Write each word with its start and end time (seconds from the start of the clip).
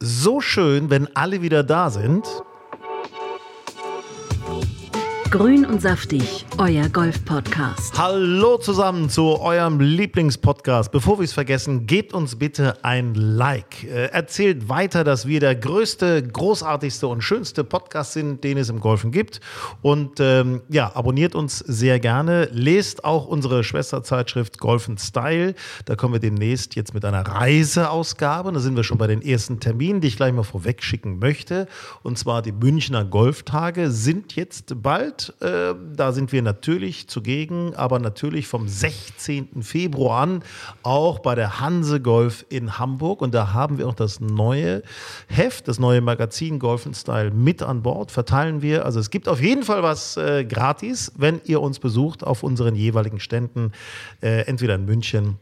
So 0.00 0.40
schön, 0.42 0.90
wenn 0.90 1.08
alle 1.16 1.40
wieder 1.40 1.62
da 1.62 1.88
sind. 1.88 2.26
Grün 5.36 5.66
und 5.66 5.82
saftig, 5.82 6.46
euer 6.56 6.88
Golf-Podcast. 6.88 7.98
Hallo 7.98 8.56
zusammen 8.56 9.10
zu 9.10 9.38
eurem 9.38 9.80
Lieblingspodcast. 9.80 10.90
Bevor 10.90 11.18
wir 11.18 11.24
es 11.24 11.34
vergessen, 11.34 11.86
gebt 11.86 12.14
uns 12.14 12.36
bitte 12.36 12.82
ein 12.82 13.12
Like. 13.14 13.84
Äh, 13.84 14.06
erzählt 14.12 14.70
weiter, 14.70 15.04
dass 15.04 15.26
wir 15.26 15.40
der 15.40 15.54
größte, 15.54 16.22
großartigste 16.22 17.06
und 17.06 17.20
schönste 17.20 17.64
Podcast 17.64 18.14
sind, 18.14 18.44
den 18.44 18.56
es 18.56 18.70
im 18.70 18.80
Golfen 18.80 19.10
gibt. 19.10 19.42
Und 19.82 20.20
ähm, 20.20 20.62
ja, 20.70 20.90
abonniert 20.94 21.34
uns 21.34 21.58
sehr 21.58 22.00
gerne. 22.00 22.48
Lest 22.50 23.04
auch 23.04 23.26
unsere 23.26 23.62
Schwesterzeitschrift 23.62 24.58
Golf 24.58 24.88
Style. 24.98 25.54
Da 25.84 25.96
kommen 25.96 26.14
wir 26.14 26.20
demnächst 26.20 26.76
jetzt 26.76 26.94
mit 26.94 27.04
einer 27.04 27.20
Reiseausgabe. 27.20 28.52
Da 28.52 28.60
sind 28.60 28.74
wir 28.74 28.84
schon 28.84 28.96
bei 28.96 29.06
den 29.06 29.20
ersten 29.20 29.60
Terminen, 29.60 30.00
die 30.00 30.08
ich 30.08 30.16
gleich 30.16 30.32
mal 30.32 30.44
vorweg 30.44 30.82
schicken 30.82 31.18
möchte. 31.18 31.68
Und 32.02 32.16
zwar 32.16 32.40
die 32.40 32.52
Münchner 32.52 33.04
Golftage 33.04 33.90
sind 33.90 34.34
jetzt 34.34 34.82
bald. 34.82 35.25
Äh, 35.40 35.74
da 35.94 36.12
sind 36.12 36.32
wir 36.32 36.42
natürlich 36.42 37.08
zugegen, 37.08 37.74
aber 37.74 37.98
natürlich 37.98 38.46
vom 38.46 38.68
16. 38.68 39.62
Februar 39.62 40.22
an 40.22 40.42
auch 40.82 41.18
bei 41.18 41.34
der 41.34 41.60
Hanse 41.60 42.00
Golf 42.00 42.44
in 42.48 42.78
Hamburg. 42.78 43.22
Und 43.22 43.34
da 43.34 43.52
haben 43.52 43.78
wir 43.78 43.88
auch 43.88 43.94
das 43.94 44.20
neue 44.20 44.82
Heft, 45.28 45.68
das 45.68 45.78
neue 45.78 46.00
Magazin 46.00 46.58
Golf 46.58 46.88
Style 46.92 47.30
mit 47.30 47.62
an 47.62 47.82
Bord. 47.82 48.10
Verteilen 48.10 48.62
wir. 48.62 48.84
Also 48.84 49.00
es 49.00 49.10
gibt 49.10 49.28
auf 49.28 49.40
jeden 49.40 49.62
Fall 49.62 49.82
was 49.82 50.16
äh, 50.16 50.44
gratis, 50.44 51.12
wenn 51.16 51.40
ihr 51.44 51.60
uns 51.60 51.78
besucht 51.78 52.24
auf 52.24 52.42
unseren 52.42 52.74
jeweiligen 52.74 53.20
Ständen, 53.20 53.72
äh, 54.20 54.42
entweder 54.46 54.74
in 54.74 54.84
München 54.84 55.38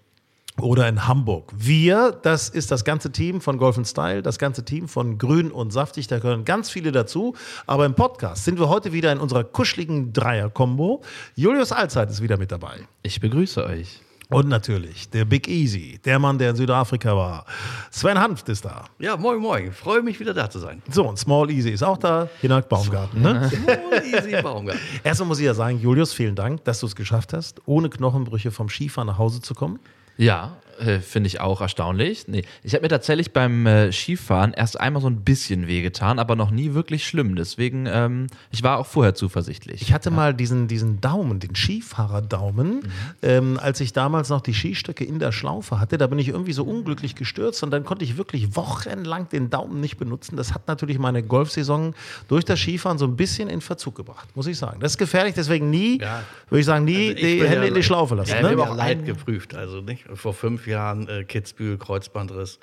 oder 0.60 0.88
in 0.88 1.06
Hamburg. 1.06 1.52
Wir, 1.56 2.12
das 2.22 2.48
ist 2.48 2.70
das 2.70 2.84
ganze 2.84 3.10
Team 3.10 3.40
von 3.40 3.58
Golf 3.58 3.78
Style, 3.86 4.22
das 4.22 4.38
ganze 4.38 4.64
Team 4.64 4.88
von 4.88 5.18
Grün 5.18 5.50
und 5.50 5.72
Saftig, 5.72 6.06
da 6.06 6.18
gehören 6.18 6.44
ganz 6.44 6.70
viele 6.70 6.92
dazu. 6.92 7.34
Aber 7.66 7.86
im 7.86 7.94
Podcast 7.94 8.44
sind 8.44 8.58
wir 8.58 8.68
heute 8.68 8.92
wieder 8.92 9.10
in 9.12 9.18
unserer 9.18 9.44
kuscheligen 9.44 10.12
Dreier-Kombo. 10.12 11.02
Julius 11.34 11.72
Allzeit 11.72 12.10
ist 12.10 12.22
wieder 12.22 12.36
mit 12.36 12.52
dabei. 12.52 12.80
Ich 13.02 13.20
begrüße 13.20 13.64
euch. 13.64 14.00
Und 14.30 14.48
natürlich 14.48 15.10
der 15.10 15.26
Big 15.26 15.48
Easy, 15.48 16.00
der 16.04 16.18
Mann, 16.18 16.38
der 16.38 16.50
in 16.50 16.56
Südafrika 16.56 17.14
war. 17.14 17.44
Sven 17.90 18.18
Hanft 18.18 18.48
ist 18.48 18.64
da. 18.64 18.84
Ja, 18.98 19.16
moin, 19.16 19.38
moin. 19.38 19.72
Freue 19.72 20.02
mich 20.02 20.18
wieder 20.18 20.32
da 20.32 20.48
zu 20.48 20.58
sein. 20.58 20.82
So, 20.90 21.06
und 21.06 21.18
Small 21.18 21.50
Easy 21.50 21.70
ist 21.70 21.82
auch 21.82 21.98
da. 21.98 22.28
Hinak 22.40 22.68
Baumgarten. 22.68 23.20
Ne? 23.20 23.50
Small 23.50 24.02
Easy 24.04 24.42
Baumgarten. 24.42 24.80
Erstmal 25.04 25.28
muss 25.28 25.38
ich 25.38 25.44
ja 25.44 25.54
sagen, 25.54 25.78
Julius, 25.78 26.14
vielen 26.14 26.34
Dank, 26.34 26.64
dass 26.64 26.80
du 26.80 26.86
es 26.86 26.96
geschafft 26.96 27.32
hast, 27.32 27.60
ohne 27.66 27.90
Knochenbrüche 27.90 28.50
vom 28.50 28.68
Skifahren 28.68 29.08
nach 29.08 29.18
Hause 29.18 29.42
zu 29.42 29.54
kommen. 29.54 29.78
Ja, 30.16 30.56
äh, 30.80 31.00
finde 31.00 31.28
ich 31.28 31.40
auch 31.40 31.60
erstaunlich. 31.60 32.28
Nee, 32.28 32.44
ich 32.62 32.74
habe 32.74 32.82
mir 32.82 32.88
tatsächlich 32.88 33.32
beim 33.32 33.66
äh, 33.66 33.92
Skifahren 33.92 34.52
erst 34.52 34.78
einmal 34.80 35.02
so 35.02 35.08
ein 35.08 35.22
bisschen 35.22 35.66
wehgetan, 35.66 36.18
aber 36.18 36.36
noch 36.36 36.50
nie 36.50 36.74
wirklich 36.74 37.06
schlimm. 37.06 37.36
Deswegen, 37.36 37.86
ähm, 37.86 38.26
ich 38.50 38.62
war 38.62 38.78
auch 38.78 38.86
vorher 38.86 39.14
zuversichtlich. 39.14 39.82
Ich 39.82 39.92
hatte 39.92 40.10
ja. 40.10 40.16
mal 40.16 40.34
diesen, 40.34 40.68
diesen 40.68 41.00
Daumen, 41.00 41.40
den 41.40 41.54
Skifahrerdaumen, 41.54 42.76
mhm. 42.76 42.82
ähm, 43.22 43.58
als 43.60 43.80
ich 43.80 43.92
damals 43.92 44.28
noch 44.28 44.40
die 44.40 44.54
Skistöcke 44.54 45.04
in 45.04 45.18
der 45.18 45.32
Schlaufe 45.32 45.80
hatte. 45.80 45.98
Da 45.98 46.06
bin 46.06 46.18
ich 46.18 46.28
irgendwie 46.28 46.52
so 46.52 46.64
unglücklich 46.64 47.14
gestürzt 47.14 47.62
und 47.62 47.70
dann 47.70 47.84
konnte 47.84 48.04
ich 48.04 48.16
wirklich 48.16 48.56
wochenlang 48.56 49.28
den 49.28 49.50
Daumen 49.50 49.80
nicht 49.80 49.96
benutzen. 49.96 50.36
Das 50.36 50.54
hat 50.54 50.68
natürlich 50.68 50.98
meine 50.98 51.22
Golfsaison 51.22 51.94
durch 52.28 52.44
das 52.44 52.58
Skifahren 52.58 52.98
so 52.98 53.06
ein 53.06 53.16
bisschen 53.16 53.48
in 53.48 53.60
Verzug 53.60 53.94
gebracht, 53.94 54.28
muss 54.34 54.46
ich 54.46 54.58
sagen. 54.58 54.80
Das 54.80 54.92
ist 54.92 54.98
gefährlich, 54.98 55.34
deswegen 55.34 55.70
nie, 55.70 56.00
ja. 56.00 56.22
würde 56.48 56.60
ich 56.60 56.66
sagen, 56.66 56.84
nie 56.84 57.08
also 57.08 57.12
ich 57.12 57.20
die 57.20 57.42
Hände 57.42 57.62
ja, 57.62 57.68
in 57.68 57.74
die 57.74 57.82
Schlaufe 57.82 58.14
lassen. 58.14 58.30
Ja, 58.30 58.42
ne? 58.42 58.52
Ich 58.52 58.58
habe 58.58 58.70
auch 58.70 58.76
Leid 58.76 59.04
geprüft, 59.04 59.54
also 59.54 59.80
nicht 59.80 60.04
vor 60.14 60.34
fünf 60.34 60.63
Jahren 60.66 61.08
äh, 61.08 61.24
Kitzbühel, 61.24 61.78
Kreuzbandriss. 61.78 62.58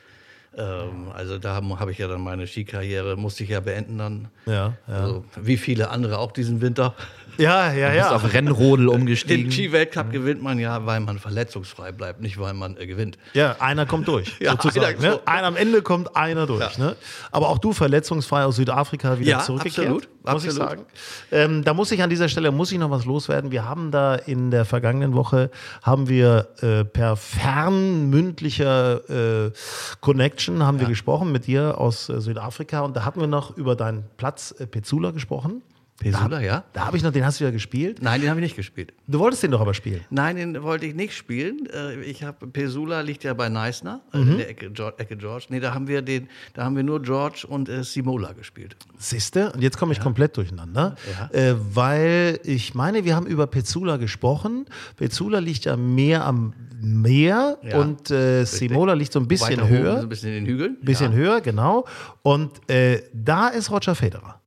Ähm, 0.58 1.10
also 1.14 1.38
da 1.38 1.56
habe 1.56 1.80
hab 1.80 1.90
ich 1.90 1.98
ja 1.98 2.08
dann 2.08 2.22
meine 2.22 2.46
Skikarriere, 2.46 3.16
musste 3.16 3.44
ich 3.44 3.50
ja 3.50 3.62
beenden 3.62 3.98
dann. 3.98 4.28
Ja, 4.46 4.76
ja. 4.88 4.94
Also, 4.94 5.26
wie 5.40 5.58
viele 5.58 5.90
andere 5.90 6.18
auch 6.18 6.32
diesen 6.32 6.62
Winter. 6.62 6.94
Ja, 7.42 7.74
ja, 7.74 7.94
ja. 7.94 8.12
auf 8.12 8.34
Rennrodel 8.34 8.88
umgestiegen. 8.88 9.46
Den 9.46 9.52
Ski-Weltcup 9.52 10.12
gewinnt 10.12 10.42
man 10.42 10.60
ja, 10.60 10.86
weil 10.86 11.00
man 11.00 11.20
verletzungsfrei 11.20 11.92
bleibt, 11.92 12.22
nicht 12.22 12.40
weil 12.40 12.54
man 12.54 12.78
äh, 12.78 12.86
gewinnt. 12.86 13.18
Ja, 13.34 13.56
einer 13.60 13.86
kommt 13.86 14.08
durch. 14.08 14.34
ja, 14.40 14.52
sozusagen, 14.52 15.04
einer, 15.04 15.16
ne? 15.16 15.20
Ein, 15.26 15.44
am 15.44 15.56
Ende 15.56 15.82
kommt 15.82 16.16
einer 16.16 16.46
durch. 16.46 16.78
Ja. 16.78 16.86
Ne? 16.86 16.96
Aber 17.32 17.50
auch 17.50 17.58
du 17.58 17.74
verletzungsfrei 17.74 18.46
aus 18.46 18.58
Südafrika 18.58 19.20
wieder 19.20 19.32
ja, 19.32 19.40
zurückgekehrt. 19.40 19.88
Absolut, 19.88 20.10
muss 20.24 20.32
absolut. 20.32 20.54
ich 20.54 20.54
sagen. 20.54 20.86
Ähm, 21.32 21.64
da 21.64 21.74
muss 21.74 21.92
ich 21.92 22.04
an 22.04 22.10
dieser 22.10 22.30
Stelle 22.30 22.52
muss 22.52 22.72
ich 22.72 22.78
noch 22.78 22.92
was 22.92 23.06
loswerden. 23.06 23.52
Wir 23.52 23.68
haben 23.68 23.92
da 23.92 24.16
in 24.16 24.52
der 24.52 24.66
vergangenen 24.66 25.16
Woche 25.16 25.50
haben 25.82 26.08
wir 26.08 26.50
äh, 26.62 26.86
per 26.86 27.16
fernmündlicher 27.16 29.48
äh, 29.48 29.52
Connection 30.00 30.64
haben 30.64 30.80
wir 30.80 30.88
gesprochen 30.88 31.32
mit 31.32 31.48
dir 31.48 31.80
aus 31.80 32.10
äh, 32.10 32.22
Südafrika 32.22 32.82
und 32.82 32.96
da 32.96 33.06
hatten 33.06 33.20
wir 33.20 33.28
noch 33.28 33.58
über 33.58 33.76
deinen 33.76 34.04
Platz 34.18 34.54
äh, 34.60 34.68
Petzula 34.68 35.12
gesprochen. 35.12 35.64
Pesula, 36.02 36.28
da, 36.28 36.40
ja. 36.42 36.64
Da 36.74 36.88
habe 36.88 36.98
ich 36.98 37.04
noch, 37.04 37.12
den 37.12 37.24
hast 37.24 37.40
du 37.40 37.44
ja 37.44 37.52
gespielt. 37.52 38.02
Nein, 38.02 38.22
den 38.22 38.30
habe 38.32 38.40
ich 38.40 38.44
nicht 38.44 38.56
gespielt. 38.56 38.92
Du 39.08 39.20
wolltest 39.20 39.44
den 39.44 39.52
doch 39.52 39.62
aber 39.62 39.76
spielen. 39.76 40.02
Nein, 40.10 40.36
den 40.36 40.64
wollte 40.64 40.88
ich 40.88 40.96
nicht 40.96 41.16
spielen. 41.16 41.68
Äh, 41.72 42.02
ich 42.02 42.24
habe 42.24 42.48
Pesula 42.48 43.02
liegt 43.02 43.24
ja 43.24 43.36
bei 43.36 43.50
Neisner 43.50 44.02
äh, 44.12 44.18
mhm. 44.18 44.32
in 44.32 44.38
der 44.40 44.50
Ecke 44.50 44.72
George, 44.72 44.96
Ecke 44.98 45.16
George. 45.16 45.46
Nee, 45.50 45.60
da 45.60 45.76
haben 45.76 45.88
wir 45.88 46.02
den, 46.02 46.28
da 46.54 46.64
haben 46.66 46.76
wir 46.76 46.84
nur 46.84 47.04
George 47.04 47.46
und 47.48 47.70
äh, 47.70 47.84
Simola 47.84 48.34
gespielt. 48.34 48.76
Siehste? 48.98 49.52
Und 49.52 49.62
jetzt 49.62 49.78
komme 49.78 49.92
ich 49.92 50.00
ja. 50.00 50.04
komplett 50.04 50.36
durcheinander, 50.38 50.96
ja. 51.34 51.40
äh, 51.40 51.56
weil 51.74 52.40
ich 52.44 52.74
meine, 52.74 53.06
wir 53.06 53.16
haben 53.16 53.28
über 53.28 53.46
Pezula 53.46 53.98
gesprochen. 53.98 54.66
Pezula 54.98 55.38
liegt 55.38 55.66
ja 55.66 55.78
mehr 55.78 56.26
am 56.26 56.54
Meer 56.84 57.60
ja. 57.62 57.80
und 57.80 58.10
äh, 58.10 58.44
Simola 58.44 58.94
liegt 58.94 59.14
so 59.14 59.20
ein 59.20 59.28
bisschen 59.28 59.60
Weiter 59.60 59.70
höher. 59.70 59.92
Oben, 59.92 59.98
so 59.98 60.06
ein 60.08 60.10
bisschen 60.10 60.30
in 60.30 60.46
den 60.46 60.52
Hügeln. 60.52 60.78
Bisschen 60.82 61.14
höher, 61.14 61.40
genau. 61.42 61.86
Und 62.24 62.68
äh, 62.72 63.04
da 63.14 63.50
ist 63.50 63.70
Roger 63.70 63.94
Federer. 63.94 64.41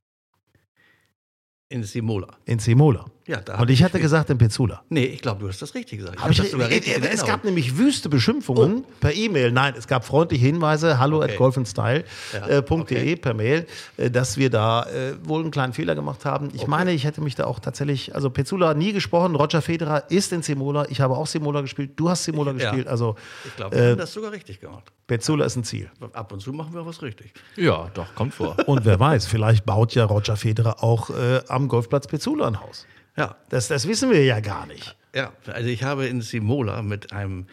In 1.67 1.83
Simola. 1.83 2.27
In 2.45 2.59
Simola. 2.59 3.03
Ja, 3.27 3.41
da 3.41 3.59
Und 3.59 3.71
ich 3.71 3.83
hatte 3.83 3.99
gesagt 3.99 4.29
in 4.29 4.37
Petzula. 4.37 4.83
Nee, 4.89 5.05
ich 5.05 5.21
glaube, 5.21 5.41
du 5.41 5.47
hast 5.47 5.59
das 5.59 5.73
richtig 5.73 5.97
gesagt. 5.97 6.21
Hab 6.21 6.29
ich 6.29 6.37
das 6.37 6.51
sogar 6.51 6.69
richtig 6.69 6.95
es 7.03 7.25
gab 7.25 7.43
nämlich 7.43 7.75
wüste 7.75 8.07
Beschimpfungen 8.07 8.83
oh. 8.83 8.91
per 8.99 9.15
E-Mail. 9.15 9.51
Nein, 9.51 9.73
es 9.75 9.87
gab 9.87 10.05
freundliche 10.05 10.45
Hinweise, 10.45 10.99
hallo 10.99 11.17
okay. 11.17 11.31
at 11.31 11.37
golfandstyle.de 11.37 12.03
ja, 12.33 12.47
äh, 12.47 12.63
okay. 12.67 13.15
per 13.15 13.33
Mail, 13.33 13.65
äh, 13.97 14.11
dass 14.11 14.37
wir 14.37 14.51
da 14.51 14.83
äh, 14.83 15.15
wohl 15.23 15.41
einen 15.41 15.49
kleinen 15.49 15.73
Fehler 15.73 15.95
gemacht 15.95 16.23
haben. 16.23 16.49
Ich 16.53 16.61
okay. 16.61 16.69
meine, 16.69 16.91
ich 16.91 17.03
hätte 17.03 17.21
mich 17.21 17.33
da 17.33 17.45
auch 17.45 17.59
tatsächlich, 17.59 18.13
also 18.13 18.29
Petzula 18.29 18.75
nie 18.75 18.93
gesprochen, 18.93 19.33
Roger 19.35 19.63
Federer 19.63 20.03
ist 20.11 20.31
in 20.31 20.43
Simola, 20.43 20.85
ich 20.89 21.01
habe 21.01 21.17
auch 21.17 21.25
Simola 21.25 21.61
gespielt, 21.61 21.93
du 21.95 22.09
hast 22.09 22.25
Simola 22.25 22.51
ich, 22.51 22.59
gespielt. 22.59 22.85
Ja. 22.85 22.91
Also, 22.91 23.15
ich 23.43 23.55
glaube, 23.55 23.75
wir 23.75 23.83
äh, 23.83 23.91
haben 23.91 23.97
das 23.97 24.13
sogar 24.13 24.33
richtig 24.33 24.59
gemacht. 24.59 24.91
Petzula 25.07 25.45
ist 25.45 25.55
ein 25.55 25.63
Ziel. 25.63 25.89
Ab 26.13 26.31
und 26.31 26.41
zu 26.41 26.53
machen 26.53 26.75
wir 26.75 26.85
was 26.85 27.01
richtig. 27.01 27.33
Ja, 27.55 27.89
doch, 27.95 28.13
kommt 28.13 28.35
vor. 28.35 28.55
Und 28.67 28.85
wer 28.85 28.99
weiß, 28.99 29.25
vielleicht 29.25 29.65
baut 29.65 29.95
ja 29.95 30.05
Roger 30.05 30.37
Federer 30.37 30.83
auch 30.83 31.09
äh, 31.09 31.41
am 31.47 31.67
Golfplatz 31.67 32.05
Petzula 32.05 32.47
ein 32.47 32.61
Haus. 32.61 32.85
Ja. 33.15 33.35
Das, 33.49 33.67
das 33.67 33.87
wissen 33.87 34.11
wir 34.11 34.23
ja 34.23 34.39
gar 34.39 34.65
nicht. 34.65 34.95
Ja, 35.13 35.31
also 35.47 35.69
ich 35.69 35.83
habe 35.83 36.07
in 36.07 36.21
Simola 36.21 36.81
mit 36.81 37.13
einem 37.13 37.47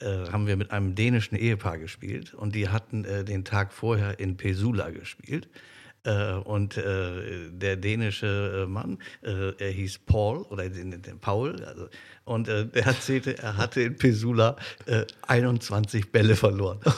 äh, 0.00 0.30
haben 0.30 0.46
wir 0.46 0.56
mit 0.56 0.70
einem 0.70 0.94
dänischen 0.94 1.36
Ehepaar 1.36 1.78
gespielt 1.78 2.34
und 2.34 2.54
die 2.54 2.68
hatten 2.68 3.04
äh, 3.04 3.24
den 3.24 3.44
Tag 3.44 3.72
vorher 3.72 4.20
in 4.20 4.36
Pesula 4.36 4.90
gespielt. 4.90 5.48
Äh, 6.04 6.34
und 6.34 6.76
äh, 6.76 7.50
der 7.50 7.76
dänische 7.76 8.64
äh, 8.64 8.66
Mann, 8.70 8.98
äh, 9.22 9.50
er 9.58 9.70
hieß 9.70 9.98
Paul 10.06 10.42
oder 10.42 10.68
den, 10.68 11.02
den 11.02 11.18
Paul, 11.18 11.64
also, 11.64 11.88
und 12.28 12.48
äh, 12.48 12.66
der 12.66 12.86
erzählte, 12.86 13.38
er 13.38 13.56
hatte 13.56 13.82
in 13.82 13.96
Pesula 13.96 14.56
21 15.26 16.12
Bälle 16.12 16.36
verloren. 16.36 16.78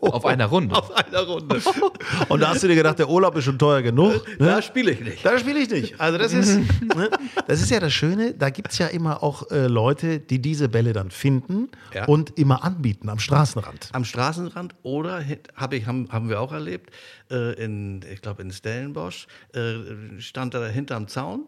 Auf 0.00 0.24
einer 0.24 0.46
Runde. 0.46 0.74
Auf 0.74 0.94
einer 0.94 1.20
Runde. 1.20 1.60
Und 2.28 2.40
da 2.40 2.48
hast 2.50 2.62
du 2.62 2.68
dir 2.68 2.74
gedacht, 2.74 2.98
der 2.98 3.08
Urlaub 3.08 3.36
ist 3.36 3.44
schon 3.44 3.58
teuer 3.58 3.82
genug. 3.82 4.26
Ne? 4.38 4.46
Da 4.46 4.62
spiele 4.62 4.92
ich 4.92 5.00
nicht. 5.00 5.24
Da 5.24 5.38
spiele 5.38 5.60
ich 5.60 5.70
nicht. 5.70 6.00
Also 6.00 6.18
das 6.18 6.32
ist, 6.32 6.58
ne? 6.96 7.10
das 7.46 7.60
ist 7.60 7.70
ja 7.70 7.80
das 7.80 7.92
Schöne, 7.92 8.34
da 8.34 8.50
gibt 8.50 8.72
es 8.72 8.78
ja 8.78 8.86
immer 8.86 9.22
auch 9.22 9.50
äh, 9.50 9.66
Leute, 9.66 10.18
die 10.20 10.40
diese 10.40 10.68
Bälle 10.68 10.92
dann 10.92 11.10
finden 11.10 11.68
ja. 11.94 12.06
und 12.06 12.38
immer 12.38 12.64
anbieten 12.64 13.08
am 13.08 13.18
Straßenrand. 13.18 13.90
Am 13.92 14.04
Straßenrand 14.04 14.74
oder 14.82 15.22
hab 15.54 15.72
ich, 15.72 15.86
haben, 15.86 16.08
haben 16.10 16.28
wir 16.28 16.40
auch 16.40 16.52
erlebt, 16.52 16.90
äh, 17.30 17.54
in, 17.62 18.04
ich 18.10 18.22
glaube 18.22 18.42
in 18.42 18.50
Stellenbosch, 18.50 19.26
äh, 19.54 20.20
stand 20.20 20.54
er 20.54 20.68
hinterm 20.68 21.08
Zaun 21.08 21.46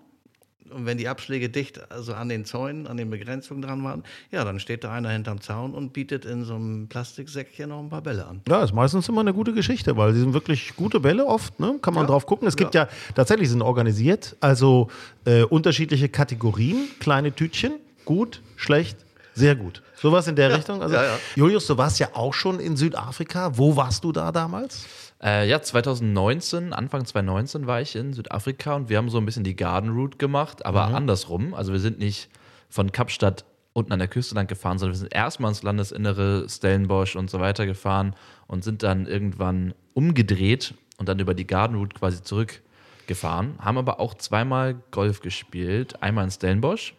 Und 0.72 0.86
wenn 0.86 0.98
die 0.98 1.08
Abschläge 1.08 1.48
dicht, 1.48 1.90
also 1.90 2.14
an 2.14 2.28
den 2.28 2.44
Zäunen, 2.44 2.86
an 2.86 2.96
den 2.96 3.10
Begrenzungen 3.10 3.62
dran 3.62 3.82
waren, 3.84 4.04
ja, 4.30 4.44
dann 4.44 4.60
steht 4.60 4.84
da 4.84 4.92
einer 4.92 5.10
hinterm 5.10 5.40
Zaun 5.40 5.74
und 5.74 5.92
bietet 5.92 6.24
in 6.24 6.44
so 6.44 6.54
einem 6.54 6.88
Plastiksäckchen 6.88 7.68
noch 7.68 7.80
ein 7.80 7.88
paar 7.88 8.02
Bälle 8.02 8.26
an. 8.26 8.40
Ja, 8.48 8.62
ist 8.62 8.72
meistens 8.74 9.08
immer 9.08 9.20
eine 9.20 9.34
gute 9.34 9.52
Geschichte, 9.52 9.96
weil 9.96 10.12
sie 10.14 10.20
sind 10.20 10.32
wirklich 10.32 10.74
gute 10.76 11.00
Bälle 11.00 11.26
oft, 11.26 11.58
ne? 11.60 11.78
kann 11.82 11.94
man 11.94 12.04
Ja. 12.04 12.08
drauf 12.08 12.26
gucken. 12.26 12.46
Es 12.48 12.56
gibt 12.56 12.74
ja, 12.74 12.88
tatsächlich 13.14 13.48
sind 13.48 13.62
organisiert, 13.62 14.36
also 14.40 14.88
äh, 15.24 15.42
unterschiedliche 15.42 16.08
Kategorien, 16.08 16.88
kleine 17.00 17.32
Tütchen, 17.34 17.72
gut, 18.04 18.42
schlecht, 18.56 18.96
sehr 19.34 19.54
gut. 19.56 19.82
Sowas 19.96 20.26
in 20.28 20.36
der 20.36 20.56
Richtung. 20.56 20.82
Also, 20.82 20.94
ja, 20.94 21.04
ja. 21.04 21.18
Julius, 21.36 21.66
du 21.66 21.76
warst 21.78 21.98
ja 21.98 22.08
auch 22.14 22.34
schon 22.34 22.58
in 22.58 22.76
Südafrika. 22.76 23.56
Wo 23.56 23.76
warst 23.76 24.02
du 24.02 24.12
da 24.12 24.32
damals? 24.32 24.86
Äh, 25.22 25.48
ja, 25.48 25.60
2019, 25.60 26.72
Anfang 26.72 27.04
2019 27.04 27.66
war 27.66 27.80
ich 27.80 27.94
in 27.94 28.12
Südafrika 28.12 28.74
und 28.74 28.88
wir 28.88 28.96
haben 28.96 29.10
so 29.10 29.18
ein 29.18 29.26
bisschen 29.26 29.44
die 29.44 29.56
Garden 29.56 29.90
Route 29.90 30.16
gemacht, 30.16 30.64
aber 30.64 30.84
andersrum. 30.94 31.52
Also 31.54 31.72
wir 31.72 31.80
sind 31.80 31.98
nicht 31.98 32.30
von 32.70 32.90
Kapstadt 32.90 33.44
unten 33.72 33.92
an 33.92 33.98
der 33.98 34.08
Küste 34.08 34.34
lang 34.34 34.46
gefahren, 34.46 34.78
sondern 34.78 34.94
wir 34.94 34.98
sind 35.00 35.14
erstmal 35.14 35.50
ins 35.50 35.62
Landesinnere, 35.62 36.46
Stellenbosch 36.48 37.16
und 37.16 37.30
so 37.30 37.38
weiter 37.40 37.66
gefahren 37.66 38.14
und 38.46 38.64
sind 38.64 38.82
dann 38.82 39.06
irgendwann 39.06 39.74
umgedreht 39.94 40.74
und 40.98 41.08
dann 41.08 41.18
über 41.18 41.34
die 41.34 41.46
Garden 41.46 41.76
Route 41.76 41.96
quasi 41.98 42.22
zurückgefahren. 42.22 43.54
Haben 43.58 43.78
aber 43.78 44.00
auch 44.00 44.14
zweimal 44.14 44.76
Golf 44.90 45.20
gespielt. 45.20 46.02
Einmal 46.02 46.24
in 46.24 46.30
Stellenbosch. 46.30 46.94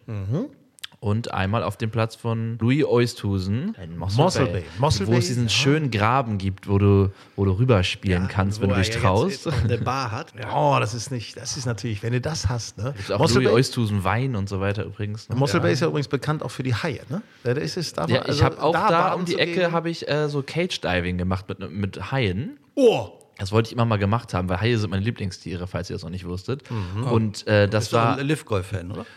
Und 1.03 1.33
einmal 1.33 1.63
auf 1.63 1.77
dem 1.77 1.89
Platz 1.89 2.15
von 2.15 2.59
Louis 2.59 2.85
Oosthuizen 2.85 3.75
in 3.83 3.97
Mossel, 3.97 4.23
Mossel 4.23 4.45
Bay, 4.45 4.53
Bay. 4.53 4.63
Mossel 4.77 5.07
wo 5.07 5.13
es 5.13 5.21
Bay, 5.21 5.27
diesen 5.29 5.43
ja. 5.45 5.49
schönen 5.49 5.89
Graben 5.89 6.37
gibt, 6.37 6.69
wo 6.69 6.77
du, 6.77 7.09
wo 7.35 7.43
du 7.43 7.53
rüberspielen 7.53 8.27
kannst, 8.27 8.61
wenn 8.61 8.69
du 8.69 8.75
dich 8.75 8.93
ja 8.93 8.99
traust. 8.99 9.47
Eine 9.47 9.79
Bar 9.79 10.11
hat. 10.11 10.33
Ja. 10.41 10.55
Oh, 10.55 10.79
das 10.79 10.93
ist 10.93 11.11
nicht, 11.11 11.37
das 11.37 11.57
ist 11.57 11.65
natürlich, 11.65 12.01
wenn 12.03 12.13
du 12.13 12.21
das 12.21 12.49
hast, 12.49 12.77
ne? 12.77 12.93
Gibt's 12.95 13.11
auch 13.11 13.19
Mossel 13.19 13.43
Louis 13.43 13.71
Bay, 13.71 14.03
Wein 14.03 14.35
und 14.35 14.47
so 14.47 14.59
weiter 14.59 14.85
übrigens. 14.85 15.27
Ne? 15.27 15.35
Mossel 15.35 15.59
Bay 15.59 15.73
ist 15.73 15.81
ja 15.81 15.87
übrigens 15.87 16.07
bekannt 16.07 16.43
auch 16.43 16.51
für 16.51 16.63
die 16.63 16.73
Haie, 16.73 17.01
ne? 17.09 17.23
Da 17.43 17.51
ist 17.51 17.77
es, 17.77 17.93
darf 17.93 18.09
Ja, 18.09 18.21
ich 18.21 18.27
also 18.27 18.43
habe 18.43 18.61
auch 18.61 18.71
da, 18.71 18.87
baden 18.87 19.19
um 19.19 19.25
die 19.25 19.39
Ecke 19.39 19.71
habe 19.71 19.89
ich 19.89 20.07
äh, 20.07 20.29
so 20.29 20.43
Cage 20.43 20.81
Diving 20.81 21.17
gemacht 21.17 21.49
mit, 21.49 21.71
mit 21.71 22.11
Haien. 22.11 22.59
Oh, 22.75 23.20
Das 23.41 23.51
wollte 23.51 23.69
ich 23.69 23.73
immer 23.73 23.85
mal 23.85 23.97
gemacht 23.97 24.35
haben, 24.35 24.49
weil 24.49 24.61
Haie 24.61 24.77
sind 24.77 24.91
meine 24.91 25.03
Lieblingstiere, 25.03 25.65
falls 25.65 25.89
ihr 25.89 25.95
das 25.95 26.03
noch 26.03 26.11
nicht 26.11 26.27
wusstet. 26.27 26.61
Und 27.09 27.47
äh, 27.47 27.67
das 27.67 27.85
Bist 27.85 27.93
war 27.93 28.19
ein 28.19 28.27
Liftgolf-Fan, 28.27 28.91
oder? 28.91 29.07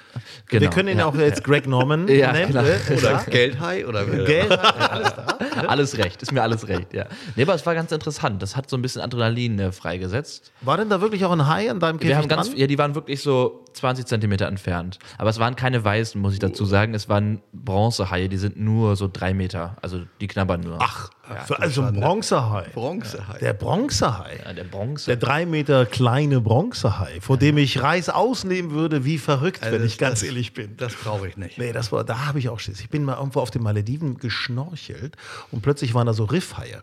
genau, 0.48 0.62
wir 0.62 0.70
können 0.70 0.88
ihn 0.88 0.98
ja. 1.00 1.04
auch 1.04 1.14
jetzt 1.14 1.44
Greg 1.44 1.66
Norman 1.66 2.08
Ja, 2.08 2.32
nennen. 2.32 2.50
klar. 2.50 2.62
ne? 2.62 2.80
Oder. 2.96 3.22
Geldhai 3.30 3.86
oder 3.86 4.06
Gell? 4.06 4.50
alles 5.68 5.98
recht, 5.98 6.22
ist 6.22 6.32
mir 6.32 6.40
alles 6.40 6.66
recht, 6.68 6.94
ja. 6.94 7.04
Nee, 7.36 7.42
aber 7.42 7.54
es 7.54 7.66
war 7.66 7.74
ganz 7.74 7.92
interessant. 7.92 8.40
Das 8.40 8.56
hat 8.56 8.70
so 8.70 8.78
ein 8.78 8.82
bisschen 8.82 9.02
Adrenalin 9.02 9.58
äh, 9.58 9.72
freigesetzt. 9.72 10.52
War 10.62 10.78
denn 10.78 10.88
da 10.88 11.02
wirklich 11.02 11.22
auch 11.26 11.32
ein 11.32 11.46
Hai 11.46 11.70
an 11.70 11.78
deinem 11.78 11.98
Käfig 11.98 12.08
Wir 12.08 12.16
haben 12.16 12.28
ganz, 12.28 12.48
dran? 12.48 12.56
ja, 12.56 12.66
die 12.66 12.78
waren 12.78 12.94
wirklich 12.94 13.20
so 13.20 13.62
20 13.74 14.06
Zentimeter 14.06 14.46
entfernt. 14.46 14.98
Aber 15.18 15.28
es 15.28 15.38
waren 15.38 15.54
keine 15.54 15.84
weißen, 15.84 16.18
muss 16.18 16.32
ich 16.32 16.38
dazu 16.38 16.64
sagen. 16.64 16.94
Es 16.94 17.10
waren 17.10 17.42
Bronzehaie, 17.52 18.28
die 18.30 18.38
sind 18.38 18.58
nur 18.58 18.96
so 18.96 19.06
drei 19.12 19.34
Meter. 19.34 19.76
Also 19.82 20.00
die 20.22 20.28
knabbern 20.28 20.62
nur. 20.62 20.78
Ach, 20.80 21.10
für, 21.46 21.58
also 21.60 21.82
ein 21.82 21.94
Bronzehai. 22.00 22.66
Bronzehai. 22.74 23.38
Der 23.38 23.52
Bronzehai. 23.54 24.40
Ja, 24.44 24.52
der 24.52 24.64
Bronze. 24.64 25.06
Der 25.06 25.16
drei 25.16 25.46
Meter 25.46 25.86
kleine 25.86 26.40
Bronzehai, 26.40 27.20
vor 27.20 27.36
dem 27.38 27.56
ich 27.58 27.82
Reis 27.82 28.08
ausnehmen 28.08 28.70
würde, 28.72 29.04
wie 29.04 29.18
verrückt, 29.18 29.62
wenn 29.62 29.72
Also 29.74 29.84
ich 29.86 29.98
ganz 29.98 30.20
das- 30.20 30.28
ehrlich 30.28 30.52
bin. 30.52 30.76
Das 30.76 30.94
brauche 30.94 31.26
ich 31.28 31.36
nicht. 31.36 31.56
Nee, 31.58 31.72
das 31.72 31.92
war, 31.92 32.04
da 32.04 32.26
habe 32.26 32.38
ich 32.38 32.48
auch 32.48 32.58
Schiss. 32.60 32.80
Ich 32.80 32.90
bin 32.90 33.04
mal 33.04 33.16
irgendwo 33.16 33.40
auf 33.40 33.50
den 33.50 33.62
Malediven 33.62 34.18
geschnorchelt 34.18 35.16
und 35.50 35.62
plötzlich 35.62 35.94
waren 35.94 36.06
da 36.06 36.12
so 36.14 36.24
Riffhaie. 36.24 36.82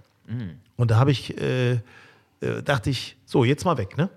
Und 0.78 0.92
da 0.92 0.96
habe 0.98 1.12
ich, 1.12 1.38
äh, 1.40 1.72
äh, 1.74 1.80
dachte 2.64 2.90
ich, 2.90 3.18
so, 3.32 3.46
jetzt 3.46 3.64
mal 3.64 3.78
weg, 3.78 3.98
ne? 3.98 4.10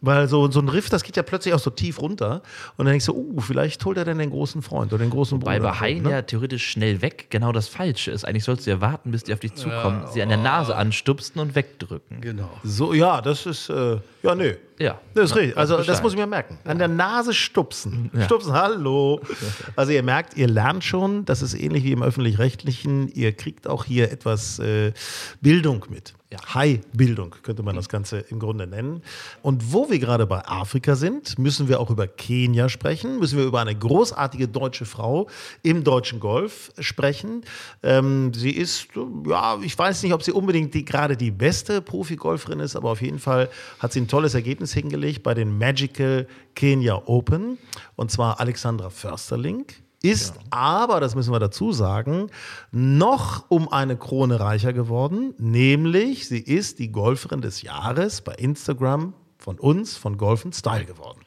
Weil 0.00 0.28
so, 0.28 0.48
so 0.48 0.60
ein 0.60 0.68
Riff, 0.68 0.88
das 0.88 1.02
geht 1.02 1.16
ja 1.16 1.24
plötzlich 1.24 1.52
auch 1.54 1.58
so 1.58 1.70
tief 1.70 2.00
runter. 2.00 2.40
Und 2.76 2.84
dann 2.84 2.92
denkst 2.92 3.06
du, 3.06 3.14
uh, 3.14 3.40
vielleicht 3.40 3.84
holt 3.84 3.98
er 3.98 4.04
denn 4.04 4.18
den 4.18 4.30
großen 4.30 4.62
Freund 4.62 4.92
oder 4.92 5.02
den 5.02 5.10
großen 5.10 5.40
Bei 5.40 5.58
Bruder. 5.58 5.72
bei 5.72 5.80
Haien 5.80 6.04
ne? 6.04 6.10
ja 6.12 6.22
theoretisch 6.22 6.70
schnell 6.70 7.02
weg 7.02 7.26
genau 7.30 7.50
das 7.50 7.66
Falsche 7.66 8.12
ist. 8.12 8.24
Eigentlich 8.24 8.44
sollst 8.44 8.68
du 8.68 8.70
ja 8.70 8.80
warten, 8.80 9.10
bis 9.10 9.24
die 9.24 9.32
auf 9.32 9.40
dich 9.40 9.54
zukommen, 9.54 10.04
sie 10.12 10.22
an 10.22 10.28
der 10.28 10.38
Nase 10.38 10.76
anstupsen 10.76 11.40
und 11.40 11.56
wegdrücken. 11.56 12.20
Genau. 12.20 12.48
So, 12.62 12.94
ja, 12.94 13.20
das 13.20 13.44
ist, 13.44 13.70
äh, 13.70 13.98
ja, 14.22 14.36
nö. 14.36 14.54
Ja. 14.78 15.00
Das 15.14 15.30
ist 15.30 15.36
richtig. 15.36 15.58
Also, 15.58 15.76
das 15.76 15.86
Bescheid. 15.86 16.02
muss 16.04 16.12
ich 16.12 16.18
mir 16.18 16.26
merken. 16.28 16.58
An 16.64 16.78
der 16.78 16.88
Nase 16.88 17.34
stupsen. 17.34 18.10
Stupsen, 18.24 18.52
hallo. 18.52 19.20
Also, 19.76 19.92
ihr 19.92 20.02
merkt, 20.02 20.36
ihr 20.36 20.46
lernt 20.46 20.84
schon, 20.84 21.24
das 21.24 21.42
ist 21.42 21.54
ähnlich 21.54 21.84
wie 21.84 21.92
im 21.92 22.02
Öffentlich-Rechtlichen. 22.02 23.08
Ihr 23.08 23.32
kriegt 23.32 23.66
auch 23.68 23.84
hier 23.84 24.10
etwas 24.10 24.58
äh, 24.58 24.92
Bildung 25.40 25.84
mit. 25.90 26.14
High-Bildung 26.54 27.34
könnte 27.42 27.62
man 27.62 27.74
das 27.74 27.88
Ganze 27.88 28.18
im 28.18 28.38
Grunde 28.38 28.59
nennen. 28.66 29.02
Und 29.42 29.72
wo 29.72 29.90
wir 29.90 29.98
gerade 29.98 30.26
bei 30.26 30.44
Afrika 30.46 30.94
sind, 30.94 31.38
müssen 31.38 31.68
wir 31.68 31.80
auch 31.80 31.90
über 31.90 32.06
Kenia 32.06 32.68
sprechen, 32.68 33.18
müssen 33.18 33.38
wir 33.38 33.44
über 33.44 33.60
eine 33.60 33.74
großartige 33.74 34.48
deutsche 34.48 34.84
Frau 34.84 35.28
im 35.62 35.84
deutschen 35.84 36.20
Golf 36.20 36.72
sprechen. 36.78 37.42
Ähm, 37.82 38.32
sie 38.34 38.50
ist, 38.50 38.88
ja, 39.26 39.58
ich 39.62 39.78
weiß 39.78 40.02
nicht, 40.02 40.12
ob 40.12 40.22
sie 40.22 40.32
unbedingt 40.32 40.74
die, 40.74 40.84
gerade 40.84 41.16
die 41.16 41.30
beste 41.30 41.80
Profi-Golferin 41.80 42.60
ist, 42.60 42.76
aber 42.76 42.90
auf 42.90 43.02
jeden 43.02 43.18
Fall 43.18 43.48
hat 43.78 43.92
sie 43.92 44.00
ein 44.00 44.08
tolles 44.08 44.34
Ergebnis 44.34 44.72
hingelegt 44.72 45.22
bei 45.22 45.34
den 45.34 45.56
Magical 45.58 46.26
Kenya 46.54 47.02
Open. 47.06 47.58
Und 47.96 48.10
zwar 48.10 48.40
Alexandra 48.40 48.90
Försterling. 48.90 49.66
Ist 50.02 50.34
aber, 50.48 51.00
das 51.00 51.14
müssen 51.14 51.32
wir 51.32 51.40
dazu 51.40 51.72
sagen, 51.72 52.30
noch 52.72 53.44
um 53.50 53.70
eine 53.70 53.96
Krone 53.96 54.40
reicher 54.40 54.72
geworden, 54.72 55.34
nämlich 55.38 56.26
sie 56.26 56.40
ist 56.40 56.78
die 56.78 56.90
Golferin 56.90 57.42
des 57.42 57.60
Jahres 57.60 58.22
bei 58.22 58.32
Instagram 58.34 59.12
von 59.36 59.58
uns, 59.58 59.96
von 59.96 60.16
Golf 60.16 60.46
Style 60.52 60.86
geworden. 60.86 61.20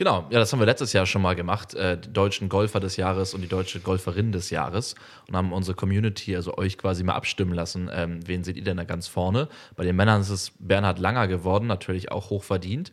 Genau, 0.00 0.24
ja, 0.30 0.38
das 0.38 0.50
haben 0.50 0.60
wir 0.60 0.66
letztes 0.66 0.94
Jahr 0.94 1.04
schon 1.04 1.20
mal 1.20 1.34
gemacht, 1.34 1.74
äh, 1.74 1.98
die 2.00 2.10
deutschen 2.10 2.48
Golfer 2.48 2.80
des 2.80 2.96
Jahres 2.96 3.34
und 3.34 3.42
die 3.42 3.48
deutsche 3.48 3.80
Golferin 3.80 4.32
des 4.32 4.48
Jahres 4.48 4.94
und 5.28 5.36
haben 5.36 5.52
unsere 5.52 5.76
Community, 5.76 6.34
also 6.34 6.56
euch 6.56 6.78
quasi 6.78 7.04
mal 7.04 7.12
abstimmen 7.12 7.52
lassen, 7.52 7.90
ähm, 7.92 8.20
wen 8.24 8.42
seht 8.42 8.56
ihr 8.56 8.64
denn 8.64 8.78
da 8.78 8.84
ganz 8.84 9.08
vorne? 9.08 9.48
Bei 9.76 9.84
den 9.84 9.96
Männern 9.96 10.22
ist 10.22 10.30
es 10.30 10.52
Bernhard 10.58 11.00
Langer 11.00 11.28
geworden, 11.28 11.66
natürlich 11.66 12.10
auch 12.12 12.30
hoch 12.30 12.44
verdient 12.44 12.92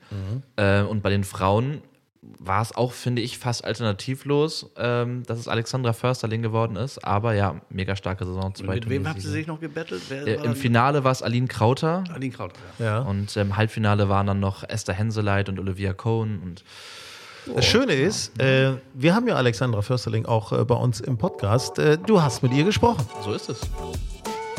äh, 0.58 0.82
und 0.82 1.02
bei 1.02 1.10
den 1.10 1.24
Frauen 1.24 1.82
war 2.22 2.62
es 2.62 2.76
auch, 2.76 2.92
finde 2.92 3.22
ich, 3.22 3.38
fast 3.38 3.64
alternativlos, 3.66 4.70
ähm, 4.78 5.24
dass 5.28 5.40
es 5.40 5.48
Alexandra 5.48 5.94
Försterling 5.94 6.42
geworden 6.42 6.76
ist, 6.76 7.04
aber 7.04 7.34
ja, 7.34 7.62
mega 7.70 7.96
starke 7.96 8.26
Saison. 8.26 8.54
zwei 8.56 8.76
Mit 8.76 8.90
wem 8.90 9.08
habt 9.08 9.18
ihr 9.18 9.22
Turniersiege. 9.24 9.30
sich 9.32 9.48
noch 9.48 9.60
gebettelt? 9.60 10.02
Wer 10.10 10.28
Äh, 10.28 10.46
Im 10.46 10.56
Finale 10.56 11.04
war 11.04 11.12
es 11.12 11.22
Aline 11.22 11.48
Krauter 11.48 12.04
Aline 12.14 12.34
Kraut. 12.34 12.54
Ja. 12.80 12.86
Ja. 12.86 13.00
und 13.00 13.36
im 13.38 13.56
Halbfinale 13.58 14.10
waren 14.10 14.28
dann 14.28 14.40
noch 14.40 14.64
Esther 14.64 14.94
Henseleit 14.94 15.48
und 15.50 15.60
Olivia 15.60 15.94
Cohn 15.94 16.40
und 16.44 16.64
Das 17.56 17.66
Schöne 17.66 17.94
ist, 17.94 18.38
äh, 18.42 18.74
wir 18.94 19.16
haben 19.16 19.28
ja 19.28 19.36
Alexandra 19.36 19.82
Försterling 19.82 20.26
auch 20.26 20.52
äh, 20.52 20.66
bei 20.66 20.76
uns 20.76 21.00
im 21.00 21.18
Podcast. 21.18 21.80
Äh, 21.80 21.98
du 21.98 22.22
hast 22.22 22.44
mit 22.44 22.52
ihr 22.54 22.66
gesprochen. 22.66 23.06
so 23.24 23.32
ist 23.34 23.50
es. 23.50 23.62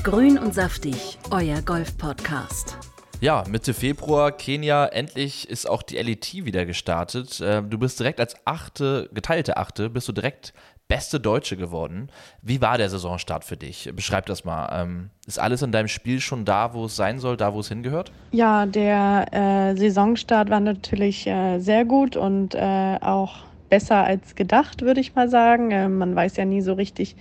Grün 0.04 0.38
und 0.38 0.54
saftig, 0.54 1.18
euer 1.30 1.60
Golf-Podcast. 1.60 2.78
Ja, 3.20 3.42
Mitte 3.50 3.74
Februar, 3.74 4.30
Kenia, 4.30 4.86
endlich 4.86 5.48
ist 5.50 5.68
auch 5.68 5.82
die 5.82 5.96
LET 5.96 6.44
wieder 6.44 6.64
gestartet. 6.66 7.40
Äh, 7.40 7.62
Du 7.62 7.76
bist 7.76 7.98
direkt 7.98 8.20
als 8.20 8.36
achte, 8.44 9.10
geteilte 9.12 9.56
Achte, 9.56 9.90
bist 9.90 10.06
du 10.06 10.12
direkt 10.12 10.52
beste 10.86 11.18
Deutsche 11.18 11.56
geworden. 11.56 12.10
Wie 12.42 12.60
war 12.60 12.78
der 12.78 12.88
Saisonstart 12.88 13.42
für 13.44 13.56
dich? 13.56 13.90
Beschreib 13.94 14.26
das 14.26 14.44
mal. 14.44 14.68
Ähm, 14.72 15.10
Ist 15.26 15.40
alles 15.40 15.62
in 15.62 15.72
deinem 15.72 15.88
Spiel 15.88 16.20
schon 16.20 16.44
da, 16.44 16.74
wo 16.74 16.84
es 16.84 16.94
sein 16.94 17.18
soll, 17.18 17.36
da, 17.36 17.52
wo 17.52 17.58
es 17.60 17.68
hingehört? 17.68 18.12
Ja, 18.30 18.66
der 18.66 19.26
äh, 19.32 19.76
Saisonstart 19.76 20.48
war 20.48 20.60
natürlich 20.60 21.26
äh, 21.26 21.58
sehr 21.58 21.84
gut 21.84 22.14
und 22.16 22.54
äh, 22.54 22.98
auch 23.00 23.38
besser 23.68 24.04
als 24.04 24.36
gedacht, 24.36 24.82
würde 24.82 25.00
ich 25.00 25.16
mal 25.16 25.28
sagen. 25.28 25.72
Äh, 25.72 25.88
man 25.88 26.14
weiß 26.14 26.36
ja 26.36 26.44
nie 26.44 26.60
so 26.60 26.74
richtig, 26.74 27.16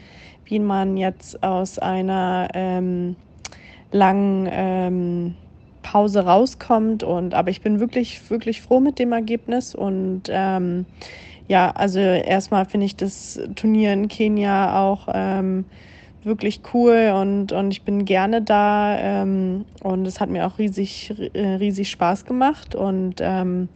wie 0.45 0.59
man 0.59 0.95
jetzt 0.95 1.41
aus 1.41 1.79
einer 1.79 2.49
ähm, 2.53 3.15
langen 3.91 4.47
ähm, 4.51 5.35
Pause 5.87 6.25
rauskommt. 6.25 7.03
Und 7.03 7.33
aber 7.33 7.49
ich 7.49 7.61
bin 7.61 7.79
wirklich, 7.79 8.29
wirklich 8.29 8.61
froh 8.61 8.81
mit 8.81 8.99
dem 8.99 9.13
Ergebnis 9.13 9.73
und 9.73 10.23
ähm, 10.27 10.85
ja, 11.47 11.71
also 11.71 11.99
erstmal 11.99 12.65
finde 12.65 12.85
ich 12.87 12.97
das 12.97 13.39
Turnier 13.55 13.93
in 13.93 14.09
Kenia 14.09 14.81
auch 14.81 15.07
ähm, 15.13 15.63
wirklich 16.23 16.61
cool 16.73 17.13
und, 17.15 17.53
und 17.53 17.71
ich 17.71 17.85
bin 17.85 18.03
gerne 18.03 18.41
da 18.41 18.97
ähm, 18.99 19.63
und 19.81 20.05
es 20.05 20.19
hat 20.19 20.29
mir 20.29 20.45
auch 20.45 20.59
riesig, 20.59 21.13
äh, 21.33 21.55
riesig 21.55 21.89
Spaß 21.89 22.25
gemacht 22.25 22.75
und 22.75 23.21
ähm, 23.21 23.69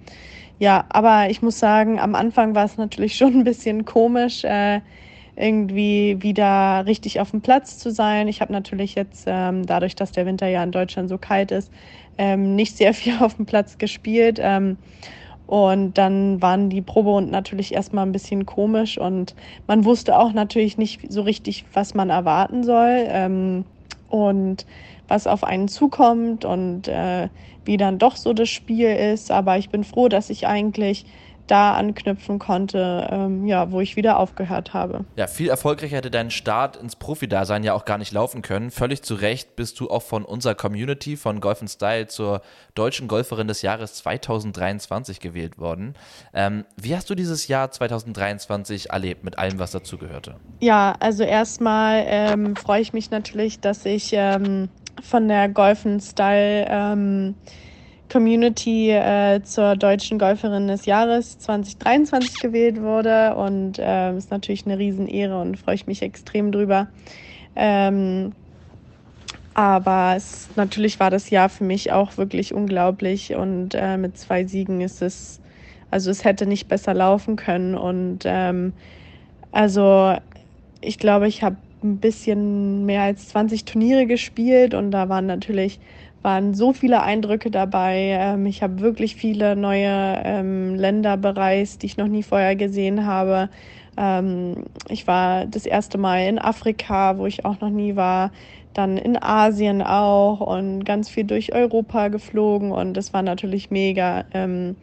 ja, 0.60 0.84
aber 0.89 1.30
ich 1.30 1.41
muss 1.41 1.60
sagen, 1.60 1.98
am 1.98 2.13
Anfang 2.13 2.56
war 2.56 2.65
es 2.65 2.75
natürlich 2.77 3.15
schon 3.18 3.36
ein 3.36 3.44
bisschen 3.46 3.86
komisch, 3.86 4.44
äh, 4.44 4.82
irgendwie 5.35 6.17
wieder 6.21 6.85
richtig 6.85 7.19
auf 7.19 7.31
dem 7.31 7.41
Platz 7.41 7.77
zu 7.77 7.91
sein. 7.91 8.27
Ich 8.27 8.41
habe 8.41 8.51
natürlich 8.51 8.95
jetzt, 8.95 9.25
ähm, 9.27 9.65
dadurch, 9.65 9.95
dass 9.95 10.11
der 10.11 10.25
Winter 10.25 10.47
ja 10.47 10.63
in 10.63 10.71
Deutschland 10.71 11.09
so 11.09 11.17
kalt 11.17 11.51
ist, 11.51 11.71
ähm, 12.17 12.55
nicht 12.55 12.77
sehr 12.77 12.93
viel 12.95 13.15
auf 13.19 13.35
dem 13.35 13.45
Platz 13.45 13.77
gespielt. 13.77 14.39
Ähm, 14.41 14.77
und 15.47 15.97
dann 15.97 16.41
waren 16.41 16.69
die 16.69 16.81
Proberunden 16.81 17.31
natürlich 17.31 17.73
erstmal 17.73 18.05
ein 18.05 18.13
bisschen 18.13 18.45
komisch 18.45 18.97
und 18.97 19.35
man 19.67 19.83
wusste 19.83 20.17
auch 20.17 20.31
natürlich 20.31 20.77
nicht 20.77 21.11
so 21.11 21.23
richtig, 21.23 21.65
was 21.73 21.93
man 21.93 22.09
erwarten 22.09 22.63
soll 22.63 23.05
ähm, 23.09 23.65
und 24.07 24.65
was 25.09 25.27
auf 25.27 25.43
einen 25.43 25.67
zukommt 25.67 26.45
und 26.45 26.88
äh, 26.88 27.27
wie 27.65 27.75
dann 27.75 27.97
doch 27.97 28.15
so 28.15 28.31
das 28.31 28.47
Spiel 28.47 28.88
ist. 28.88 29.29
Aber 29.29 29.57
ich 29.57 29.69
bin 29.69 29.83
froh, 29.83 30.07
dass 30.07 30.29
ich 30.29 30.47
eigentlich 30.47 31.05
da 31.51 31.74
anknüpfen 31.74 32.39
konnte, 32.39 33.10
ähm, 33.12 33.46
ja, 33.46 33.72
wo 33.72 33.81
ich 33.81 33.98
wieder 33.98 34.17
aufgehört 34.17 34.74
habe. 34.74 35.03
Ja, 35.17 35.27
viel 35.27 35.50
erfolgreicher 35.50 35.98
hätte 35.98 36.10
dein 36.10 36.31
Start 36.31 36.77
ins 36.77 36.96
Profi-Dasein 36.96 37.65
ja 37.65 37.74
auch 37.74 37.84
gar 37.84 37.98
nicht 37.98 38.13
laufen 38.13 38.41
können. 38.41 38.72
Völlig 38.72 39.03
zu 39.03 39.15
Recht 39.15 39.58
bist 39.58 39.79
du 39.81 39.89
auch 39.89 40.01
von 40.01 40.24
unserer 40.24 40.55
Community 40.55 41.17
von 41.17 41.41
Golf 41.41 41.62
Style 41.67 42.08
zur 42.08 42.41
deutschen 42.74 43.10
Golferin 43.10 43.50
des 43.50 43.62
Jahres 43.62 43.96
2023 43.96 45.20
gewählt 45.20 45.58
worden. 45.58 45.96
Ähm, 46.34 46.63
wie 46.77 46.96
hast 46.96 47.10
du 47.10 47.15
dieses 47.15 47.50
Jahr 47.50 47.70
2023 47.70 48.91
erlebt 48.91 49.25
mit 49.25 49.38
allem, 49.38 49.60
was 49.60 49.72
dazugehörte? 49.72 50.36
Ja, 50.62 50.96
also 51.01 51.24
erstmal 51.24 52.05
ähm, 52.08 52.55
freue 52.55 52.81
ich 52.81 52.93
mich 52.93 53.12
natürlich, 53.12 53.60
dass 53.60 53.86
ich 53.86 54.12
ähm, 54.13 54.70
von 55.01 55.27
der 55.27 55.50
Golf 55.50 55.86
Style 56.00 56.65
ähm, 56.70 57.36
Community 58.12 58.91
äh, 58.91 59.41
zur 59.44 59.75
deutschen 59.75 60.20
Golferin 60.20 60.68
des 60.68 60.86
Jahres 60.86 61.39
2023 61.39 62.41
gewählt 62.41 62.82
wurde 62.82 63.36
und 63.36 63.80
äh, 63.80 64.15
ist 64.18 64.32
natürlich 64.32 64.65
eine 64.65 64.77
Riesenehre 64.77 65.39
und 65.39 65.58
freue 65.58 65.75
ich 65.75 65.88
mich 65.88 66.01
extrem 66.01 66.51
drüber. 66.51 66.88
Ähm, 67.56 68.34
aber 69.53 70.13
es, 70.18 70.50
natürlich 70.56 71.00
war 71.00 71.10
das 71.10 71.30
Jahr 71.30 71.48
für 71.50 71.63
mich 71.63 71.91
auch 71.91 72.18
wirklich 72.18 72.53
unglaublich 72.53 73.34
und 73.34 73.75
äh, 73.75 73.98
mit 73.98 74.18
zwei 74.18 74.46
Siegen 74.46 74.82
ist 74.82 75.01
es, 75.01 75.39
also 75.89 76.12
es 76.12 76.25
hätte 76.25 76.46
nicht 76.46 76.68
besser 76.68 76.94
laufen 76.94 77.38
können 77.38 77.75
und 77.75 78.20
ähm, 78.25 78.74
also 79.51 80.15
ich 80.82 80.98
glaube, 80.98 81.27
ich 81.27 81.44
habe 81.44 81.58
ein 81.84 81.98
bisschen 81.98 82.86
mehr 82.86 83.03
als 83.03 83.30
20 83.30 83.65
Turniere 83.65 84.06
gespielt 84.06 84.74
und 84.74 84.91
da 84.91 85.10
waren 85.10 85.25
natürlich 85.25 85.80
waren 86.22 86.54
so 86.54 86.74
viele 86.74 87.01
Eindrücke 87.01 87.51
dabei. 87.51 88.18
Ähm, 88.20 88.46
ich 88.46 88.63
habe 88.63 88.80
wirklich 88.80 89.16
viele 89.16 89.56
neue 89.56 90.22
ähm, 90.24 90.75
Länder 90.75 91.18
bereist, 91.18 91.82
die 91.82 91.88
ich 91.88 91.98
noch 91.98 92.08
nie 92.08 92.24
vorher 92.24 92.56
gesehen 92.56 93.06
habe. 93.06 93.50
Ähm, 93.98 94.66
ich 94.88 95.08
war 95.08 95.46
das 95.46 95.66
erste 95.66 95.98
Mal 95.98 96.28
in 96.28 96.40
Afrika, 96.40 97.18
wo 97.18 97.25
ich 97.25 97.46
auch 97.46 97.60
noch 97.60 97.70
nie 97.70 97.96
war, 97.96 98.32
dann 98.74 98.98
in 98.98 99.22
Asien 99.22 99.82
auch 99.82 100.40
und 100.40 100.86
ganz 100.86 101.10
viel 101.10 101.25
durch 101.25 101.54
Europa 101.54 102.08
geflogen 102.08 102.72
und 102.72 102.94
das 102.96 103.13
war 103.13 103.22
natürlich 103.22 103.70
mega. 103.70 104.25
Ähm, 104.34 104.78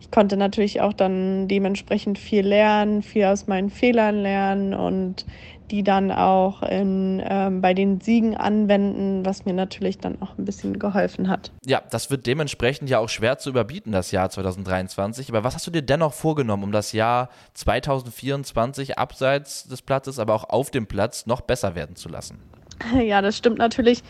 ich 0.00 0.10
konnte 0.10 0.36
natürlich 0.36 0.80
auch 0.80 0.92
dann 0.92 1.48
dementsprechend 1.48 2.18
viel 2.18 2.46
lernen, 2.46 3.02
viel 3.02 3.24
aus 3.24 3.46
meinen 3.46 3.70
Fehlern 3.70 4.16
lernen 4.16 4.72
und 4.74 5.26
die 5.70 5.82
dann 5.82 6.10
auch 6.10 6.62
in, 6.62 7.22
ähm, 7.24 7.60
bei 7.60 7.74
den 7.74 8.00
Siegen 8.00 8.36
anwenden, 8.36 9.24
was 9.24 9.44
mir 9.44 9.54
natürlich 9.54 9.98
dann 9.98 10.20
auch 10.20 10.36
ein 10.36 10.44
bisschen 10.44 10.78
geholfen 10.78 11.28
hat. 11.28 11.52
Ja, 11.64 11.82
das 11.90 12.10
wird 12.10 12.26
dementsprechend 12.26 12.90
ja 12.90 12.98
auch 12.98 13.08
schwer 13.08 13.38
zu 13.38 13.50
überbieten, 13.50 13.92
das 13.92 14.10
Jahr 14.10 14.28
2023. 14.28 15.30
Aber 15.30 15.42
was 15.42 15.54
hast 15.54 15.66
du 15.66 15.70
dir 15.70 15.82
dennoch 15.82 16.12
vorgenommen, 16.12 16.64
um 16.64 16.72
das 16.72 16.92
Jahr 16.92 17.30
2024 17.54 18.98
abseits 18.98 19.66
des 19.66 19.80
Platzes, 19.82 20.18
aber 20.18 20.34
auch 20.34 20.50
auf 20.50 20.70
dem 20.70 20.86
Platz 20.86 21.26
noch 21.26 21.40
besser 21.40 21.74
werden 21.74 21.96
zu 21.96 22.08
lassen? 22.08 22.38
Ja, 23.02 23.22
das 23.22 23.36
stimmt 23.36 23.58
natürlich, 23.58 24.02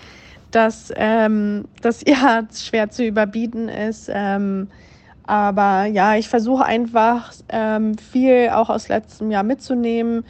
dass 0.51 0.93
ähm, 0.97 1.67
das 1.83 2.03
Jahr 2.07 2.45
schwer 2.53 2.91
zu 2.91 3.05
überbieten 3.05 3.69
ist. 3.69 4.11
Ähm, 4.13 4.69
aber 5.27 5.85
ja, 5.87 6.17
ich 6.17 6.29
versuche 6.29 6.65
einfach 6.65 7.33
ähm, 7.49 7.97
viel 7.97 8.51
auch 8.53 8.69
aus 8.69 8.89
letztem 8.89 9.31
Jahr 9.31 9.43
mitzunehmen 9.43 10.25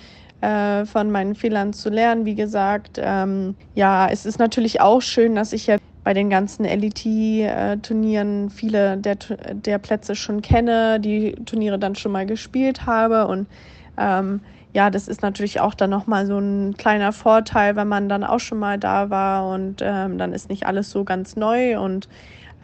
äh, 0.45 0.85
von 0.85 1.11
meinen 1.11 1.35
Fehlern 1.35 1.73
zu 1.73 1.89
lernen. 1.89 2.27
Wie 2.27 2.35
gesagt, 2.35 3.01
ähm, 3.03 3.57
ja, 3.75 4.09
es 4.11 4.27
ist 4.27 4.39
natürlich 4.39 4.81
auch 4.81 5.01
schön, 5.01 5.35
dass 5.35 5.53
ich 5.55 5.67
jetzt 5.67 5.83
bei 6.05 6.13
den 6.13 6.29
ganzen 6.29 6.65
LET-Turnieren 6.65 8.51
viele 8.51 8.99
der, 8.99 9.17
der 9.55 9.79
Plätze 9.79 10.15
schon 10.15 10.43
kenne, 10.43 11.01
die 11.01 11.33
Turniere 11.47 11.79
dann 11.79 11.95
schon 11.95 12.13
mal 12.13 12.27
gespielt 12.27 12.85
habe 12.85 13.27
und 13.27 13.49
ähm, 13.97 14.43
ja, 14.75 14.91
das 14.91 15.09
ist 15.09 15.23
natürlich 15.23 15.61
auch 15.61 15.73
dann 15.73 15.89
nochmal 15.89 16.27
so 16.27 16.37
ein 16.37 16.77
kleiner 16.77 17.13
Vorteil, 17.13 17.77
wenn 17.77 17.89
man 17.89 18.09
dann 18.09 18.25
auch 18.25 18.41
schon 18.41 18.59
mal 18.59 18.77
da 18.77 19.09
war 19.09 19.49
und 19.49 19.81
ähm, 19.83 20.19
dann 20.19 20.33
ist 20.33 20.51
nicht 20.51 20.67
alles 20.67 20.91
so 20.91 21.05
ganz 21.05 21.37
neu 21.37 21.79
und 21.81 22.09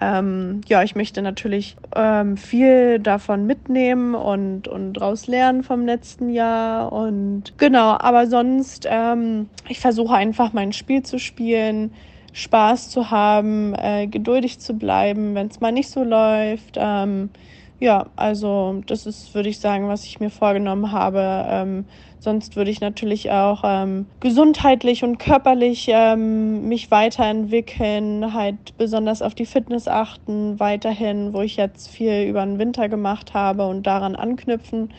ähm, 0.01 0.63
ja, 0.67 0.83
ich 0.83 0.97
möchte 0.97 1.21
natürlich 1.21 1.77
ähm, 1.95 2.37
viel 2.37 2.99
davon 2.99 3.47
mitnehmen 3.47 4.15
und, 4.15 4.67
und 4.67 4.95
daraus 4.95 5.27
lernen 5.27 5.63
vom 5.63 5.85
letzten 5.85 6.31
Jahr. 6.31 6.93
Und 6.93 7.53
genau, 7.59 7.97
aber 7.99 8.27
sonst, 8.27 8.87
ähm, 8.89 9.49
ich 9.69 9.79
versuche 9.81 10.15
einfach 10.15 10.53
mein 10.53 10.73
Spiel 10.73 11.03
zu 11.03 11.19
spielen, 11.19 11.93
Spaß 12.33 12.91
zu 12.91 13.11
haben, 13.11 13.75
äh, 13.75 14.07
geduldig 14.07 14.59
zu 14.61 14.75
bleiben, 14.75 15.35
wenn 15.35 15.49
es 15.49 15.61
mal 15.61 15.73
nicht 15.73 15.91
so 15.91 16.03
läuft. 16.03 16.77
Ähm, 16.77 17.31
ja, 17.79 18.07
also 18.17 18.83
das 18.87 19.07
ist, 19.07 19.35
würde 19.35 19.49
ich 19.49 19.59
sagen, 19.59 19.89
was 19.89 20.05
ich 20.05 20.21
mir 20.21 20.31
vorgenommen 20.31 20.93
habe. 20.93 21.77
Sonst 22.23 22.55
würde 22.55 22.71
ich 22.71 22.83
natürlich 22.83 23.31
auch 23.31 23.63
ähm, 23.65 24.05
gesundheitlich 24.21 25.03
und 25.03 25.19
körperlich 25.19 25.87
ähm, 25.89 26.69
mich 26.69 26.91
weiterentwickeln, 26.91 28.35
halt 28.35 28.77
besonders 28.77 29.23
auf 29.23 29.35
die 29.35 29.47
Fitness 29.47 29.89
achten, 29.89 30.61
weiterhin, 30.61 31.33
wo 31.33 31.41
ich 31.41 31.57
jetzt 31.57 31.89
viel 31.89 32.25
über 32.29 32.45
den 32.45 32.59
Winter 32.59 32.91
gemacht 32.91 33.33
habe 33.33 33.67
und 33.67 33.87
daran 33.87 34.17
anknüpfen. 34.17 34.93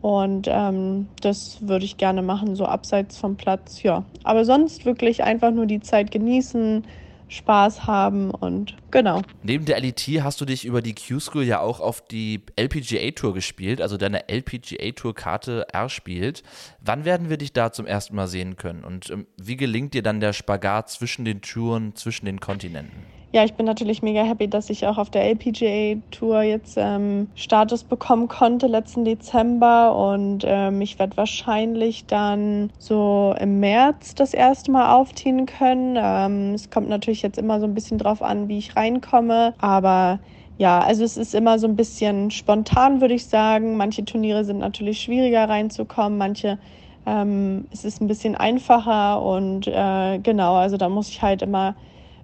Und 0.00 0.48
ähm, 0.50 1.06
das 1.22 1.58
würde 1.60 1.84
ich 1.84 1.96
gerne 1.96 2.22
machen, 2.22 2.56
so 2.56 2.66
abseits 2.66 3.16
vom 3.18 3.36
Platz, 3.36 3.84
ja. 3.84 4.04
Aber 4.24 4.44
sonst 4.44 4.84
wirklich 4.84 5.22
einfach 5.22 5.52
nur 5.52 5.66
die 5.66 5.80
Zeit 5.80 6.10
genießen, 6.10 6.84
Spaß 7.28 7.86
haben 7.86 8.30
und 8.30 8.76
genau. 8.90 9.22
Neben 9.42 9.64
der 9.64 9.80
LET 9.80 10.00
hast 10.22 10.40
du 10.40 10.44
dich 10.44 10.64
über 10.64 10.82
die 10.82 10.94
Q-School 10.94 11.44
ja 11.44 11.60
auch 11.60 11.80
auf 11.80 12.06
die 12.06 12.42
LPGA 12.56 13.10
Tour 13.12 13.34
gespielt, 13.34 13.80
also 13.80 13.96
deine 13.96 14.28
LPGA 14.28 14.92
Tour 14.92 15.14
Karte 15.14 15.66
R 15.72 15.88
spielt. 15.88 16.42
Wann 16.80 17.04
werden 17.04 17.30
wir 17.30 17.36
dich 17.36 17.52
da 17.52 17.72
zum 17.72 17.86
ersten 17.86 18.14
Mal 18.14 18.28
sehen 18.28 18.56
können 18.56 18.84
und 18.84 19.10
ähm, 19.10 19.26
wie 19.36 19.56
gelingt 19.56 19.94
dir 19.94 20.02
dann 20.02 20.20
der 20.20 20.32
Spagat 20.32 20.90
zwischen 20.90 21.24
den 21.24 21.40
Touren, 21.40 21.96
zwischen 21.96 22.26
den 22.26 22.40
Kontinenten? 22.40 23.23
Ja, 23.34 23.44
ich 23.44 23.54
bin 23.54 23.66
natürlich 23.66 24.00
mega 24.00 24.22
happy, 24.22 24.46
dass 24.46 24.70
ich 24.70 24.86
auch 24.86 24.96
auf 24.96 25.10
der 25.10 25.24
LPGA 25.24 26.00
Tour 26.12 26.42
jetzt 26.42 26.76
ähm, 26.76 27.30
Status 27.34 27.82
bekommen 27.82 28.28
konnte 28.28 28.68
letzten 28.68 29.04
Dezember 29.04 29.96
und 29.96 30.44
ähm, 30.46 30.80
ich 30.80 31.00
werde 31.00 31.16
wahrscheinlich 31.16 32.06
dann 32.06 32.70
so 32.78 33.34
im 33.40 33.58
März 33.58 34.14
das 34.14 34.34
erste 34.34 34.70
Mal 34.70 34.94
aufziehen 34.94 35.46
können. 35.46 35.98
Ähm, 36.00 36.54
es 36.54 36.70
kommt 36.70 36.88
natürlich 36.88 37.22
jetzt 37.22 37.36
immer 37.36 37.58
so 37.58 37.66
ein 37.66 37.74
bisschen 37.74 37.98
drauf 37.98 38.22
an, 38.22 38.46
wie 38.46 38.58
ich 38.58 38.76
reinkomme, 38.76 39.54
aber 39.58 40.20
ja, 40.56 40.78
also 40.78 41.02
es 41.02 41.16
ist 41.16 41.34
immer 41.34 41.58
so 41.58 41.66
ein 41.66 41.74
bisschen 41.74 42.30
spontan, 42.30 43.00
würde 43.00 43.14
ich 43.14 43.26
sagen. 43.26 43.76
Manche 43.76 44.04
Turniere 44.04 44.44
sind 44.44 44.58
natürlich 44.58 45.00
schwieriger 45.00 45.48
reinzukommen, 45.48 46.18
manche 46.18 46.60
ähm, 47.04 47.66
es 47.72 47.84
ist 47.84 48.00
ein 48.00 48.06
bisschen 48.06 48.36
einfacher 48.36 49.20
und 49.20 49.66
äh, 49.66 50.20
genau, 50.20 50.54
also 50.54 50.76
da 50.76 50.88
muss 50.88 51.08
ich 51.08 51.20
halt 51.20 51.42
immer 51.42 51.74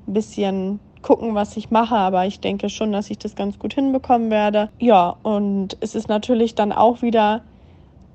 ein 0.06 0.12
bisschen 0.12 0.78
gucken, 1.02 1.34
was 1.34 1.56
ich 1.56 1.70
mache, 1.70 1.96
aber 1.96 2.26
ich 2.26 2.40
denke 2.40 2.68
schon, 2.68 2.92
dass 2.92 3.10
ich 3.10 3.18
das 3.18 3.34
ganz 3.34 3.58
gut 3.58 3.74
hinbekommen 3.74 4.30
werde. 4.30 4.70
Ja, 4.78 5.16
und 5.22 5.76
es 5.80 5.94
ist 5.94 6.08
natürlich 6.08 6.54
dann 6.54 6.72
auch 6.72 7.02
wieder 7.02 7.42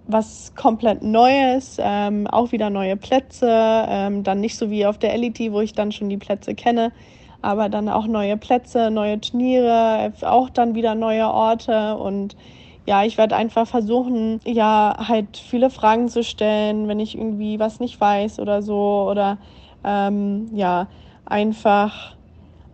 was 0.08 0.54
komplett 0.56 1.02
Neues, 1.02 1.78
ähm, 1.80 2.28
auch 2.28 2.52
wieder 2.52 2.70
neue 2.70 2.96
Plätze, 2.96 3.50
ähm, 3.50 4.24
dann 4.24 4.40
nicht 4.40 4.58
so 4.58 4.70
wie 4.70 4.86
auf 4.86 5.00
der 5.00 5.18
LET, 5.18 5.40
wo 5.52 5.62
ich 5.62 5.74
dann 5.74 5.92
schon 5.92 6.10
die 6.10 6.18
Plätze 6.18 6.54
kenne, 6.54 6.92
aber 7.42 7.70
dann 7.70 7.90
auch 7.90 8.06
neue 8.06 8.38
Plätze, 8.38 8.92
neue 8.92 9.20
Turniere, 9.20 10.14
auch 10.22 10.50
dann 10.50 10.76
wieder 10.76 10.94
neue 10.96 11.28
Orte 11.28 11.98
und 11.98 12.36
ja, 12.86 13.04
ich 13.04 13.18
werde 13.18 13.36
einfach 13.36 13.68
versuchen, 13.68 14.40
ja, 14.46 14.96
halt 15.08 15.38
viele 15.38 15.72
Fragen 15.72 16.08
zu 16.08 16.24
stellen, 16.24 16.88
wenn 16.88 17.00
ich 17.00 17.18
irgendwie 17.18 17.60
was 17.60 17.80
nicht 17.80 18.00
weiß 18.00 18.40
oder 18.40 18.62
so 18.62 19.08
oder 19.10 19.40
ähm, 19.84 20.50
ja, 20.54 20.88
einfach 21.26 22.15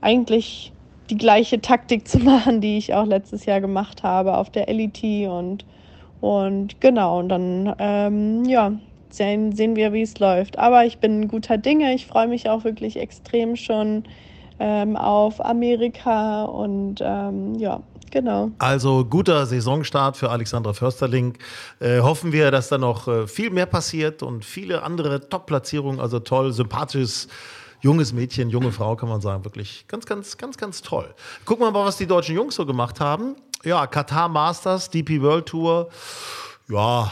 eigentlich 0.02 0.72
die 1.10 1.18
gleiche 1.18 1.62
Taktik 1.62 2.08
zu 2.08 2.20
machen, 2.24 2.62
die 2.62 2.78
ich 2.78 2.94
auch 2.94 3.06
letztes 3.06 3.46
Jahr 3.46 3.62
gemacht 3.62 4.04
habe 4.04 4.38
auf 4.38 4.50
der 4.50 4.68
LET 4.72 5.04
und, 5.28 5.66
und 6.20 6.82
genau, 6.82 7.20
und 7.20 7.30
dann 7.30 7.76
ähm, 7.80 8.46
ja, 8.46 8.74
sehen, 9.10 9.54
sehen 9.54 9.76
wir, 9.76 9.94
wie 9.94 10.02
es 10.02 10.20
läuft. 10.20 10.58
Aber 10.58 10.86
ich 10.86 10.98
bin 11.00 11.28
guter 11.28 11.58
Dinge, 11.58 11.94
ich 11.94 12.08
freue 12.08 12.28
mich 12.28 12.50
auch 12.50 12.64
wirklich 12.64 12.98
extrem 12.98 13.56
schon 13.56 14.04
ähm, 14.60 14.96
auf 14.96 15.44
Amerika 15.44 16.44
und 16.44 17.00
ähm, 17.02 17.56
ja, 17.56 17.82
Genau. 18.12 18.52
Also 18.60 19.06
guter 19.06 19.46
Saisonstart 19.46 20.18
für 20.18 20.30
Alexandra 20.30 20.74
Försterling. 20.74 21.38
Äh, 21.80 22.02
hoffen 22.02 22.34
wir, 22.34 22.52
dass 22.52 22.68
da 22.68 22.78
noch 22.78 23.08
äh, 23.08 23.26
viel 23.26 23.50
mehr 23.50 23.66
passiert 23.66 24.22
und 24.22 24.44
viele 24.44 24.84
andere 24.84 25.30
Top-Platzierungen. 25.30 26.02
Also 26.02 26.20
toll, 26.20 26.52
sympathisches 26.52 27.30
junges 27.82 28.14
Mädchen, 28.14 28.50
junge 28.50 28.72
Frau, 28.72 28.96
kann 28.96 29.10
man 29.10 29.22
sagen. 29.22 29.44
Wirklich 29.44 29.86
ganz, 29.88 30.06
ganz, 30.06 30.38
ganz, 30.38 30.58
ganz 30.58 30.82
toll. 30.82 31.14
Gucken 31.46 31.66
wir 31.66 31.72
mal, 31.72 31.86
was 31.86 31.98
die 31.98 32.08
deutschen 32.08 32.36
Jungs 32.36 32.56
so 32.56 32.66
gemacht 32.66 33.00
haben. 33.00 33.36
Ja, 33.64 33.86
Katar 33.86 34.30
Masters, 34.30 34.90
DP 34.90 35.22
World 35.22 35.46
Tour. 35.48 35.90
Ja, 36.68 37.12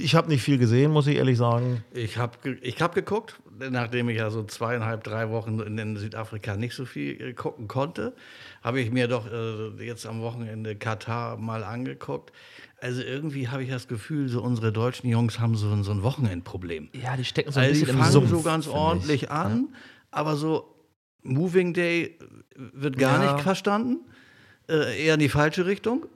ich 0.00 0.14
habe 0.14 0.28
nicht 0.28 0.42
viel 0.42 0.58
gesehen, 0.58 0.90
muss 0.92 1.06
ich 1.06 1.16
ehrlich 1.16 1.38
sagen. 1.38 1.82
Ich 1.92 2.16
habe 2.18 2.38
ich 2.62 2.80
hab 2.80 2.94
geguckt, 2.94 3.40
nachdem 3.70 4.08
ich 4.08 4.18
ja 4.18 4.30
so 4.30 4.44
zweieinhalb, 4.44 5.02
drei 5.04 5.30
Wochen 5.30 5.60
in, 5.60 5.96
Südafrika 5.96 6.56
nicht 6.56 6.74
so 6.74 6.84
viel 6.84 7.20
äh, 7.20 7.32
gucken 7.32 7.66
konnte, 7.68 8.14
habe 8.62 8.80
ich 8.80 8.90
mir 8.90 9.08
doch 9.08 9.26
äh, 9.30 9.84
jetzt 9.84 10.06
am 10.06 10.20
Wochenende 10.20 10.76
Katar 10.76 11.36
mal 11.36 11.64
angeguckt. 11.64 12.32
Also 12.80 13.02
irgendwie 13.02 13.48
habe 13.48 13.62
ich 13.64 13.70
das 13.70 13.88
Gefühl, 13.88 14.28
so 14.28 14.42
unsere 14.42 14.72
deutschen 14.72 15.08
Jungs 15.08 15.38
haben 15.40 15.56
so, 15.56 15.68
ein- 15.70 15.84
so 15.84 15.92
ein 15.92 16.02
Wochenendproblem. 16.02 16.90
Ja, 16.92 17.16
die 17.16 17.24
stecken 17.24 17.50
so 17.50 17.60
ein 17.60 17.66
Also 17.66 17.74
die 17.74 17.80
bisschen 17.80 17.96
im 17.96 18.02
fangen 18.02 18.12
Sumpf. 18.12 18.30
so 18.30 18.42
ganz 18.42 18.68
ordentlich 18.68 19.22
ich. 19.24 19.30
an, 19.30 19.68
aber 20.10 20.36
so 20.36 20.74
Moving 21.22 21.72
Day 21.72 22.18
wird 22.56 22.98
gar 22.98 23.22
Ja. 23.24 23.32
nicht 23.32 23.42
verstanden, 23.42 24.00
äh, 24.68 25.04
eher 25.06 25.14
in 25.14 25.20
die 25.20 25.28
falsche 25.30 25.64
Richtung. 25.66 26.06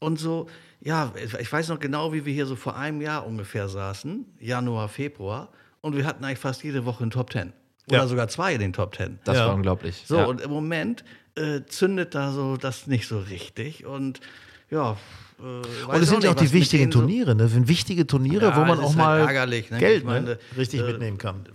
Und 0.00 0.18
so, 0.18 0.48
ja, 0.80 1.12
ich 1.40 1.52
weiß 1.52 1.68
noch 1.68 1.80
genau, 1.80 2.12
wie 2.12 2.24
wir 2.24 2.32
hier 2.32 2.46
so 2.46 2.56
vor 2.56 2.76
einem 2.76 3.00
Jahr 3.00 3.26
ungefähr 3.26 3.68
saßen, 3.68 4.24
Januar, 4.40 4.88
Februar, 4.88 5.48
und 5.80 5.96
wir 5.96 6.04
hatten 6.04 6.24
eigentlich 6.24 6.38
fast 6.38 6.62
jede 6.64 6.84
Woche 6.84 7.02
einen 7.02 7.10
Top 7.10 7.30
Ten. 7.30 7.52
Oder 7.88 7.98
Ja. 7.98 8.06
sogar 8.06 8.28
zwei 8.28 8.54
in 8.54 8.60
den 8.60 8.72
Top 8.72 8.92
Ten. 8.92 9.18
Das 9.24 9.36
Ja. 9.36 9.46
war 9.46 9.54
unglaublich. 9.54 10.02
So, 10.06 10.18
ja. 10.18 10.24
und 10.24 10.40
im 10.40 10.50
Moment 10.50 11.04
äh, 11.36 11.60
zündet 11.66 12.14
da 12.14 12.32
so 12.32 12.56
das 12.56 12.86
nicht 12.86 13.06
so 13.06 13.18
richtig. 13.20 13.86
Und 13.86 14.20
ja, 14.70 14.96
äh, 15.38 15.42
Und 15.42 16.02
es 16.02 16.08
sind 16.08 16.24
ja 16.24 16.30
auch 16.32 16.34
die 16.34 16.52
wichtigen 16.52 16.90
Turniere, 16.90 17.34
ne? 17.34 17.44
Das 17.44 17.52
sind 17.52 17.68
wichtige 17.68 18.06
Turniere, 18.06 18.46
Ja, 18.46 18.56
wo 18.56 18.64
man 18.64 18.80
auch 18.80 18.94
mal 18.94 19.18
halt 19.20 19.28
ärgerlich, 19.28 19.70
ne? 19.70 19.78
Geld 19.78 19.98
Ich 19.98 20.04
meine, 20.04 20.26
ne? 20.26 20.38
richtig 20.56 20.80
äh, 20.80 20.84
mitnehmen 20.84 21.16
kann. 21.16 21.46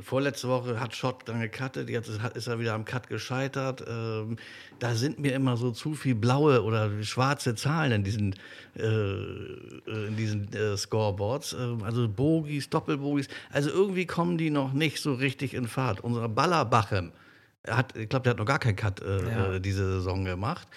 Vorletzte 0.00 0.48
Woche 0.48 0.78
hat 0.80 0.94
Schott 0.94 1.22
dann 1.26 1.40
gecuttet, 1.40 1.88
jetzt 1.90 2.08
ist, 2.08 2.46
er 2.46 2.58
wieder 2.60 2.74
am 2.74 2.84
Cut 2.84 3.08
gescheitert. 3.08 3.84
Ähm, 3.88 4.36
da 4.78 4.94
sind 4.94 5.18
mir 5.18 5.34
immer 5.34 5.56
so 5.56 5.70
zu 5.70 5.94
viel 5.94 6.14
blaue 6.14 6.62
oder 6.62 7.02
schwarze 7.02 7.54
Zahlen 7.54 7.92
in 7.92 8.04
diesen, 8.04 8.34
äh, 8.76 8.82
äh, 8.82 10.06
in 10.06 10.16
diesen 10.16 10.52
äh, 10.52 10.76
Scoreboards. 10.76 11.54
Ähm, 11.54 11.82
also 11.82 12.08
Bogies, 12.08 12.70
Doppelbogies. 12.70 13.28
Also 13.50 13.70
irgendwie 13.70 14.06
kommen 14.06 14.38
die 14.38 14.50
noch 14.50 14.72
nicht 14.72 15.02
so 15.02 15.14
richtig 15.14 15.54
in 15.54 15.66
Fahrt. 15.66 16.00
Unser 16.00 16.28
Ballerbachem, 16.28 17.12
er 17.64 17.76
hat, 17.76 17.96
ich 17.96 18.08
glaube, 18.08 18.24
der 18.24 18.30
hat 18.30 18.38
noch 18.38 18.46
gar 18.46 18.60
keinen 18.60 18.76
Cut 18.76 19.02
äh, 19.02 19.56
äh, 19.56 19.60
diese 19.60 19.84
Saison 19.84 20.24
gemacht. 20.24 20.68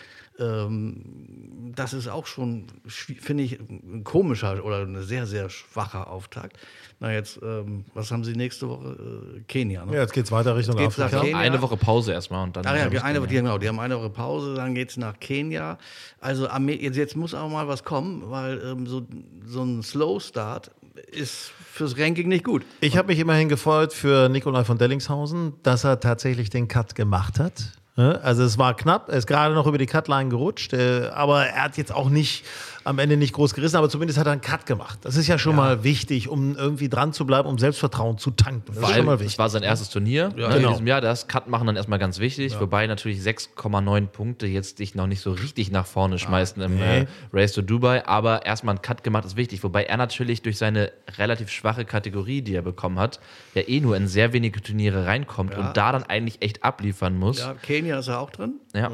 Ähm, 0.42 1.72
das 1.76 1.94
ist 1.94 2.08
auch 2.10 2.26
schon, 2.26 2.66
finde 2.88 3.44
ich, 3.44 3.60
ein 3.60 4.04
komischer 4.04 4.66
oder 4.66 4.80
ein 4.82 5.02
sehr, 5.04 5.26
sehr 5.26 5.50
schwacher 5.50 6.10
Auftakt. 6.10 6.58
Na, 7.00 7.14
jetzt, 7.14 7.40
ähm, 7.42 7.86
was 7.94 8.12
haben 8.12 8.24
Sie 8.24 8.34
nächste 8.34 8.68
Woche? 8.68 8.98
Äh, 9.38 9.42
Kenia, 9.48 9.86
ne? 9.86 9.96
Ja, 9.96 10.02
jetzt 10.02 10.14
geht's 10.14 10.32
weiter 10.32 10.56
Richtung 10.56 10.76
geht's 10.76 10.98
nach 10.98 11.06
Afrika. 11.06 11.24
Kenia. 11.24 11.38
Eine 11.40 11.62
Woche 11.62 11.78
Pause 11.78 12.12
erstmal 12.12 12.44
und 12.44 12.56
dann. 12.58 12.66
Ach 12.66 12.76
ja, 12.76 12.92
ich, 12.92 13.02
eine, 13.02 13.22
die, 13.26 13.36
genau, 13.36 13.58
die 13.58 13.68
haben 13.68 13.80
eine 13.80 13.98
Woche 13.98 14.10
Pause, 14.10 14.56
dann 14.56 14.76
geht 14.76 14.90
es 14.90 14.98
nach 14.98 15.20
Kenia. 15.20 15.78
Also 16.20 16.48
Arme- 16.50 16.80
jetzt, 16.82 16.98
jetzt 16.98 17.16
muss 17.16 17.34
auch 17.34 17.50
mal 17.50 17.68
was 17.68 17.84
kommen, 17.84 18.30
weil 18.30 18.62
ähm, 18.66 18.88
so, 18.88 19.04
so 19.46 19.64
ein 19.64 19.82
Slow 19.84 20.20
Start 20.20 20.72
ist 21.12 21.52
fürs 21.72 21.98
Ranking 21.98 22.28
nicht 22.28 22.44
gut. 22.44 22.64
Ich 22.82 22.98
habe 22.98 23.08
mich 23.08 23.20
immerhin 23.20 23.48
gefreut 23.48 23.94
für 23.94 24.28
Nikolai 24.28 24.66
von 24.66 24.78
Dellingshausen, 24.78 25.54
dass 25.64 25.86
er 25.86 26.00
tatsächlich 26.02 26.50
den 26.50 26.68
Cut 26.68 26.96
gemacht 26.96 27.40
hat. 27.40 27.81
Ne? 27.98 28.20
Also 28.24 28.44
es 28.44 28.58
war 28.58 28.76
knapp, 28.76 29.10
er 29.10 29.18
ist 29.18 29.28
gerade 29.28 29.54
noch 29.54 29.68
über 29.68 29.78
die 29.78 29.86
Cutline 29.86 30.30
gerutscht, 30.30 30.74
äh, 30.74 31.10
aber 31.14 31.46
er 31.46 31.64
hat 31.64 31.78
jetzt 31.78 31.94
auch 31.94 32.10
nicht 32.10 32.46
am 32.84 33.00
Ende 33.00 33.18
nicht 33.18 33.34
groß 33.34 33.54
gerissen, 33.54 33.76
aber 33.76 33.90
zumindest 33.90 34.18
hat 34.20 34.26
er 34.26 34.32
einen 34.32 34.42
Cut 34.42 34.66
gemacht. 34.66 35.00
Das 35.04 35.16
ist 35.16 35.28
ja 35.28 35.38
schon 35.38 35.56
mal 35.56 35.84
wichtig, 35.84 36.30
um 36.30 36.56
irgendwie 36.56 36.90
dran 36.90 37.14
zu 37.14 37.26
bleiben, 37.26 37.48
um 37.48 37.58
Selbstvertrauen 37.58 38.18
zu 38.18 38.32
tanken. 38.32 38.64
Das 38.68 38.76
Vor 38.76 38.84
ist 38.84 38.90
schon 38.90 38.96
allem, 38.96 39.06
mal 39.06 39.20
wichtig. 39.20 39.40
war 39.40 39.50
sein 39.50 39.64
erstes 39.64 39.90
Turnier 39.90 40.30
ne, 40.30 40.36
Genau. 40.36 40.56
in 40.56 40.68
diesem 40.70 40.88
Jahr. 40.88 41.02
Das 41.02 41.28
Cut 41.28 41.48
machen 41.48 41.68
dann 41.68 41.76
erstmal 41.76 42.00
ganz 42.00 42.20
wichtig. 42.20 42.60
Wobei 42.60 42.88
natürlich 42.88 43.20
6,9 43.20 44.08
Punkte 44.08 44.48
jetzt 44.48 44.80
dich 44.80 44.96
noch 44.96 45.08
nicht 45.08 45.22
so 45.22 45.32
richtig 45.32 45.72
nach 45.72 45.86
vorne 45.86 46.18
schmeißen 46.20 46.62
im 46.62 46.76
nee. 46.76 47.00
äh, 47.02 47.06
Race 47.34 47.54
to 47.54 47.62
Dubai. 47.62 48.06
Aber 48.08 48.46
erstmal 48.46 48.76
ein 48.76 48.82
Cut 48.82 49.04
gemacht 49.04 49.26
ist 49.26 49.36
wichtig. 49.36 49.64
Wobei 49.64 49.84
er 49.84 49.98
natürlich 49.98 50.42
durch 50.42 50.58
seine 50.58 50.92
relativ 51.18 51.50
schwache 51.50 51.86
Kategorie, 51.86 52.42
die 52.42 52.56
er 52.56 52.62
bekommen 52.62 53.00
hat, 53.00 53.20
ja 53.54 53.62
eh 53.68 53.80
nur 53.80 53.96
in 53.96 54.08
sehr 54.08 54.34
wenige 54.34 54.62
Turniere 54.62 55.06
reinkommt 55.06 55.56
und 55.56 55.78
da 55.78 55.92
dann 55.92 56.04
eigentlich 56.04 56.42
echt 56.42 56.64
abliefern 56.64 57.18
muss. 57.18 57.40
Ja, 57.40 57.54
Kenia 57.54 58.00
ist 58.00 58.08
er 58.08 58.20
auch 58.20 58.30
drin. 58.32 58.56
Ja. 58.74 58.92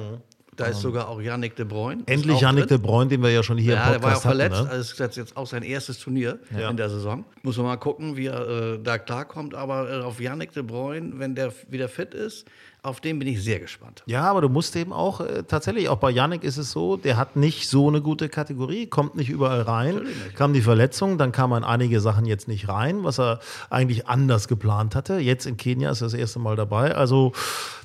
Da 0.58 0.66
ist 0.66 0.82
sogar 0.82 1.08
auch 1.08 1.22
Yannick 1.22 1.56
de 1.56 1.66
Bruyne. 1.66 2.04
Endlich 2.08 2.42
Yannick 2.42 2.68
drin. 2.68 2.82
de 2.82 2.88
Bruyne, 2.88 3.10
den 3.10 3.22
wir 3.24 3.30
ja 3.32 3.44
schon 3.44 3.58
hier 3.58 3.76
Ja, 3.76 3.86
im 3.86 3.92
der 3.94 4.04
war 4.04 4.10
ja 4.12 4.18
auch 4.18 4.22
Podcast 4.24 4.26
hatten. 4.26 4.38
verletzt. 4.40 4.64
Ne? 4.64 4.70
Also 4.70 4.82
es 4.82 5.00
ist 5.10 5.16
jetzt 5.18 5.38
auch 5.38 5.48
sein 5.48 5.64
erstes 5.64 6.00
Turnier 6.00 6.40
Ja. 6.58 6.70
in 6.70 6.78
der 6.78 6.90
Saison. 6.90 7.24
Muss 7.44 7.58
man 7.58 7.68
mal 7.68 7.78
gucken, 7.78 8.18
wie 8.18 8.26
er 8.26 8.74
äh, 8.76 8.80
da 8.84 8.98
klarkommt. 8.98 9.54
Aber 9.56 9.90
äh, 9.90 10.02
auf 10.04 10.20
Yannick 10.20 10.52
de 10.54 10.64
Bruyne, 10.64 11.14
wenn 11.16 11.36
der 11.36 11.54
wieder 11.70 11.88
fit 11.88 12.14
ist, 12.14 12.46
auf 12.84 13.02
den 13.02 13.20
bin 13.20 13.28
ich 13.28 13.44
sehr 13.44 13.60
gespannt. 13.60 14.02
Ja, 14.06 14.24
aber 14.30 14.40
du 14.42 14.50
musst 14.50 14.76
eben 14.76 14.94
auch, 14.94 15.20
äh, 15.20 15.44
tatsächlich, 15.44 15.90
auch 15.90 15.98
bei 15.98 16.10
Yannick 16.10 16.44
ist 16.44 16.58
es 16.58 16.72
so, 16.72 16.96
der 16.96 17.18
hat 17.18 17.36
nicht 17.36 17.68
so 17.68 17.88
eine 17.90 18.02
gute 18.02 18.30
Kategorie, 18.30 18.86
kommt 18.88 19.16
nicht 19.16 19.30
überall 19.30 19.62
rein. 19.62 20.02
Kam 20.36 20.54
die 20.54 20.62
Verletzung, 20.62 21.18
dann 21.18 21.32
kam 21.34 21.52
in 21.54 21.64
einige 21.66 22.00
Sachen 22.00 22.26
jetzt 22.26 22.48
nicht 22.48 22.70
rein, 22.70 23.04
was 23.04 23.20
er 23.20 23.40
eigentlich 23.70 24.08
anders 24.08 24.48
geplant 24.48 24.96
hatte. 24.96 25.18
Jetzt 25.18 25.46
in 25.46 25.58
Kenia 25.58 25.92
ist 25.92 26.02
er 26.02 26.06
das 26.06 26.14
erste 26.14 26.40
Mal 26.40 26.56
dabei. 26.56 26.96
Also 26.96 27.34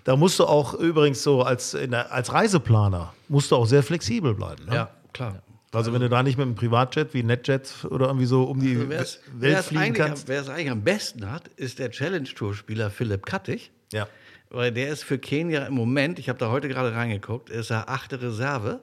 da 0.04 0.14
musst 0.16 0.38
du 0.38 0.44
auch 0.44 0.74
übrigens 0.74 1.22
so 1.22 1.42
als, 1.42 1.72
der, 1.72 2.12
als 2.12 2.32
Reiseplaner, 2.62 3.12
musst 3.28 3.50
du 3.50 3.56
auch 3.56 3.66
sehr 3.66 3.82
flexibel 3.82 4.34
bleiben. 4.34 4.64
Ne? 4.66 4.88
klar. 5.12 5.42
Also 5.74 5.92
wenn 5.94 6.02
du 6.02 6.10
da 6.10 6.22
nicht 6.22 6.36
mit 6.36 6.46
einem 6.46 6.54
Privatjet 6.54 7.14
wie 7.14 7.22
NetJet 7.22 7.86
oder 7.88 8.06
irgendwie 8.08 8.26
so 8.26 8.44
um 8.44 8.60
die 8.60 8.76
Also 8.76 8.88
wer 8.90 9.00
es- 9.00 9.20
Welt 9.24 9.32
wer 9.38 9.58
es 9.60 9.66
fliegen 9.68 9.82
eigentlich, 9.82 10.06
kannst. 10.06 10.28
wer 10.28 10.40
es 10.42 10.48
eigentlich 10.50 10.70
am 10.70 10.82
besten 10.84 11.30
hat, 11.30 11.48
ist 11.56 11.78
der 11.78 11.90
Challenge-Tour-Spieler 11.90 12.90
Philipp 12.90 13.24
Kattig. 13.24 13.70
Ja. 13.90 14.06
Weil 14.50 14.70
der 14.70 14.90
ist 14.90 15.02
für 15.02 15.18
Kenia 15.18 15.64
im 15.64 15.72
Moment, 15.74 16.18
ich 16.18 16.28
habe 16.28 16.38
da 16.38 16.50
heute 16.50 16.68
gerade 16.68 16.94
reingeguckt, 16.94 17.48
ist 17.48 17.70
er 17.70 17.88
achte 17.88 18.20
Reserve. 18.20 18.80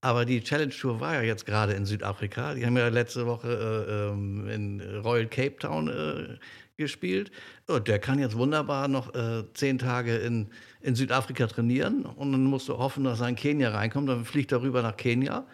Aber 0.00 0.24
die 0.24 0.42
Challenge 0.42 0.72
Tour 0.74 0.98
war 1.00 1.14
ja 1.14 1.22
jetzt 1.22 1.46
gerade 1.46 1.72
in 1.74 1.86
Südafrika. 1.86 2.54
Die 2.54 2.66
haben 2.66 2.76
ja 2.76 2.88
letzte 2.88 3.26
Woche 3.26 3.48
äh, 3.48 4.12
ähm, 4.12 4.48
in 4.48 4.80
Royal 5.04 5.26
Cape 5.26 5.56
Town 5.58 5.88
äh, 5.88 6.38
gespielt. 6.76 7.30
Und 7.68 7.86
der 7.88 7.98
kann 8.00 8.18
jetzt 8.18 8.36
wunderbar 8.36 8.88
noch 8.88 9.14
äh, 9.14 9.44
zehn 9.54 9.78
Tage 9.78 10.16
in, 10.16 10.48
in 10.86 10.94
Südafrika 10.94 11.46
trainieren. 11.48 12.04
Und 12.04 12.32
dann 12.32 12.44
musst 12.44 12.68
du 12.68 12.78
hoffen, 12.78 13.04
dass 13.04 13.20
er 13.20 13.28
in 13.28 13.36
Kenia 13.36 13.70
reinkommt. 13.70 14.08
Dann 14.08 14.24
fliegt 14.24 14.52
er 14.52 14.62
rüber 14.62 14.82
nach 14.82 14.96
Kenia 14.96 15.44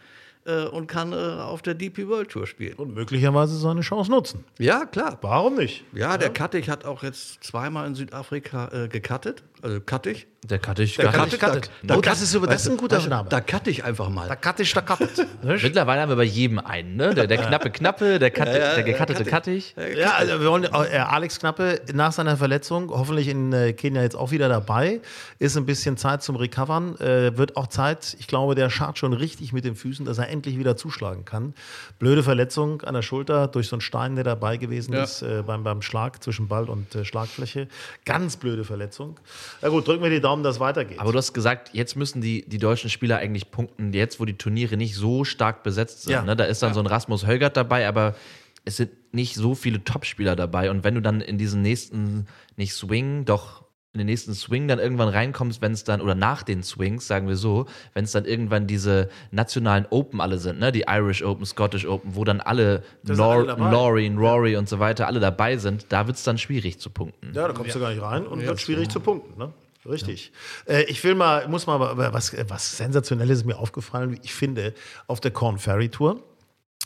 äh, 0.45 0.65
und 0.67 0.87
kann 0.87 1.13
äh, 1.13 1.17
auf 1.17 1.63
der 1.63 1.75
DP 1.75 2.07
World 2.07 2.29
Tour 2.31 2.47
spielen. 2.47 2.75
Und 2.75 2.95
möglicherweise 2.95 3.57
seine 3.57 3.81
Chance 3.81 4.11
nutzen. 4.11 4.45
Ja, 4.59 4.85
klar. 4.85 5.19
Warum 5.23 5.57
nicht? 5.57 5.85
Ja, 5.95 6.19
der 6.19 6.31
Kattig 6.31 6.69
hat 6.69 6.85
auch 6.85 7.03
jetzt 7.03 7.43
zweimal 7.43 7.87
in 7.87 7.95
Südafrika 7.95 8.69
äh, 8.69 8.89
gecuttet. 8.89 9.43
Also 9.63 9.81
Kattig. 9.81 10.27
Der 10.45 10.59
Cut 10.59 10.81
ich 10.81 10.97
Der 10.97 11.05
gar 11.05 11.13
Cut 11.13 11.25
nicht. 11.27 11.35
ich 11.35 11.41
cuttet. 11.41 11.71
Da 11.85 11.95
Oh, 11.97 12.01
das 12.01 12.21
ist, 12.21 12.35
über- 12.35 12.49
das 12.49 12.63
ist 12.67 12.71
ein 12.73 12.77
guter 12.77 12.97
weißt 12.97 13.09
Name. 13.09 13.29
Da 13.29 13.41
cutte 13.41 13.71
ich 13.71 13.85
einfach 13.85 14.09
mal. 14.09 14.27
Da 14.27 14.35
ich, 14.59 14.75
da. 14.75 14.85
Nicht? 15.45 15.63
Mittlerweile 15.63 16.01
haben 16.03 16.09
wir 16.09 16.17
bei 16.17 16.25
jedem 16.25 16.59
einen, 16.59 16.97
ne? 16.97 17.15
Der, 17.15 17.29
der 17.29 17.39
knappe 17.39 17.71
Knappe, 17.71 18.19
der, 18.19 18.33
Cut, 18.33 18.49
der 18.49 18.83
gekattete 18.83 19.25
Kattig. 19.25 19.77
Ja, 19.97 20.15
also 20.15 20.41
wir 20.41 20.51
wollen, 20.51 20.65
äh, 20.65 20.97
Alex 20.99 21.39
Knappe 21.39 21.81
nach 21.95 22.11
seiner 22.11 22.37
Verletzung, 22.37 22.91
hoffentlich 22.91 23.29
in 23.29 23.53
äh, 23.53 23.73
Kenia 23.73 24.03
jetzt 24.03 24.17
auch 24.17 24.33
wieder 24.33 24.49
dabei, 24.49 25.01
ist 25.39 25.57
ein 25.57 25.65
bisschen 25.65 25.97
Zeit 25.97 26.25
zum 26.25 26.35
Recovern, 26.35 26.97
äh, 26.99 27.37
wird 27.39 27.57
auch 27.57 27.69
Zeit, 27.69 28.17
ich 28.19 28.27
glaube, 28.27 28.57
der 28.57 28.69
schart 28.69 28.99
schon 28.99 29.13
richtig 29.13 29.53
mit 29.53 29.65
den 29.65 29.77
Füßen, 29.77 30.05
dass 30.05 30.19
er 30.19 30.29
endlich 30.29 30.59
wieder 30.59 30.77
zuschlagen 30.77 31.25
kann. 31.25 31.55
Blöde 32.01 32.25
Verletzung 32.25 32.83
an 32.83 32.95
der 32.95 33.03
Schulter 33.03 33.47
durch 33.47 33.69
so 33.69 33.77
einen 33.77 33.81
Stein, 33.81 34.17
der 34.17 34.25
dabei 34.25 34.57
gewesen 34.57 34.93
Ja. 34.93 35.05
ist 35.05 35.23
äh, 35.23 35.45
beim, 35.47 35.63
beim 35.63 35.83
Schlag 35.83 36.21
zwischen 36.21 36.49
Ball 36.49 36.69
und 36.69 36.93
äh, 36.97 37.05
Schlagfläche. 37.05 37.69
Ganz 38.05 38.37
blöde 38.37 38.65
Verletzung. 38.65 39.21
Na 39.61 39.69
gut, 39.69 39.87
drücken 39.87 40.03
wir 40.03 40.11
die 40.11 40.21
Daumen, 40.21 40.43
dass 40.43 40.57
es 40.57 40.61
weitergeht. 40.61 40.99
Aber 40.99 41.13
du 41.13 41.19
hast 41.19 41.33
gesagt, 41.33 41.71
jetzt 41.73 41.97
müssen 41.97 42.21
die, 42.21 42.49
die 42.49 42.59
deutschen 42.59 42.91
Spieler 42.91 43.19
eigentlich 43.19 43.51
punkten, 43.51 43.93
jetzt 43.93 44.21
wo 44.21 44.25
die 44.25 44.37
Turniere 44.37 44.77
nicht 44.77 44.95
so 44.95 45.25
stark 45.25 45.63
besetzt 45.63 46.03
sind. 46.03 46.13
Ja. 46.13 46.23
Ne? 46.23 46.37
Da 46.37 46.45
ist 46.45 46.63
dann 46.63 46.75
so 46.75 46.81
ein 46.81 46.87
Rasmus 46.87 47.27
Högert 47.27 47.57
dabei, 47.57 47.87
aber 47.87 48.15
es 48.65 48.77
sind 48.77 48.91
nicht 49.13 49.35
so 49.35 49.55
viele 49.55 49.83
Topspieler 49.85 50.37
dabei. 50.37 50.71
Und 50.71 50.85
wenn 50.85 50.95
du 50.95 51.03
dann 51.03 51.21
in 51.21 51.39
diesen 51.39 51.63
nächsten, 51.63 52.27
nicht 52.57 52.75
Swing, 52.75 53.25
doch 53.25 53.62
in 53.95 53.99
den 53.99 54.07
nächsten 54.07 54.33
Swing 54.33 54.69
dann 54.69 54.79
irgendwann 54.79 55.09
reinkommst, 55.09 55.61
wenn 55.61 55.73
es 55.73 55.85
dann, 55.85 56.01
oder 56.01 56.15
nach 56.15 56.43
den 56.43 56.63
Swings, 56.63 57.07
sagen 57.07 57.29
wir 57.29 57.37
so, 57.37 57.67
wenn 57.93 58.05
es 58.05 58.13
dann 58.13 58.25
irgendwann 58.25 58.67
diese 58.67 59.11
nationalen 59.31 59.87
Open 59.91 60.23
alle 60.23 60.39
sind, 60.39 60.59
ne? 60.61 60.73
die 60.73 60.85
Irish 60.89 61.23
Open, 61.23 61.45
Scottish 61.45 61.85
Open, 61.87 62.15
wo 62.17 62.25
dann 62.25 62.41
alle, 62.41 62.85
Lor 63.03 63.49
alle. 63.51 63.71
Laurie, 63.71 64.09
Rory 64.09 64.57
und 64.57 64.67
so 64.67 64.79
weiter 64.79 65.07
alle 65.07 65.21
dabei 65.21 65.59
sind, 65.59 65.87
da 65.91 66.07
wird 66.07 66.17
es 66.17 66.25
dann 66.25 66.39
schwierig 66.39 66.79
zu 66.79 66.89
punkten. 66.89 67.33
Ja, 67.35 67.47
da 67.47 67.53
kommst 67.53 67.75
du 67.75 67.81
gar 67.81 67.91
nicht 67.91 68.01
rein 68.01 68.27
und 68.27 68.41
wird 68.41 68.61
schwierig 68.61 68.89
zu 68.89 69.01
punkten. 69.01 69.39
Ne? 69.39 69.53
Richtig. 69.85 70.33
Äh, 70.67 70.85
ich 70.85 71.03
will 71.05 71.15
mal, 71.15 71.47
muss 71.49 71.67
mal 71.67 71.79
was, 71.79 72.35
was 72.49 72.77
Sensationelles 72.79 73.41
ist 73.41 73.45
mir 73.45 73.59
aufgefallen, 73.59 74.13
wie 74.13 74.21
ich 74.23 74.33
finde, 74.33 74.73
auf 75.07 75.21
der 75.21 75.33
Corn 75.33 75.59
Ferry 75.59 75.91
Tour. 75.91 76.23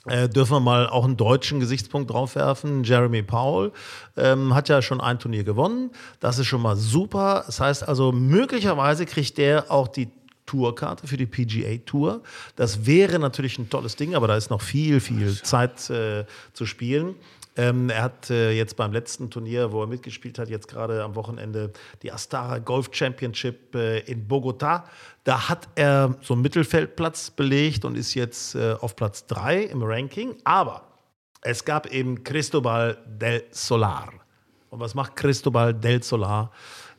Äh, 0.08 0.28
dürfen 0.28 0.52
wir 0.52 0.60
mal 0.60 0.88
auch 0.88 1.04
einen 1.04 1.16
deutschen 1.16 1.60
Gesichtspunkt 1.60 2.10
draufwerfen. 2.10 2.84
Jeremy 2.84 3.22
Powell 3.22 3.72
ähm, 4.16 4.54
hat 4.54 4.68
ja 4.68 4.82
schon 4.82 5.00
ein 5.00 5.18
Turnier 5.18 5.44
gewonnen. 5.44 5.90
Das 6.20 6.38
ist 6.38 6.46
schon 6.46 6.62
mal 6.62 6.76
super. 6.76 7.42
Das 7.46 7.60
heißt 7.60 7.86
also, 7.86 8.12
möglicherweise 8.12 9.06
kriegt 9.06 9.38
der 9.38 9.70
auch 9.70 9.88
die 9.88 10.08
Tourkarte 10.46 11.06
für 11.06 11.16
die 11.16 11.26
PGA 11.26 11.78
Tour. 11.84 12.22
Das 12.54 12.86
wäre 12.86 13.18
natürlich 13.18 13.58
ein 13.58 13.68
tolles 13.68 13.96
Ding, 13.96 14.14
aber 14.14 14.28
da 14.28 14.36
ist 14.36 14.48
noch 14.48 14.62
viel, 14.62 15.00
viel 15.00 15.34
Zeit 15.42 15.90
äh, 15.90 16.24
zu 16.52 16.66
spielen. 16.66 17.16
Ähm, 17.56 17.88
er 17.88 18.02
hat 18.02 18.30
äh, 18.30 18.52
jetzt 18.52 18.76
beim 18.76 18.92
letzten 18.92 19.30
Turnier, 19.30 19.72
wo 19.72 19.82
er 19.82 19.86
mitgespielt 19.86 20.38
hat, 20.38 20.50
jetzt 20.50 20.68
gerade 20.68 21.02
am 21.02 21.14
Wochenende 21.14 21.72
die 22.02 22.12
Astara 22.12 22.58
Golf 22.58 22.90
Championship 22.92 23.74
äh, 23.74 24.00
in 24.00 24.28
Bogota. 24.28 24.84
Da 25.24 25.48
hat 25.48 25.68
er 25.74 26.16
so 26.20 26.34
einen 26.34 26.42
Mittelfeldplatz 26.42 27.30
belegt 27.30 27.84
und 27.84 27.96
ist 27.96 28.14
jetzt 28.14 28.54
äh, 28.54 28.74
auf 28.74 28.94
Platz 28.94 29.26
3 29.26 29.62
im 29.64 29.82
Ranking. 29.82 30.36
Aber 30.44 30.82
Es 31.40 31.64
gab 31.64 31.86
eben 31.92 32.22
Cristobal 32.24 32.98
del 33.06 33.44
Solar. 33.50 34.12
Und 34.70 34.80
was 34.80 34.94
macht 34.94 35.16
Cristobal 35.16 35.72
del 35.72 36.02
Solar? 36.02 36.52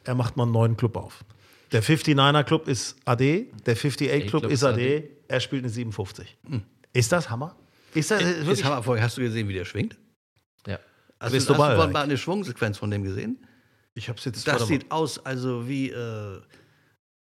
Er 0.06 0.16
macht 0.16 0.38
mal 0.38 0.44
einen 0.44 0.54
neuen 0.54 0.78
Club 0.78 0.96
auf. 0.98 1.24
Der 1.72 1.84
59er 1.84 2.44
Club 2.44 2.68
ist 2.68 2.96
AD, 3.06 3.52
der 3.66 3.76
58 3.76 4.28
Club 4.28 4.42
Club 4.42 4.52
ist 4.52 4.62
ist 4.62 4.64
AD, 4.64 5.10
er 5.28 5.40
spielt 5.40 5.64
eine 5.64 5.70
57. 5.70 6.38
Ist 6.94 7.12
das 7.12 7.30
Hammer? 7.30 7.56
Ist 7.94 8.10
das 8.10 8.22
äh, 8.22 8.64
haben 8.64 8.78
wir 8.78 8.84
vorher, 8.84 9.04
hast 9.04 9.18
du 9.18 9.22
gesehen, 9.22 9.48
wie 9.50 9.54
der 9.54 9.66
schwingt? 9.66 9.98
Hast, 11.20 11.32
Cristobal, 11.32 11.76
du, 11.76 11.82
hast 11.82 11.88
du 11.88 11.94
mal 11.94 12.04
eine 12.04 12.18
Schwungsequenz 12.18 12.78
von 12.78 12.92
dem 12.92 13.04
gesehen? 13.04 13.38
Ich 13.96 14.10
hab's 14.10 14.26
jetzt 14.26 14.48
Das 14.48 14.68
sieht 14.68 14.92
aus, 14.92 15.18
also 15.26 15.68
wie, 15.68 15.90
äh, 15.90 16.40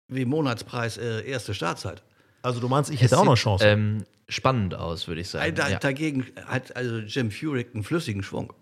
wie 0.08 0.26
Monatspreis 0.26 0.98
äh, 0.98 1.28
erste 1.28 1.54
Startzeit. 1.54 2.04
Also 2.44 2.60
du 2.60 2.68
meinst, 2.70 2.92
ich 2.92 2.98
Es 3.02 3.12
hätte 3.12 3.20
auch 3.20 3.26
noch 3.26 3.36
sieht, 3.36 3.44
Chancen. 3.44 3.68
Ähm, 3.68 4.04
spannend 4.30 4.76
aus, 4.76 5.08
würde 5.08 5.22
ich 5.22 5.30
sagen. 5.30 5.56
Da, 5.56 5.70
ja. 5.70 5.80
Dagegen 5.80 6.26
hat 6.46 6.76
also 6.76 6.98
Jim 7.00 7.32
Furyk 7.32 7.74
einen 7.74 7.84
flüssigen 7.84 8.22
Schwung. 8.24 8.54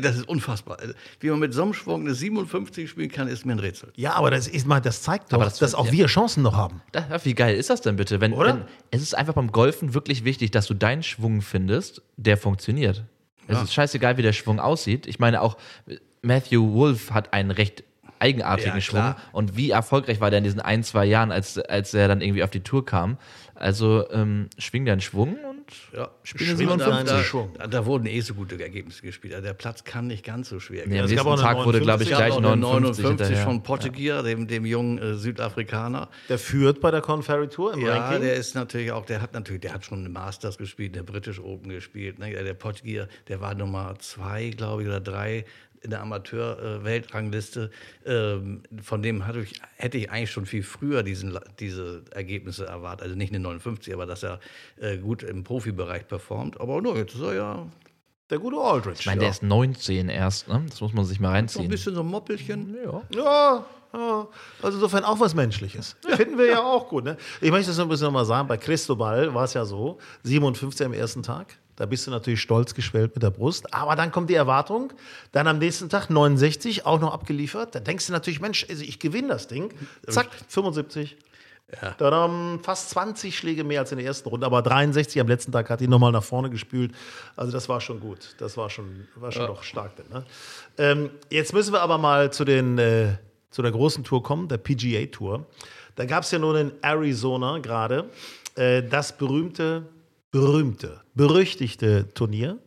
Das 0.00 0.16
ist 0.16 0.28
unfassbar. 0.28 0.78
Also, 0.78 0.94
Wie 1.18 1.28
man 1.28 1.40
mit 1.40 1.52
so 1.52 1.62
einem 1.62 1.74
Schwung 1.74 2.02
eine 2.02 2.14
57 2.14 2.88
spielen 2.88 3.10
kann, 3.10 3.26
ist 3.26 3.44
mir 3.44 3.52
ein 3.52 3.58
Rätsel. 3.58 3.92
ja, 3.96 4.12
aber 4.14 4.30
das 4.30 4.46
ist 4.46 4.64
mal, 4.64 4.80
das 4.80 5.02
zeigt 5.02 5.32
doch, 5.32 5.40
das 5.40 5.58
dass 5.58 5.72
wird- 5.72 5.80
auch 5.80 5.86
ja. 5.86 5.92
wir 5.92 6.06
Chancen 6.06 6.42
noch 6.44 6.54
haben. 6.54 6.80
Da, 6.92 7.04
ja, 7.10 7.24
wie 7.24 7.34
geil 7.34 7.56
ist 7.56 7.68
das 7.68 7.80
denn 7.80 7.96
bitte? 7.96 8.20
Wenn, 8.20 8.32
Oder? 8.32 8.54
wenn, 8.58 8.64
es 8.92 9.02
ist 9.02 9.14
einfach 9.14 9.34
beim 9.34 9.50
Golfen 9.50 9.92
wirklich 9.92 10.22
wichtig, 10.24 10.52
dass 10.52 10.66
du 10.66 10.74
deinen 10.74 11.02
Schwung 11.02 11.42
findest, 11.42 12.00
der 12.16 12.36
funktioniert. 12.36 13.04
Es 13.48 13.62
ist 13.62 13.74
scheißegal, 13.74 14.16
wie 14.16 14.22
der 14.22 14.32
Schwung 14.32 14.60
aussieht. 14.60 15.06
Ich 15.06 15.18
meine 15.18 15.40
auch, 15.42 15.56
Matthew 16.22 16.74
Wolf 16.74 17.10
hat 17.10 17.32
einen 17.32 17.50
recht 17.50 17.84
eigenartigen 18.18 18.74
Ja, 18.74 18.80
Schwung. 18.80 19.14
Und 19.32 19.56
wie 19.56 19.70
erfolgreich 19.70 20.20
war 20.20 20.30
der 20.30 20.38
in 20.38 20.44
diesen 20.44 20.60
ein, 20.60 20.84
zwei 20.84 21.04
Jahren, 21.04 21.32
als, 21.32 21.58
als 21.58 21.92
er 21.92 22.08
dann 22.08 22.20
irgendwie 22.20 22.44
auf 22.44 22.50
die 22.50 22.60
Tour 22.60 22.84
kam. 22.84 23.18
Also 23.54 24.08
ähm, 24.10 24.48
schwing 24.58 24.84
deinen 24.84 25.00
Schwung 25.00 25.36
Ja, 25.94 26.10
spiele 26.22 26.50
Schwung 26.50 26.58
57. 26.78 26.94
deinen 26.94 27.06
da, 27.06 27.24
Schwung. 27.24 27.52
da, 27.70 27.86
wurden 27.86 28.06
eh 28.06 28.20
so 28.20 28.34
gute 28.34 28.60
Ergebnisse 28.62 29.02
gespielt. 29.02 29.34
Also 29.34 29.46
der 29.46 29.54
Platz 29.54 29.84
kann 29.84 30.06
nicht 30.06 30.24
ganz 30.24 30.48
so 30.48 30.60
schwer 30.60 30.84
gehen. 30.86 30.98
am 30.98 31.04
es 31.04 31.14
gab 31.14 31.26
nächsten 31.26 31.42
Tag 31.42 31.64
wurde, 31.64 31.80
glaube 31.80 32.02
ich, 32.02 32.10
59. 32.10 32.16
Gleich 32.16 32.32
auch 32.32 32.38
eine 32.38 32.56
59, 32.56 33.02
59 33.02 33.26
hinterher. 33.26 33.44
von 33.44 33.62
Pottegier, 33.62 34.22
dem, 34.22 34.46
dem 34.48 34.66
jungen 34.66 34.98
äh, 34.98 35.14
Südafrikaner. 35.14 36.08
Der 36.28 36.38
führt 36.38 36.80
bei 36.80 36.90
der 36.90 37.00
Conferry 37.00 37.48
Tour 37.48 37.74
im 37.74 37.80
Ja, 37.86 37.96
Ranking. 37.98 38.22
der 38.22 38.34
ist 38.34 38.54
natürlich 38.54 38.92
auch, 38.92 39.04
der 39.06 39.20
hat 39.20 39.32
natürlich, 39.32 39.62
der 39.62 39.74
hat 39.74 39.84
schon 39.84 40.00
eine 40.00 40.08
Masters 40.08 40.58
gespielt, 40.58 40.94
der 40.94 41.02
British 41.02 41.40
Open 41.40 41.70
gespielt. 41.70 42.18
Ne? 42.18 42.30
Der 42.32 42.54
Pottegier, 42.54 43.08
der 43.28 43.40
war 43.40 43.54
Nummer 43.54 43.94
zwei, 43.98 44.50
glaube 44.50 44.82
ich, 44.82 44.88
oder 44.88 45.00
drei 45.00 45.44
in 45.82 45.90
der 45.90 46.00
Amateur-Weltrangliste. 46.00 47.70
Ähm, 48.06 48.62
von 48.82 49.02
dem 49.02 49.26
hatte 49.26 49.40
ich, 49.40 49.60
hätte 49.76 49.98
ich 49.98 50.10
eigentlich 50.10 50.30
schon 50.30 50.46
viel 50.46 50.62
früher 50.62 51.02
diesen, 51.02 51.38
diese 51.58 52.04
Ergebnisse 52.12 52.66
erwartet. 52.66 53.04
Also 53.04 53.16
nicht 53.16 53.32
eine 53.32 53.40
59, 53.40 53.92
aber 53.92 54.06
dass 54.06 54.22
er 54.22 54.40
äh, 54.80 54.98
gut 54.98 55.22
im 55.22 55.44
Profibereich 55.44 56.06
performt. 56.06 56.60
Aber 56.60 56.80
nur, 56.80 56.96
jetzt 56.96 57.14
ist 57.14 57.22
er 57.22 57.34
ja 57.34 57.66
der 58.30 58.38
gute 58.38 58.56
Aldrich. 58.56 59.00
Ich 59.00 59.06
meine, 59.06 59.20
ja. 59.20 59.24
der 59.24 59.30
ist 59.30 59.42
19 59.42 60.08
erst, 60.08 60.48
ne? 60.48 60.64
Das 60.68 60.80
muss 60.80 60.92
man 60.92 61.04
sich 61.04 61.20
mal 61.20 61.28
so 61.28 61.32
ein 61.32 61.36
reinziehen. 61.36 61.68
bisschen 61.68 61.94
so 61.94 62.00
ein 62.00 62.06
Moppelchen. 62.06 62.76
Ja. 62.82 63.02
Ja, 63.14 63.66
ja, 63.92 64.28
also 64.62 64.78
insofern 64.78 65.04
auch 65.04 65.20
was 65.20 65.34
Menschliches. 65.34 65.96
Finden 66.16 66.38
wir 66.38 66.46
ja 66.46 66.62
auch 66.62 66.88
gut. 66.88 67.04
Ne? 67.04 67.18
Ich 67.42 67.50
möchte 67.50 67.68
das 67.68 67.76
noch 67.76 67.84
ein 67.84 67.88
bisschen 67.90 68.06
nochmal 68.06 68.24
sagen. 68.24 68.48
Bei 68.48 68.56
Cristobal 68.56 69.34
war 69.34 69.44
es 69.44 69.52
ja 69.52 69.64
so, 69.64 69.98
57 70.22 70.86
am 70.86 70.94
ersten 70.94 71.22
Tag. 71.22 71.58
Da 71.76 71.86
bist 71.86 72.06
du 72.06 72.10
natürlich 72.10 72.40
stolz 72.40 72.74
geschwellt 72.74 73.14
mit 73.14 73.22
der 73.22 73.30
Brust. 73.30 73.72
Aber 73.72 73.96
dann 73.96 74.12
kommt 74.12 74.28
die 74.30 74.34
Erwartung. 74.34 74.92
Dann 75.32 75.46
am 75.46 75.58
nächsten 75.58 75.88
Tag 75.88 76.10
69, 76.10 76.84
auch 76.84 77.00
noch 77.00 77.12
abgeliefert. 77.12 77.74
Da 77.74 77.80
denkst 77.80 78.06
du 78.06 78.12
natürlich, 78.12 78.40
Mensch, 78.40 78.66
also 78.68 78.82
ich 78.84 78.98
gewinne 78.98 79.28
das 79.28 79.48
Ding. 79.48 79.72
Zack, 80.06 80.28
75. 80.48 81.16
Tadam, 81.98 82.60
fast 82.62 82.90
20 82.90 83.36
Schläge 83.36 83.64
mehr 83.64 83.80
als 83.80 83.92
in 83.92 83.98
der 83.98 84.06
ersten 84.06 84.28
Runde, 84.28 84.44
aber 84.44 84.60
63 84.60 85.20
am 85.20 85.28
letzten 85.28 85.52
Tag 85.52 85.70
hat 85.70 85.80
ihn 85.80 85.88
nochmal 85.88 86.12
nach 86.12 86.22
vorne 86.22 86.50
gespült. 86.50 86.92
Also 87.34 87.50
das 87.50 87.68
war 87.68 87.80
schon 87.80 87.98
gut. 88.00 88.34
Das 88.38 88.56
war 88.56 88.68
schon, 88.68 89.08
war 89.16 89.32
schon 89.32 89.46
doch 89.46 89.62
stark. 89.62 89.96
Denn, 89.96 90.06
ne? 90.10 90.24
ähm, 90.78 91.10
jetzt 91.30 91.54
müssen 91.54 91.72
wir 91.72 91.80
aber 91.80 91.96
mal 91.96 92.30
zu, 92.32 92.44
den, 92.44 92.78
äh, 92.78 93.16
zu 93.50 93.62
der 93.62 93.72
großen 93.72 94.04
Tour 94.04 94.22
kommen, 94.22 94.48
der 94.48 94.58
PGA 94.58 95.06
Tour. 95.06 95.46
Da 95.96 96.04
gab 96.04 96.24
es 96.24 96.30
ja 96.30 96.38
nun 96.38 96.56
in 96.56 96.72
Arizona 96.82 97.58
gerade 97.58 98.10
äh, 98.54 98.82
das 98.82 99.16
berühmte, 99.16 99.86
berühmte, 100.32 101.00
berüchtigte 101.14 102.12
Turnier 102.14 102.58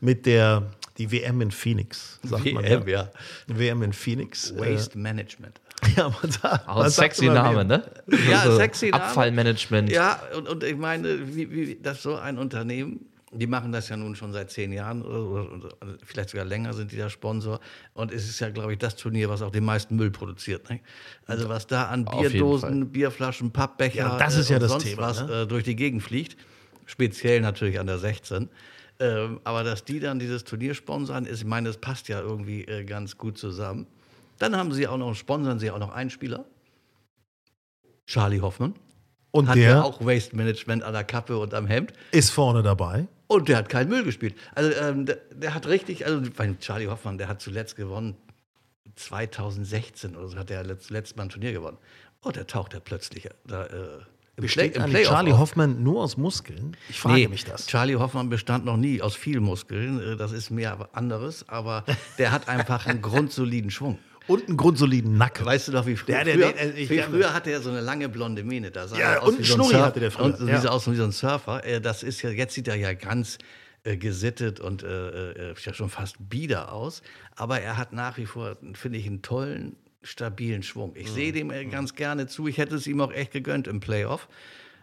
mit 0.00 0.24
der 0.24 0.62
die 0.98 1.10
WM 1.10 1.40
in 1.40 1.50
Phoenix, 1.50 2.20
sagt 2.22 2.52
man 2.52 2.64
ja. 2.64 2.70
WM, 2.84 2.88
ja. 2.88 3.10
WM 3.46 3.82
in 3.82 3.92
Phoenix. 3.92 4.54
Waste 4.56 4.98
Management. 4.98 5.60
Äh, 5.82 5.88
ja, 5.96 6.08
man 6.22 6.30
sagt, 6.30 6.68
Auch 6.68 6.84
ein 6.84 6.90
sexy 6.90 7.26
Name, 7.26 7.60
WM. 7.60 7.66
ne? 7.66 7.90
Ja, 8.30 8.42
So 8.44 8.56
sexy 8.56 8.90
Name. 8.90 9.02
Abfallmanagement. 9.04 9.90
Ja, 9.90 10.20
und, 10.36 10.48
und 10.48 10.64
ich 10.64 10.76
meine, 10.76 11.34
wie, 11.34 11.50
wie 11.50 11.78
das 11.82 12.02
so 12.02 12.16
ein 12.16 12.38
Unternehmen, 12.38 13.06
die 13.32 13.46
machen 13.46 13.72
das 13.72 13.88
ja 13.88 13.96
nun 13.96 14.14
schon 14.14 14.32
seit 14.34 14.50
zehn 14.50 14.72
Jahren 14.72 15.02
oder, 15.02 15.50
oder, 15.50 15.52
oder 15.54 15.74
vielleicht 16.04 16.28
sogar 16.30 16.44
länger 16.44 16.74
sind 16.74 16.92
die 16.92 16.98
da 16.98 17.08
Sponsor. 17.08 17.60
Und 17.94 18.12
es 18.12 18.28
ist 18.28 18.38
ja, 18.40 18.50
glaube 18.50 18.72
ich, 18.74 18.78
das 18.78 18.94
Turnier, 18.94 19.30
was 19.30 19.40
auch 19.40 19.50
den 19.50 19.64
meisten 19.64 19.96
Müll 19.96 20.10
produziert. 20.10 20.68
Ne? 20.68 20.80
Also 21.26 21.48
was 21.48 21.66
da 21.66 21.86
an 21.86 22.04
Bierdosen. 22.04 22.90
Bierflaschen, 22.90 23.50
Pappbecher 23.50 23.96
Ja, 23.96 24.18
das 24.18 24.36
ist 24.36 24.50
ja 24.50 24.58
das 24.58 24.72
sonst 24.72 24.84
Thema, 24.84 25.02
was 25.02 25.26
ne? 25.26 25.42
äh, 25.42 25.46
durch 25.46 25.64
die 25.64 25.74
Gegend 25.74 26.02
fliegt, 26.02 26.36
speziell 26.86 27.40
natürlich 27.40 27.78
an 27.78 27.86
der 27.86 27.98
16. 27.98 28.48
Ähm, 29.00 29.40
aber 29.44 29.64
dass 29.64 29.84
die 29.84 30.00
dann 30.00 30.18
dieses 30.18 30.44
Turnier 30.44 30.74
sponsern, 30.74 31.26
ist, 31.26 31.40
ich 31.40 31.46
meine, 31.46 31.68
das 31.68 31.78
passt 31.78 32.08
ja 32.08 32.20
irgendwie 32.20 32.62
äh, 32.64 32.84
ganz 32.84 33.18
gut 33.18 33.38
zusammen. 33.38 33.86
Dann 34.38 34.56
haben 34.56 34.72
sie 34.72 34.86
auch 34.86 34.96
noch, 34.96 35.14
sponsern 35.14 35.58
sie 35.58 35.70
auch 35.70 35.78
noch 35.78 35.92
einen 35.92 36.10
Spieler. 36.10 36.44
Charlie 38.06 38.40
Hoffmann. 38.40 38.74
Und 39.30 39.48
Hat 39.48 39.56
der 39.56 39.70
ja 39.70 39.82
auch 39.82 40.04
Waste 40.04 40.36
Management 40.36 40.82
an 40.82 40.92
der 40.92 41.04
Kappe 41.04 41.38
und 41.38 41.54
am 41.54 41.66
Hemd. 41.66 41.92
ist 42.10 42.30
vorne 42.30 42.62
dabei. 42.62 43.06
Und 43.28 43.48
der 43.48 43.56
hat 43.56 43.70
keinen 43.70 43.88
Müll 43.88 44.04
gespielt. 44.04 44.34
Also 44.54 44.70
ähm, 44.78 45.06
der, 45.06 45.16
der 45.32 45.54
hat 45.54 45.66
richtig, 45.66 46.04
also 46.04 46.20
Charlie 46.60 46.88
Hoffmann, 46.88 47.16
der 47.16 47.28
hat 47.28 47.40
zuletzt 47.40 47.76
gewonnen, 47.76 48.14
2016 48.96 50.16
oder 50.16 50.28
so 50.28 50.36
hat 50.36 50.50
er 50.50 50.64
letzt, 50.64 50.90
letztes 50.90 51.16
Mal 51.16 51.24
ein 51.24 51.28
Turnier 51.30 51.52
gewonnen. 51.52 51.78
Oh, 52.22 52.30
der 52.30 52.46
taucht 52.46 52.74
er 52.74 52.80
plötzlich 52.80 53.28
da, 53.46 53.64
äh, 53.66 54.00
Besteht 54.36 54.74
Play- 54.74 54.84
Playoff 54.88 55.08
Charlie. 55.12 55.32
Hoffmann 55.32 55.82
nur 55.82 56.02
aus 56.02 56.16
Muskeln? 56.16 56.76
Ich 56.88 56.98
frage 57.00 57.14
Nee, 57.16 57.28
mich 57.28 57.44
das. 57.44 57.66
Charlie 57.66 57.96
Hoffmann 57.96 58.30
bestand 58.30 58.64
noch 58.64 58.76
nie 58.78 59.02
aus 59.02 59.14
viel 59.14 59.40
Muskeln. 59.40 60.00
äh, 60.00 60.16
Das 60.16 60.32
ist 60.32 60.50
mehr 60.50 60.88
anderes, 60.92 61.48
aber 61.48 61.84
der 62.18 62.32
hat 62.32 62.48
einfach 62.48 62.86
einen 62.86 63.02
grundsoliden 63.02 63.70
Schwung. 63.70 63.98
Und 64.28 64.48
einen 64.48 64.56
grundsoliden 64.56 65.18
Nacken. 65.18 65.44
Weißt 65.44 65.68
du 65.68 65.72
doch, 65.72 65.84
wie 65.84 65.96
früher? 65.96 66.14
Der- 66.14 66.24
der- 66.24 66.34
früher, 66.34 66.52
der- 66.52 66.76
ich 66.76 66.88
kann- 66.88 67.10
früher 67.10 67.34
hatte 67.34 67.50
er 67.50 67.60
so 67.60 67.70
eine 67.70 67.80
lange 67.80 68.08
blonde 68.08 68.42
Mähne. 68.42 68.70
Da 68.70 68.88
sah 68.88 68.96
Ja, 68.98 69.12
er 69.14 69.22
aus 69.22 69.28
und 69.30 69.38
wie 69.40 69.44
so 69.44 69.54
ein 69.56 69.62
Surfer. 69.64 69.84
hatte 69.84 70.00
der 70.00 70.10
früher, 70.10 70.24
Und 70.26 70.38
so 70.38 70.46
ja. 70.46 70.64
aus 70.70 70.90
wie 70.90 70.94
so 70.96 71.04
ein 71.04 71.12
Surfer. 71.12 71.64
Äh, 71.66 71.80
Das 71.80 72.02
ist 72.02 72.22
ja, 72.22 72.30
jetzt 72.30 72.54
sieht 72.54 72.68
er 72.68 72.76
ja 72.76 72.94
ganz 72.94 73.36
äh, 73.84 73.96
gesittet 73.96 74.60
und 74.60 74.84
äh, 74.84 75.50
äh, 75.50 75.54
schon 75.74 75.90
fast 75.90 76.14
bieder 76.30 76.72
aus. 76.72 77.02
Aber 77.34 77.60
er 77.60 77.76
hat 77.76 77.92
nach 77.92 78.16
wie 78.16 78.26
vor, 78.26 78.56
finde 78.74 78.98
ich, 78.98 79.06
einen 79.08 79.22
tollen, 79.22 79.74
stabilen 80.02 80.62
Schwung. 80.62 80.92
Ich 80.94 81.10
sehe 81.10 81.32
dem 81.32 81.50
äh, 81.50 81.64
ganz 81.64 81.94
gerne 81.94 82.26
zu. 82.26 82.46
Ich 82.46 82.58
hätte 82.58 82.74
es 82.74 82.86
ihm 82.86 83.00
auch 83.00 83.12
echt 83.12 83.32
gegönnt 83.32 83.66
im 83.68 83.80
Playoff. 83.80 84.28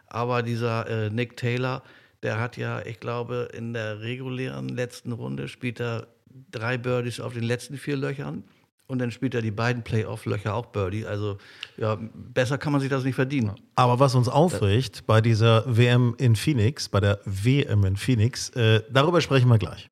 Aber 0.07 0.41
dieser 0.41 0.87
äh, 0.87 1.09
Nick 1.09 1.37
Taylor, 1.37 1.83
der 2.23 2.39
hat 2.39 2.57
ja, 2.57 2.81
ich 2.85 2.99
glaube, 2.99 3.49
in 3.53 3.73
der 3.73 4.01
regulären 4.01 4.69
letzten 4.69 5.11
Runde 5.11 5.47
spielt 5.47 5.79
er 5.79 6.07
drei 6.51 6.77
Birdies 6.77 7.19
auf 7.19 7.33
den 7.33 7.43
letzten 7.43 7.77
vier 7.77 7.97
Löchern. 7.97 8.43
Und 8.87 8.97
dann 8.97 9.11
spielt 9.11 9.35
er 9.35 9.43
die 9.43 9.51
beiden 9.51 9.83
Playoff-Löcher 9.83 10.55
auch 10.55 10.65
Birdie. 10.65 11.05
Also 11.05 11.37
ja, 11.77 11.99
besser 12.11 12.57
kann 12.57 12.71
man 12.71 12.81
sich 12.81 12.89
das 12.89 13.03
nicht 13.03 13.13
verdienen. 13.13 13.51
Aber 13.75 13.99
was 13.99 14.15
uns 14.15 14.27
aufregt 14.27 15.05
bei 15.05 15.21
dieser 15.21 15.63
WM 15.67 16.15
in 16.17 16.35
Phoenix, 16.35 16.89
bei 16.89 16.99
der 16.99 17.19
WM 17.23 17.85
in 17.85 17.97
Phoenix, 17.97 18.49
äh, 18.49 18.81
darüber 18.89 19.21
sprechen 19.21 19.47
wir 19.47 19.59
gleich. 19.59 19.91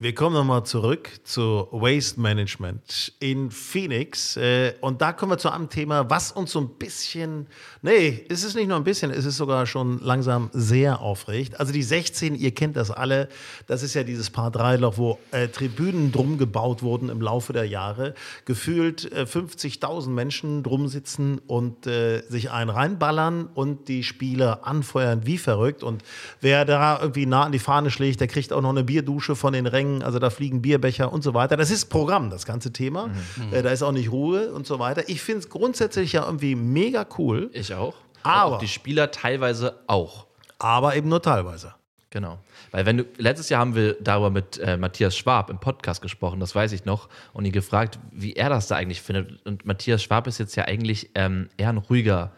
Wir 0.00 0.12
kommen 0.12 0.34
nochmal 0.34 0.66
zurück 0.66 1.08
zu 1.22 1.68
Waste 1.70 2.20
Management 2.20 3.12
in 3.20 3.52
Phoenix. 3.52 4.36
Äh, 4.36 4.74
und 4.80 5.00
da 5.00 5.12
kommen 5.12 5.30
wir 5.30 5.38
zu 5.38 5.50
einem 5.50 5.68
Thema, 5.68 6.10
was 6.10 6.32
uns 6.32 6.50
so 6.50 6.60
ein 6.60 6.70
bisschen, 6.70 7.46
nee, 7.80 8.26
es 8.28 8.42
ist 8.42 8.56
nicht 8.56 8.66
nur 8.66 8.76
ein 8.76 8.82
bisschen, 8.82 9.12
es 9.12 9.24
ist 9.24 9.36
sogar 9.36 9.66
schon 9.66 10.00
langsam 10.00 10.50
sehr 10.52 11.00
aufregt. 11.00 11.60
Also 11.60 11.72
die 11.72 11.84
16, 11.84 12.34
ihr 12.34 12.50
kennt 12.50 12.76
das 12.76 12.90
alle, 12.90 13.28
das 13.68 13.84
ist 13.84 13.94
ja 13.94 14.02
dieses 14.02 14.30
Paar 14.30 14.50
3 14.50 14.78
Loch, 14.78 14.98
wo 14.98 15.20
äh, 15.30 15.46
Tribünen 15.46 16.10
drum 16.10 16.38
gebaut 16.38 16.82
wurden 16.82 17.08
im 17.08 17.22
Laufe 17.22 17.52
der 17.52 17.68
Jahre. 17.68 18.14
Gefühlt 18.46 19.12
äh, 19.12 19.26
50.000 19.30 20.08
Menschen 20.08 20.64
drum 20.64 20.88
sitzen 20.88 21.38
und 21.46 21.86
äh, 21.86 22.24
sich 22.28 22.50
einen 22.50 22.70
reinballern 22.70 23.46
und 23.46 23.86
die 23.86 24.02
Spieler 24.02 24.66
anfeuern 24.66 25.24
wie 25.24 25.38
verrückt. 25.38 25.84
Und 25.84 26.02
wer 26.40 26.64
da 26.64 26.98
irgendwie 27.00 27.26
nah 27.26 27.44
an 27.44 27.52
die 27.52 27.60
Fahne 27.60 27.92
schlägt, 27.92 28.18
der 28.18 28.26
kriegt 28.26 28.52
auch 28.52 28.60
noch 28.60 28.70
eine 28.70 28.82
Bierdusche 28.82 29.36
von 29.36 29.52
den 29.52 29.68
Rängen 29.68 29.83
also 30.02 30.18
da 30.18 30.30
fliegen 30.30 30.62
Bierbecher 30.62 31.12
und 31.12 31.22
so 31.22 31.34
weiter. 31.34 31.56
Das 31.56 31.70
ist 31.70 31.86
Programm, 31.86 32.30
das 32.30 32.46
ganze 32.46 32.72
Thema. 32.72 33.08
Mhm. 33.08 33.52
Äh, 33.52 33.62
da 33.62 33.70
ist 33.70 33.82
auch 33.82 33.92
nicht 33.92 34.10
Ruhe 34.10 34.52
und 34.52 34.66
so 34.66 34.78
weiter. 34.78 35.08
Ich 35.08 35.22
finde 35.22 35.40
es 35.40 35.50
grundsätzlich 35.50 36.12
ja 36.12 36.24
irgendwie 36.24 36.54
mega 36.54 37.06
cool. 37.18 37.50
Ich 37.52 37.74
auch. 37.74 37.94
Aber 38.22 38.56
auch 38.56 38.58
die 38.58 38.68
Spieler 38.68 39.10
teilweise 39.10 39.80
auch. 39.86 40.26
Aber 40.58 40.96
eben 40.96 41.08
nur 41.08 41.22
teilweise. 41.22 41.74
Genau. 42.10 42.38
Weil 42.70 42.86
wenn 42.86 42.98
du, 42.98 43.04
letztes 43.18 43.48
Jahr 43.48 43.60
haben 43.60 43.74
wir 43.74 43.94
darüber 44.00 44.30
mit 44.30 44.58
äh, 44.58 44.76
Matthias 44.76 45.16
Schwab 45.16 45.50
im 45.50 45.58
Podcast 45.58 46.00
gesprochen, 46.00 46.38
das 46.38 46.54
weiß 46.54 46.70
ich 46.70 46.84
noch, 46.84 47.08
und 47.32 47.44
ihn 47.44 47.52
gefragt, 47.52 47.98
wie 48.12 48.34
er 48.34 48.48
das 48.48 48.68
da 48.68 48.76
eigentlich 48.76 49.02
findet. 49.02 49.44
Und 49.44 49.66
Matthias 49.66 50.02
Schwab 50.02 50.28
ist 50.28 50.38
jetzt 50.38 50.54
ja 50.54 50.64
eigentlich 50.64 51.10
ähm, 51.16 51.48
eher 51.56 51.70
ein 51.70 51.78
ruhiger 51.78 52.32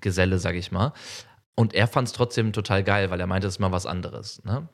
Geselle, 0.00 0.38
sag 0.38 0.54
ich 0.54 0.72
mal. 0.72 0.92
Und 1.54 1.74
er 1.74 1.88
fand 1.88 2.08
es 2.08 2.14
trotzdem 2.14 2.52
total 2.52 2.82
geil, 2.82 3.10
weil 3.10 3.20
er 3.20 3.26
meinte, 3.26 3.46
es 3.46 3.54
ist 3.54 3.58
mal 3.58 3.72
was 3.72 3.84
anderes. 3.84 4.42
Ne? 4.44 4.66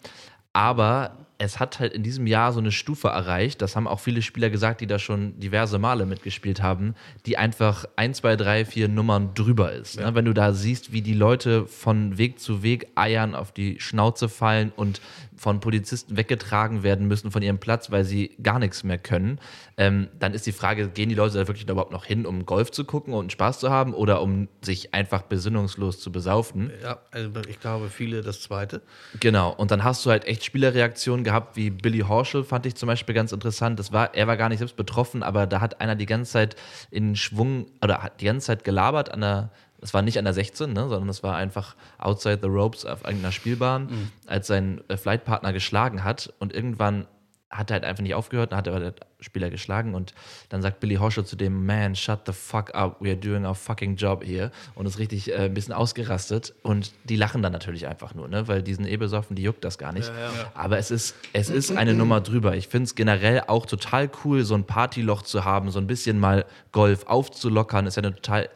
Aber 0.52 1.23
es 1.38 1.58
hat 1.58 1.80
halt 1.80 1.92
in 1.92 2.02
diesem 2.02 2.26
Jahr 2.26 2.52
so 2.52 2.60
eine 2.60 2.70
Stufe 2.70 3.08
erreicht, 3.08 3.60
das 3.60 3.74
haben 3.74 3.88
auch 3.88 4.00
viele 4.00 4.22
Spieler 4.22 4.50
gesagt, 4.50 4.80
die 4.80 4.86
da 4.86 4.98
schon 4.98 5.38
diverse 5.40 5.78
Male 5.78 6.06
mitgespielt 6.06 6.62
haben, 6.62 6.94
die 7.26 7.36
einfach 7.36 7.84
ein, 7.96 8.14
zwei, 8.14 8.36
drei, 8.36 8.64
vier 8.64 8.88
Nummern 8.88 9.34
drüber 9.34 9.72
ist. 9.72 9.96
Ne? 9.96 10.02
Ja. 10.02 10.10
Ne? 10.10 10.14
Wenn 10.16 10.24
du 10.24 10.32
da 10.32 10.52
siehst, 10.52 10.92
wie 10.92 11.02
die 11.02 11.14
Leute 11.14 11.66
von 11.66 12.18
Weg 12.18 12.38
zu 12.38 12.62
Weg 12.62 12.88
eiern, 12.94 13.34
auf 13.34 13.52
die 13.52 13.80
Schnauze 13.80 14.28
fallen 14.28 14.72
und 14.76 15.00
von 15.36 15.60
Polizisten 15.60 16.16
weggetragen 16.16 16.82
werden 16.82 17.06
müssen 17.06 17.30
von 17.30 17.42
ihrem 17.42 17.58
Platz, 17.58 17.90
weil 17.90 18.04
sie 18.04 18.36
gar 18.42 18.58
nichts 18.58 18.84
mehr 18.84 18.98
können, 18.98 19.38
ähm, 19.76 20.08
dann 20.18 20.34
ist 20.34 20.46
die 20.46 20.52
Frage, 20.52 20.88
gehen 20.88 21.08
die 21.08 21.14
Leute 21.14 21.38
da 21.38 21.48
wirklich 21.48 21.68
überhaupt 21.68 21.92
noch 21.92 22.04
hin, 22.04 22.26
um 22.26 22.46
Golf 22.46 22.70
zu 22.70 22.84
gucken 22.84 23.14
und 23.14 23.32
Spaß 23.32 23.58
zu 23.58 23.70
haben 23.70 23.94
oder 23.94 24.22
um 24.22 24.48
sich 24.60 24.94
einfach 24.94 25.22
besinnungslos 25.22 26.00
zu 26.00 26.12
besaufen? 26.12 26.70
Ja, 26.82 26.98
also 27.10 27.30
ich 27.48 27.60
glaube, 27.60 27.88
viele 27.88 28.22
das 28.22 28.40
Zweite. 28.40 28.82
Genau, 29.20 29.52
und 29.52 29.70
dann 29.70 29.84
hast 29.84 30.06
du 30.06 30.10
halt 30.10 30.24
echt 30.26 30.44
Spielerreaktionen 30.44 31.24
gehabt, 31.24 31.56
wie 31.56 31.70
Billy 31.70 32.00
Horschel, 32.00 32.44
fand 32.44 32.66
ich 32.66 32.74
zum 32.76 32.86
Beispiel 32.86 33.14
ganz 33.14 33.32
interessant. 33.32 33.78
Das 33.78 33.92
war, 33.92 34.14
er 34.14 34.26
war 34.26 34.36
gar 34.36 34.48
nicht 34.48 34.58
selbst 34.58 34.76
betroffen, 34.76 35.22
aber 35.22 35.46
da 35.46 35.60
hat 35.60 35.80
einer 35.80 35.96
die 35.96 36.06
ganze 36.06 36.32
Zeit 36.32 36.56
in 36.90 37.16
Schwung 37.16 37.66
oder 37.82 38.02
hat 38.02 38.20
die 38.20 38.26
ganze 38.26 38.46
Zeit 38.46 38.64
gelabert 38.64 39.10
an 39.10 39.20
der 39.20 39.50
es 39.84 39.92
war 39.92 40.00
nicht 40.00 40.18
an 40.18 40.24
der 40.24 40.32
16, 40.32 40.72
ne, 40.72 40.88
sondern 40.88 41.10
es 41.10 41.22
war 41.22 41.36
einfach 41.36 41.76
outside 41.98 42.38
the 42.40 42.48
ropes 42.48 42.86
auf 42.86 43.04
irgendeiner 43.04 43.32
Spielbahn, 43.32 43.82
mhm. 43.84 44.10
als 44.26 44.46
sein 44.46 44.80
äh, 44.88 44.96
Flightpartner 44.96 45.52
geschlagen 45.52 46.02
hat 46.04 46.32
und 46.38 46.54
irgendwann 46.54 47.06
hat 47.54 47.70
er 47.70 47.74
halt 47.74 47.84
einfach 47.84 48.02
nicht 48.02 48.14
aufgehört, 48.14 48.52
dann 48.52 48.58
hat 48.58 48.66
er 48.66 48.80
der 48.80 48.94
Spieler 49.20 49.48
geschlagen 49.48 49.94
und 49.94 50.12
dann 50.48 50.60
sagt 50.60 50.80
Billy 50.80 50.96
Horschel 50.96 51.24
zu 51.24 51.36
dem, 51.36 51.64
man, 51.64 51.94
shut 51.94 52.20
the 52.26 52.32
fuck 52.32 52.74
up, 52.74 52.96
we 53.00 53.08
are 53.08 53.16
doing 53.16 53.46
our 53.46 53.54
fucking 53.54 53.96
job 53.96 54.24
here 54.24 54.50
und 54.74 54.86
ist 54.86 54.98
richtig 54.98 55.30
äh, 55.30 55.44
ein 55.44 55.54
bisschen 55.54 55.72
ausgerastet 55.72 56.52
und 56.62 56.92
die 57.04 57.16
lachen 57.16 57.42
dann 57.42 57.52
natürlich 57.52 57.86
einfach 57.86 58.14
nur, 58.14 58.28
ne, 58.28 58.48
weil 58.48 58.62
diesen 58.62 58.86
Ebesoffen, 58.86 59.36
die 59.36 59.42
juckt 59.42 59.64
das 59.64 59.78
gar 59.78 59.92
nicht. 59.92 60.08
Ja, 60.08 60.20
ja. 60.20 60.52
Aber 60.54 60.78
es 60.78 60.90
ist, 60.90 61.14
es 61.32 61.48
ist 61.48 61.76
eine 61.76 61.94
Nummer 61.94 62.20
drüber. 62.20 62.56
Ich 62.56 62.68
finde 62.68 62.84
es 62.84 62.94
generell 62.94 63.42
auch 63.46 63.66
total 63.66 64.10
cool, 64.24 64.42
so 64.42 64.54
ein 64.54 64.64
Partyloch 64.64 65.22
zu 65.22 65.44
haben, 65.44 65.70
so 65.70 65.78
ein 65.78 65.86
bisschen 65.86 66.18
mal 66.18 66.44
Golf 66.72 67.06
aufzulockern, 67.06 67.86
ist 67.86 67.96
ja 67.96 68.02
eine 68.02 68.14
total 68.14 68.48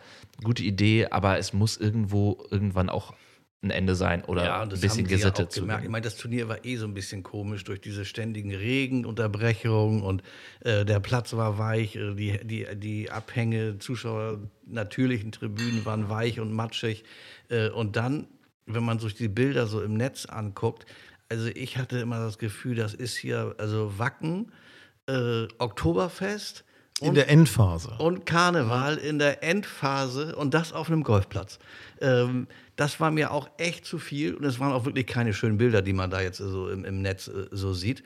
gute 0.42 0.64
Idee, 0.64 1.06
aber 1.10 1.38
es 1.38 1.52
muss 1.52 1.76
irgendwo 1.76 2.38
irgendwann 2.50 2.88
auch 2.88 3.14
ein 3.60 3.70
Ende 3.70 3.96
sein 3.96 4.24
oder 4.24 4.44
ja, 4.44 4.62
ein 4.62 4.68
bisschen 4.68 5.06
gesittet 5.06 5.50
zu 5.50 5.62
Ich 5.62 5.88
meine, 5.88 6.02
das 6.02 6.16
Turnier 6.16 6.48
war 6.48 6.64
eh 6.64 6.76
so 6.76 6.86
ein 6.86 6.94
bisschen 6.94 7.24
komisch 7.24 7.64
durch 7.64 7.80
diese 7.80 8.04
ständigen 8.04 8.54
Regenunterbrechungen 8.54 10.02
und 10.02 10.22
äh, 10.60 10.84
der 10.84 11.00
Platz 11.00 11.32
war 11.32 11.58
weich, 11.58 11.96
äh, 11.96 12.14
die, 12.14 12.38
die, 12.44 12.66
die 12.76 13.10
Abhänge, 13.10 13.78
Zuschauer, 13.78 14.38
natürlichen 14.64 15.32
Tribünen 15.32 15.84
waren 15.84 16.08
weich 16.08 16.38
und 16.38 16.52
matschig. 16.52 17.02
Äh, 17.48 17.70
und 17.70 17.96
dann, 17.96 18.28
wenn 18.66 18.84
man 18.84 19.00
sich 19.00 19.14
die 19.14 19.28
Bilder 19.28 19.66
so 19.66 19.82
im 19.82 19.94
Netz 19.94 20.26
anguckt, 20.26 20.86
also 21.28 21.48
ich 21.48 21.76
hatte 21.76 21.98
immer 21.98 22.20
das 22.20 22.38
Gefühl, 22.38 22.76
das 22.76 22.94
ist 22.94 23.16
hier, 23.16 23.56
also 23.58 23.98
Wacken, 23.98 24.52
äh, 25.08 25.48
Oktoberfest. 25.58 26.64
In 27.00 27.14
der 27.14 27.28
Endphase. 27.28 27.96
Und 27.98 28.26
Karneval 28.26 28.96
in 28.96 29.18
der 29.18 29.42
Endphase 29.42 30.34
und 30.34 30.54
das 30.54 30.72
auf 30.72 30.88
einem 30.88 31.04
Golfplatz. 31.04 31.58
Ähm, 32.00 32.46
das 32.76 33.00
war 33.00 33.10
mir 33.10 33.32
auch 33.32 33.50
echt 33.58 33.84
zu 33.84 33.98
viel 33.98 34.34
und 34.34 34.44
es 34.44 34.60
waren 34.60 34.72
auch 34.72 34.84
wirklich 34.84 35.06
keine 35.06 35.32
schönen 35.34 35.58
Bilder, 35.58 35.82
die 35.82 35.92
man 35.92 36.10
da 36.10 36.20
jetzt 36.20 36.38
so 36.38 36.68
im, 36.68 36.84
im 36.84 37.02
Netz 37.02 37.28
äh, 37.28 37.46
so 37.50 37.72
sieht. 37.72 38.02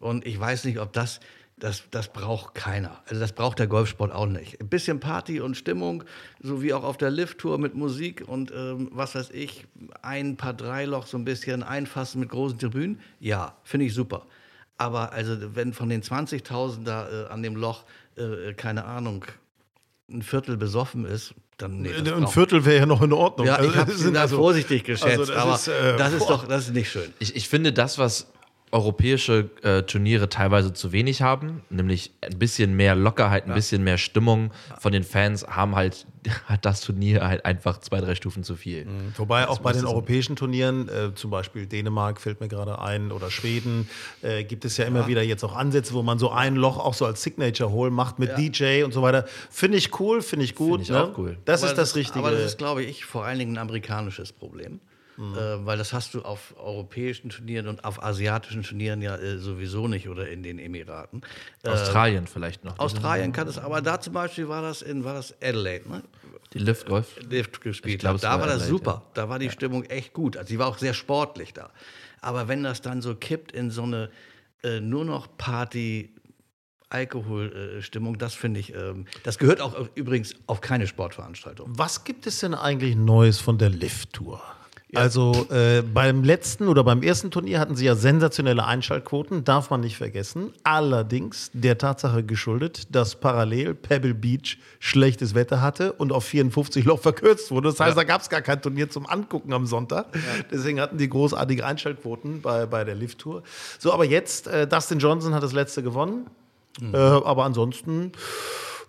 Und 0.00 0.26
ich 0.26 0.38
weiß 0.38 0.64
nicht, 0.64 0.80
ob 0.80 0.92
das, 0.92 1.20
das, 1.58 1.84
das 1.90 2.12
braucht 2.12 2.54
keiner. 2.54 3.00
Also 3.06 3.20
das 3.20 3.32
braucht 3.32 3.58
der 3.58 3.68
Golfsport 3.68 4.12
auch 4.12 4.26
nicht. 4.26 4.60
Ein 4.60 4.68
bisschen 4.68 5.00
Party 5.00 5.40
und 5.40 5.56
Stimmung, 5.56 6.04
so 6.40 6.60
wie 6.60 6.74
auch 6.74 6.82
auf 6.82 6.96
der 6.96 7.10
Lift-Tour 7.10 7.58
mit 7.58 7.74
Musik 7.74 8.24
und 8.26 8.50
ähm, 8.50 8.88
was 8.92 9.14
weiß 9.14 9.30
ich, 9.30 9.66
ein 10.02 10.36
paar 10.36 10.54
Dreiloch 10.54 11.06
so 11.06 11.16
ein 11.16 11.24
bisschen 11.24 11.62
einfassen 11.62 12.20
mit 12.20 12.30
großen 12.30 12.58
Tribünen. 12.58 13.00
Ja, 13.20 13.56
finde 13.62 13.86
ich 13.86 13.94
super. 13.94 14.26
Aber 14.76 15.12
also 15.12 15.54
wenn 15.54 15.72
von 15.72 15.88
den 15.88 16.02
20.000 16.02 16.82
da 16.84 17.08
äh, 17.08 17.28
an 17.28 17.42
dem 17.42 17.54
Loch, 17.54 17.84
äh, 18.16 18.52
keine 18.54 18.84
Ahnung, 18.84 19.24
ein 20.12 20.22
Viertel 20.22 20.56
besoffen 20.56 21.04
ist, 21.04 21.34
dann 21.58 21.80
nee, 21.80 21.92
Ein 21.92 22.26
Viertel 22.28 22.64
wäre 22.64 22.78
ja 22.78 22.86
noch 22.86 23.02
in 23.02 23.12
Ordnung. 23.12 23.46
Ja, 23.46 23.62
ich 23.62 23.74
habe 23.76 23.92
es 23.92 24.04
also, 24.16 24.36
vorsichtig 24.36 24.84
geschätzt, 24.84 25.30
also 25.30 25.34
aber 25.34 25.54
ist, 25.54 25.68
äh, 25.68 25.96
das 25.96 26.12
ist 26.12 26.26
doch 26.28 26.46
das 26.46 26.64
ist 26.66 26.74
nicht 26.74 26.90
schön. 26.90 27.12
Ich, 27.18 27.36
ich 27.36 27.48
finde 27.48 27.72
das, 27.72 27.98
was 27.98 28.32
europäische 28.72 29.50
äh, 29.62 29.82
Turniere 29.82 30.30
teilweise 30.30 30.72
zu 30.72 30.92
wenig 30.92 31.20
haben, 31.20 31.62
nämlich 31.68 32.12
ein 32.22 32.38
bisschen 32.38 32.74
mehr 32.74 32.94
Lockerheit, 32.94 33.44
ein 33.44 33.50
ja. 33.50 33.54
bisschen 33.54 33.84
mehr 33.84 33.98
Stimmung 33.98 34.50
von 34.80 34.92
den 34.92 35.04
Fans, 35.04 35.46
haben 35.46 35.76
halt 35.76 36.06
hat 36.46 36.64
das 36.64 36.80
Turnier 36.80 37.26
halt 37.26 37.44
einfach 37.44 37.78
zwei, 37.78 38.00
drei 38.00 38.14
Stufen 38.14 38.44
zu 38.44 38.56
viel. 38.56 38.86
Mhm. 38.86 39.12
Wobei 39.16 39.42
das 39.42 39.50
auch 39.50 39.58
bei 39.58 39.72
den 39.72 39.84
europäischen 39.84 40.36
Turnieren, 40.36 40.88
äh, 40.88 41.14
zum 41.14 41.30
Beispiel 41.30 41.66
Dänemark 41.66 42.20
fällt 42.20 42.40
mir 42.40 42.48
gerade 42.48 42.78
ein 42.78 43.12
oder 43.12 43.30
Schweden, 43.30 43.88
äh, 44.22 44.44
gibt 44.44 44.64
es 44.64 44.76
ja 44.78 44.86
immer 44.86 45.00
ja. 45.00 45.06
wieder 45.06 45.22
jetzt 45.22 45.44
auch 45.44 45.54
Ansätze, 45.54 45.92
wo 45.92 46.02
man 46.02 46.18
so 46.18 46.30
ein 46.30 46.56
Loch 46.56 46.78
auch 46.78 46.94
so 46.94 47.04
als 47.04 47.22
Signature-Hole 47.22 47.90
macht 47.90 48.18
mit 48.18 48.30
ja. 48.30 48.36
DJ 48.36 48.84
und 48.84 48.92
so 48.92 49.02
weiter. 49.02 49.26
Finde 49.50 49.76
ich 49.76 50.00
cool, 50.00 50.22
finde 50.22 50.44
ich 50.44 50.54
gut. 50.54 50.80
Finde 50.80 50.82
ich 50.82 50.90
ne? 50.90 51.02
auch 51.02 51.18
cool. 51.18 51.36
Das 51.44 51.62
aber 51.62 51.72
ist 51.72 51.78
das 51.78 51.94
Richtige. 51.94 52.20
Aber 52.20 52.30
das 52.30 52.42
ist, 52.42 52.58
glaube 52.58 52.82
ich, 52.82 53.04
vor 53.04 53.24
allen 53.24 53.38
Dingen 53.38 53.54
ein 53.54 53.58
amerikanisches 53.58 54.32
Problem. 54.32 54.80
Mhm. 55.16 55.34
Äh, 55.34 55.66
weil 55.66 55.78
das 55.78 55.92
hast 55.92 56.14
du 56.14 56.22
auf 56.22 56.54
europäischen 56.58 57.30
Turnieren 57.30 57.68
und 57.68 57.84
auf 57.84 58.02
asiatischen 58.02 58.62
Turnieren 58.62 59.02
ja 59.02 59.16
äh, 59.16 59.38
sowieso 59.38 59.86
nicht 59.88 60.08
oder 60.08 60.28
in 60.28 60.42
den 60.42 60.58
Emiraten. 60.58 61.22
Äh, 61.62 61.68
Australien 61.68 62.26
vielleicht 62.26 62.64
noch. 62.64 62.78
Australien 62.78 63.32
kann 63.32 63.46
es, 63.46 63.58
aber 63.58 63.82
da 63.82 64.00
zum 64.00 64.14
Beispiel 64.14 64.48
war 64.48 64.62
das 64.62 64.80
in 64.82 65.04
war 65.04 65.14
das 65.14 65.34
Adelaide, 65.42 65.88
ne? 65.88 66.02
Die 66.54 66.58
Lift 66.58 66.86
Golf. 66.86 67.16
Lift 67.28 67.60
gespielt. 67.60 67.94
Ich 67.94 68.00
glaub, 68.00 68.20
da 68.20 68.32
war, 68.32 68.40
war 68.40 68.46
das 68.46 68.66
super. 68.66 69.02
Ja. 69.04 69.10
Da 69.14 69.28
war 69.28 69.38
die 69.38 69.46
ja. 69.46 69.52
Stimmung 69.52 69.84
echt 69.84 70.12
gut. 70.12 70.36
Also 70.36 70.48
sie 70.48 70.58
war 70.58 70.66
auch 70.68 70.78
sehr 70.78 70.94
sportlich 70.94 71.52
da. 71.52 71.70
Aber 72.20 72.48
wenn 72.48 72.62
das 72.62 72.82
dann 72.82 73.02
so 73.02 73.14
kippt 73.14 73.52
in 73.52 73.70
so 73.70 73.82
eine 73.82 74.10
äh, 74.62 74.80
nur 74.80 75.04
noch 75.04 75.28
Party, 75.38 76.14
Alkoholstimmung, 76.90 78.18
das 78.18 78.34
finde 78.34 78.60
ich, 78.60 78.74
ähm, 78.74 79.06
das 79.22 79.38
gehört 79.38 79.60
auch 79.60 79.88
übrigens 79.94 80.34
auf 80.46 80.60
keine 80.60 80.86
Sportveranstaltung. 80.86 81.70
Was 81.76 82.04
gibt 82.04 82.26
es 82.26 82.40
denn 82.40 82.54
eigentlich 82.54 82.96
Neues 82.96 83.40
von 83.40 83.56
der 83.56 83.70
Lift-Tour? 83.70 84.42
Also 84.94 85.46
äh, 85.50 85.82
beim 85.82 86.22
letzten 86.22 86.68
oder 86.68 86.84
beim 86.84 87.02
ersten 87.02 87.30
Turnier 87.30 87.60
hatten 87.60 87.76
sie 87.76 87.86
ja 87.86 87.94
sensationelle 87.94 88.66
Einschaltquoten, 88.66 89.42
darf 89.42 89.70
man 89.70 89.80
nicht 89.80 89.96
vergessen. 89.96 90.52
Allerdings 90.64 91.50
der 91.54 91.78
Tatsache 91.78 92.22
geschuldet, 92.22 92.94
dass 92.94 93.16
parallel 93.16 93.74
Pebble 93.74 94.12
Beach 94.12 94.58
schlechtes 94.80 95.34
Wetter 95.34 95.62
hatte 95.62 95.94
und 95.94 96.12
auf 96.12 96.24
54 96.24 96.84
Loch 96.84 97.00
verkürzt 97.00 97.50
wurde. 97.50 97.70
Das 97.70 97.80
heißt, 97.80 97.96
ja. 97.96 98.02
da 98.02 98.04
gab 98.04 98.20
es 98.20 98.28
gar 98.28 98.42
kein 98.42 98.60
Turnier 98.60 98.90
zum 98.90 99.06
Angucken 99.06 99.54
am 99.54 99.64
Sonntag. 99.64 100.14
Ja. 100.14 100.20
Deswegen 100.50 100.78
hatten 100.78 100.98
die 100.98 101.08
großartige 101.08 101.64
Einschaltquoten 101.64 102.42
bei, 102.42 102.66
bei 102.66 102.84
der 102.84 102.94
Lift-Tour. 102.94 103.42
So, 103.78 103.94
aber 103.94 104.04
jetzt, 104.04 104.46
äh, 104.46 104.66
Dustin 104.66 104.98
Johnson 104.98 105.34
hat 105.34 105.42
das 105.42 105.54
letzte 105.54 105.82
gewonnen. 105.82 106.26
Mhm. 106.80 106.94
Äh, 106.94 106.98
aber 106.98 107.44
ansonsten 107.44 108.12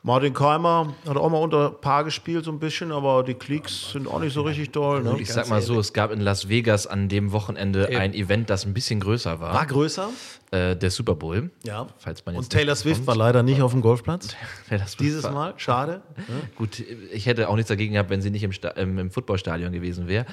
Martin 0.06 0.34
Keimer 0.34 0.94
hat 1.08 1.16
auch 1.16 1.30
mal 1.30 1.38
unter 1.38 1.70
Paar 1.70 2.04
gespielt, 2.04 2.44
so 2.44 2.52
ein 2.52 2.60
bisschen, 2.60 2.92
aber 2.92 3.24
die 3.24 3.36
Klicks 3.36 3.92
sind 3.92 4.06
auch 4.06 4.20
nicht 4.20 4.34
so 4.34 4.42
richtig 4.42 4.72
doll. 4.72 5.02
Ne? 5.02 5.16
Ich 5.20 5.32
sag 5.32 5.48
mal 5.48 5.62
so, 5.62 5.80
es 5.80 5.94
gab 5.94 6.12
in 6.12 6.20
Las 6.20 6.50
Vegas 6.50 6.88
an 6.88 7.08
dem 7.08 7.32
Wochenende 7.32 7.88
Eben. 7.88 7.96
ein 7.96 8.14
Event, 8.14 8.50
das 8.50 8.66
ein 8.66 8.74
bisschen 8.74 9.00
größer 9.00 9.40
war. 9.40 9.54
War 9.54 9.66
größer? 9.66 10.10
Äh, 10.52 10.76
der 10.76 10.92
Super 10.92 11.16
Bowl. 11.16 11.52
Ja. 11.64 11.88
Falls 12.00 12.26
man 12.26 12.36
jetzt 12.36 12.44
Und 12.44 12.50
Taylor 12.52 12.76
Swift 12.76 12.98
kommt. 12.98 13.08
war 13.08 13.16
leider 13.16 13.44
nicht 13.44 13.62
auf 13.62 13.72
dem 13.72 13.80
Golfplatz. 13.80 14.36
Dieses 15.00 15.24
Mal, 15.24 15.54
schade. 15.56 16.02
Ja. 16.18 16.24
Gut, 16.58 16.84
ich 17.14 17.26
hätte 17.26 17.48
auch 17.48 17.56
nichts 17.56 17.70
dagegen 17.70 17.94
gehabt, 17.94 18.10
wenn 18.10 18.22
sie 18.22 18.30
nicht 18.30 18.44
im, 18.44 18.52
im, 18.76 18.98
im 19.00 19.10
Footballstadion 19.10 19.72
gewesen 19.72 20.10
wäre. 20.10 20.26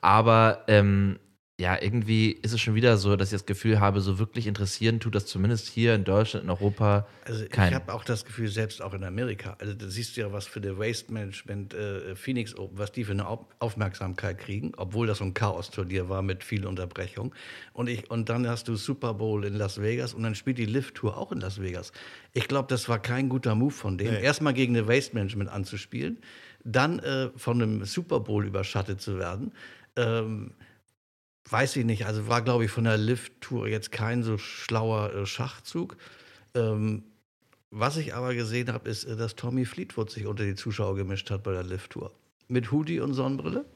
Aber 0.00 0.64
ähm, 0.68 1.18
ja, 1.60 1.76
irgendwie 1.80 2.30
ist 2.30 2.52
es 2.52 2.60
schon 2.60 2.76
wieder 2.76 2.96
so, 2.98 3.16
dass 3.16 3.30
ich 3.30 3.32
das 3.32 3.46
Gefühl 3.46 3.80
habe, 3.80 4.00
so 4.00 4.20
wirklich 4.20 4.46
interessieren 4.46 5.00
tut 5.00 5.16
das 5.16 5.26
zumindest 5.26 5.66
hier 5.66 5.92
in 5.92 6.04
Deutschland, 6.04 6.44
in 6.44 6.50
Europa 6.50 7.08
Also 7.24 7.44
ich 7.46 7.58
habe 7.58 7.92
auch 7.92 8.04
das 8.04 8.24
Gefühl, 8.24 8.46
selbst 8.46 8.80
auch 8.80 8.94
in 8.94 9.02
Amerika, 9.02 9.56
also 9.58 9.74
da 9.74 9.88
siehst 9.88 10.16
du 10.16 10.20
ja, 10.20 10.32
was 10.32 10.46
für 10.46 10.60
der 10.60 10.78
Waste 10.78 11.12
Management 11.12 11.74
äh, 11.74 12.14
Phoenix 12.14 12.56
Open, 12.56 12.78
was 12.78 12.92
die 12.92 13.02
für 13.02 13.10
eine 13.10 13.26
Au 13.26 13.48
Aufmerksamkeit 13.58 14.38
kriegen, 14.38 14.70
obwohl 14.76 15.08
das 15.08 15.18
so 15.18 15.24
ein 15.24 15.34
Chaos-Turnier 15.34 16.08
war 16.08 16.22
mit 16.22 16.44
viel 16.44 16.64
Unterbrechung. 16.64 17.34
Und, 17.72 17.88
ich, 17.88 18.08
und 18.08 18.28
dann 18.28 18.46
hast 18.46 18.68
du 18.68 18.76
Super 18.76 19.14
Bowl 19.14 19.44
in 19.44 19.54
Las 19.54 19.82
Vegas 19.82 20.14
und 20.14 20.22
dann 20.22 20.36
spielt 20.36 20.58
die 20.58 20.66
Lift-Tour 20.66 21.16
auch 21.16 21.32
in 21.32 21.40
Las 21.40 21.60
Vegas. 21.60 21.90
Ich 22.34 22.46
glaube, 22.46 22.68
das 22.68 22.88
war 22.88 23.00
kein 23.00 23.28
guter 23.28 23.56
Move 23.56 23.72
von 23.72 23.98
denen, 23.98 24.14
erstmal 24.14 24.54
gegen 24.54 24.76
eine 24.76 24.86
Waste 24.86 25.12
Management 25.14 25.50
anzuspielen, 25.50 26.18
dann 26.62 27.00
äh, 27.00 27.30
von 27.34 27.60
einem 27.60 27.84
Super 27.84 28.20
Bowl 28.20 28.46
überschattet 28.46 29.00
zu 29.00 29.18
werden. 29.18 29.50
Ähm, 29.96 30.52
weiß 31.50 31.76
ich 31.76 31.84
nicht, 31.84 32.06
also 32.06 32.28
war, 32.28 32.42
glaube 32.42 32.64
ich, 32.64 32.70
von 32.70 32.84
der 32.84 32.96
Lift-Tour 32.96 33.68
jetzt 33.68 33.92
kein 33.92 34.22
so 34.22 34.38
schlauer 34.38 35.12
äh, 35.14 35.26
Schachzug. 35.26 35.96
Ähm, 36.54 37.04
was 37.70 37.96
ich 37.96 38.14
aber 38.14 38.34
gesehen 38.34 38.72
habe, 38.72 38.88
ist, 38.88 39.04
äh, 39.04 39.16
dass 39.16 39.36
Tommy 39.36 39.64
Fleetwood 39.64 40.10
sich 40.10 40.26
unter 40.26 40.44
die 40.44 40.54
Zuschauer 40.54 40.96
gemischt 40.96 41.30
hat 41.30 41.42
bei 41.42 41.52
der 41.52 41.64
Lift-Tour. 41.64 42.12
Mit 42.48 42.72
Hoodie 42.72 43.00
und 43.00 43.12
Sonnenbrille 43.12 43.66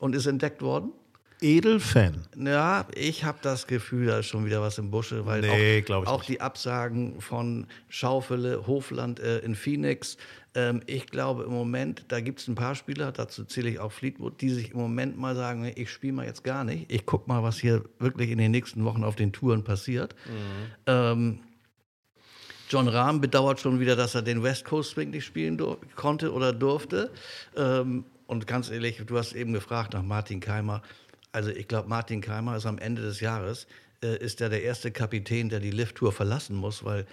und 0.00 0.14
ist 0.14 0.26
entdeckt 0.26 0.60
worden. 0.60 0.92
Edelfan. 1.40 2.26
Ja, 2.36 2.86
ich 2.94 3.24
habe 3.24 3.38
das 3.42 3.66
Gefühl, 3.66 4.06
da 4.06 4.18
ist 4.18 4.26
schon 4.26 4.46
wieder 4.46 4.62
was 4.62 4.78
im 4.78 4.90
Busche, 4.90 5.26
weil 5.26 5.42
Nee, 5.42 5.84
auch, 5.90 6.06
auch 6.06 6.24
die 6.24 6.40
Absagen 6.40 7.20
von 7.20 7.66
Schaufele, 7.88 8.66
Hofland 8.66 9.20
äh, 9.20 9.38
in 9.38 9.54
Phoenix. 9.54 10.16
Ähm, 10.56 10.80
ich 10.86 11.06
glaube 11.06 11.44
im 11.44 11.52
Moment, 11.52 12.06
da 12.08 12.20
gibt 12.20 12.40
es 12.40 12.48
ein 12.48 12.54
paar 12.54 12.74
Spieler, 12.74 13.12
dazu 13.12 13.44
zähle 13.44 13.68
ich 13.68 13.78
auch 13.78 13.92
Fleetwood, 13.92 14.40
die 14.40 14.48
sich 14.48 14.70
im 14.72 14.78
Moment 14.78 15.18
mal 15.18 15.36
sagen, 15.36 15.60
nee, 15.60 15.74
ich 15.76 15.90
spiele 15.90 16.14
mal 16.14 16.24
jetzt 16.24 16.42
gar 16.42 16.64
nicht. 16.64 16.90
Ich 16.90 17.04
gucke 17.04 17.28
mal, 17.28 17.42
was 17.42 17.58
hier 17.58 17.84
wirklich 17.98 18.30
in 18.30 18.38
den 18.38 18.50
nächsten 18.50 18.82
Wochen 18.84 19.04
auf 19.04 19.16
den 19.16 19.32
Touren 19.32 19.64
passiert. 19.64 20.16
Ähm, 20.86 21.40
John 22.70 22.88
Rahm 22.88 23.20
bedauert 23.20 23.60
schon 23.60 23.78
wieder, 23.80 23.96
dass 23.96 24.14
er 24.14 24.22
den 24.22 24.42
West 24.42 24.64
Coast 24.64 24.92
Swing 24.92 25.10
nicht 25.10 25.26
spielen 25.26 25.60
konnte 25.94 26.32
oder 26.32 26.54
durfte. 26.54 27.10
Ähm, 27.54 28.04
und 28.26 28.46
ganz 28.46 28.70
ehrlich, 28.70 29.02
du 29.06 29.18
hast 29.18 29.34
eben 29.34 29.52
gefragt 29.52 29.92
nach 29.92 30.02
Martin 30.02 30.40
Keimer. 30.40 30.82
Also 31.32 31.50
ich 31.50 31.68
glaube, 31.68 31.88
Martin 31.88 32.22
Keimer 32.22 32.56
ist 32.56 32.64
am 32.64 32.78
Ende 32.78 33.02
des 33.02 33.20
Jahres, 33.20 33.66
äh, 34.02 34.16
ist 34.16 34.40
er 34.40 34.48
der 34.48 34.62
erste 34.62 34.90
Kapitän, 34.90 35.50
der 35.50 35.60
die 35.60 35.70
Lift-Tour 35.70 36.12
verlassen 36.12 36.56
muss, 36.56 36.82
weil 36.82 37.06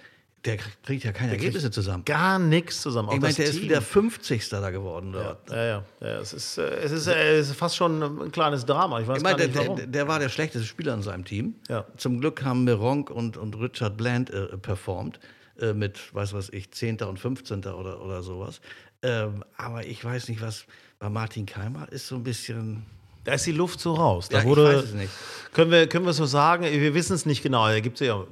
der 0.44 0.58
kriegt 0.84 1.04
ja 1.04 1.12
keine 1.12 1.32
Ergebnisse 1.32 1.70
zusammen. 1.70 2.04
Gar 2.04 2.38
nichts 2.38 2.82
zusammen. 2.82 3.08
Auch 3.08 3.14
Ich 3.14 3.20
meine, 3.20 3.34
der 3.34 3.46
ist 3.46 3.52
Team. 3.52 3.62
wieder 3.62 3.80
50. 3.80 4.48
da 4.50 4.70
geworden 4.70 5.12
dort. 5.12 5.50
Ja, 5.50 5.64
ja, 5.64 5.84
ja. 6.00 6.06
Es 6.20 6.32
ist, 6.32 6.58
äh, 6.58 6.62
es 6.62 6.92
ist, 6.92 7.06
äh, 7.06 7.38
es 7.38 7.48
ist 7.50 7.56
fast 7.56 7.76
schon 7.76 8.02
ein 8.02 8.30
kleines 8.32 8.66
Drama. 8.66 9.00
Ich 9.00 9.06
weiß 9.08 9.18
Ich 9.18 9.22
meine, 9.22 9.38
gar 9.38 9.46
der, 9.46 9.48
nicht 9.48 9.58
warum. 9.66 9.76
der, 9.76 9.86
der 9.86 10.08
war 10.08 10.18
der 10.18 10.28
schlechteste 10.28 10.66
Spieler 10.66 10.92
in 10.94 11.02
seinem 11.02 11.24
Team. 11.24 11.54
Ja. 11.68 11.86
Zum 11.96 12.20
Glück 12.20 12.44
haben 12.44 12.64
Meronk 12.64 13.10
und, 13.10 13.36
und 13.36 13.54
Richard 13.58 13.96
Bland 13.96 14.30
äh, 14.30 14.56
performt 14.58 15.18
äh, 15.58 15.72
mit, 15.72 16.14
weiß 16.14 16.34
was 16.34 16.50
ich, 16.50 16.70
10. 16.70 16.98
und 17.02 17.18
15. 17.18 17.64
oder, 17.64 18.02
oder 18.02 18.22
sowas. 18.22 18.60
Ähm, 19.02 19.44
aber 19.56 19.86
ich 19.86 20.04
weiß 20.04 20.28
nicht, 20.28 20.42
was 20.42 20.66
bei 20.98 21.08
Martin 21.08 21.46
Keimer 21.46 21.90
ist 21.90 22.06
so 22.08 22.16
ein 22.16 22.22
bisschen. 22.22 22.84
da 23.24 23.32
ist 23.34 23.46
die 23.46 23.52
Luft 23.52 23.80
so 23.80 23.94
raus. 23.94 24.28
Da 24.28 24.36
Ja, 24.38 24.42
ich 24.42 24.48
wurde, 24.48 24.64
weiß 24.64 24.84
es 24.84 24.92
nicht. 24.94 25.10
Können 25.52 25.70
wir, 25.70 25.86
können 25.86 26.04
wir 26.06 26.12
so 26.12 26.26
sagen, 26.26 26.64
wir 26.64 26.94
wissen 26.94 27.14
es 27.14 27.24
nicht 27.26 27.42
genau. 27.42 27.66
Da 27.66 27.80
gibt 27.80 28.00
es 28.00 28.06
ja, 28.06 28.24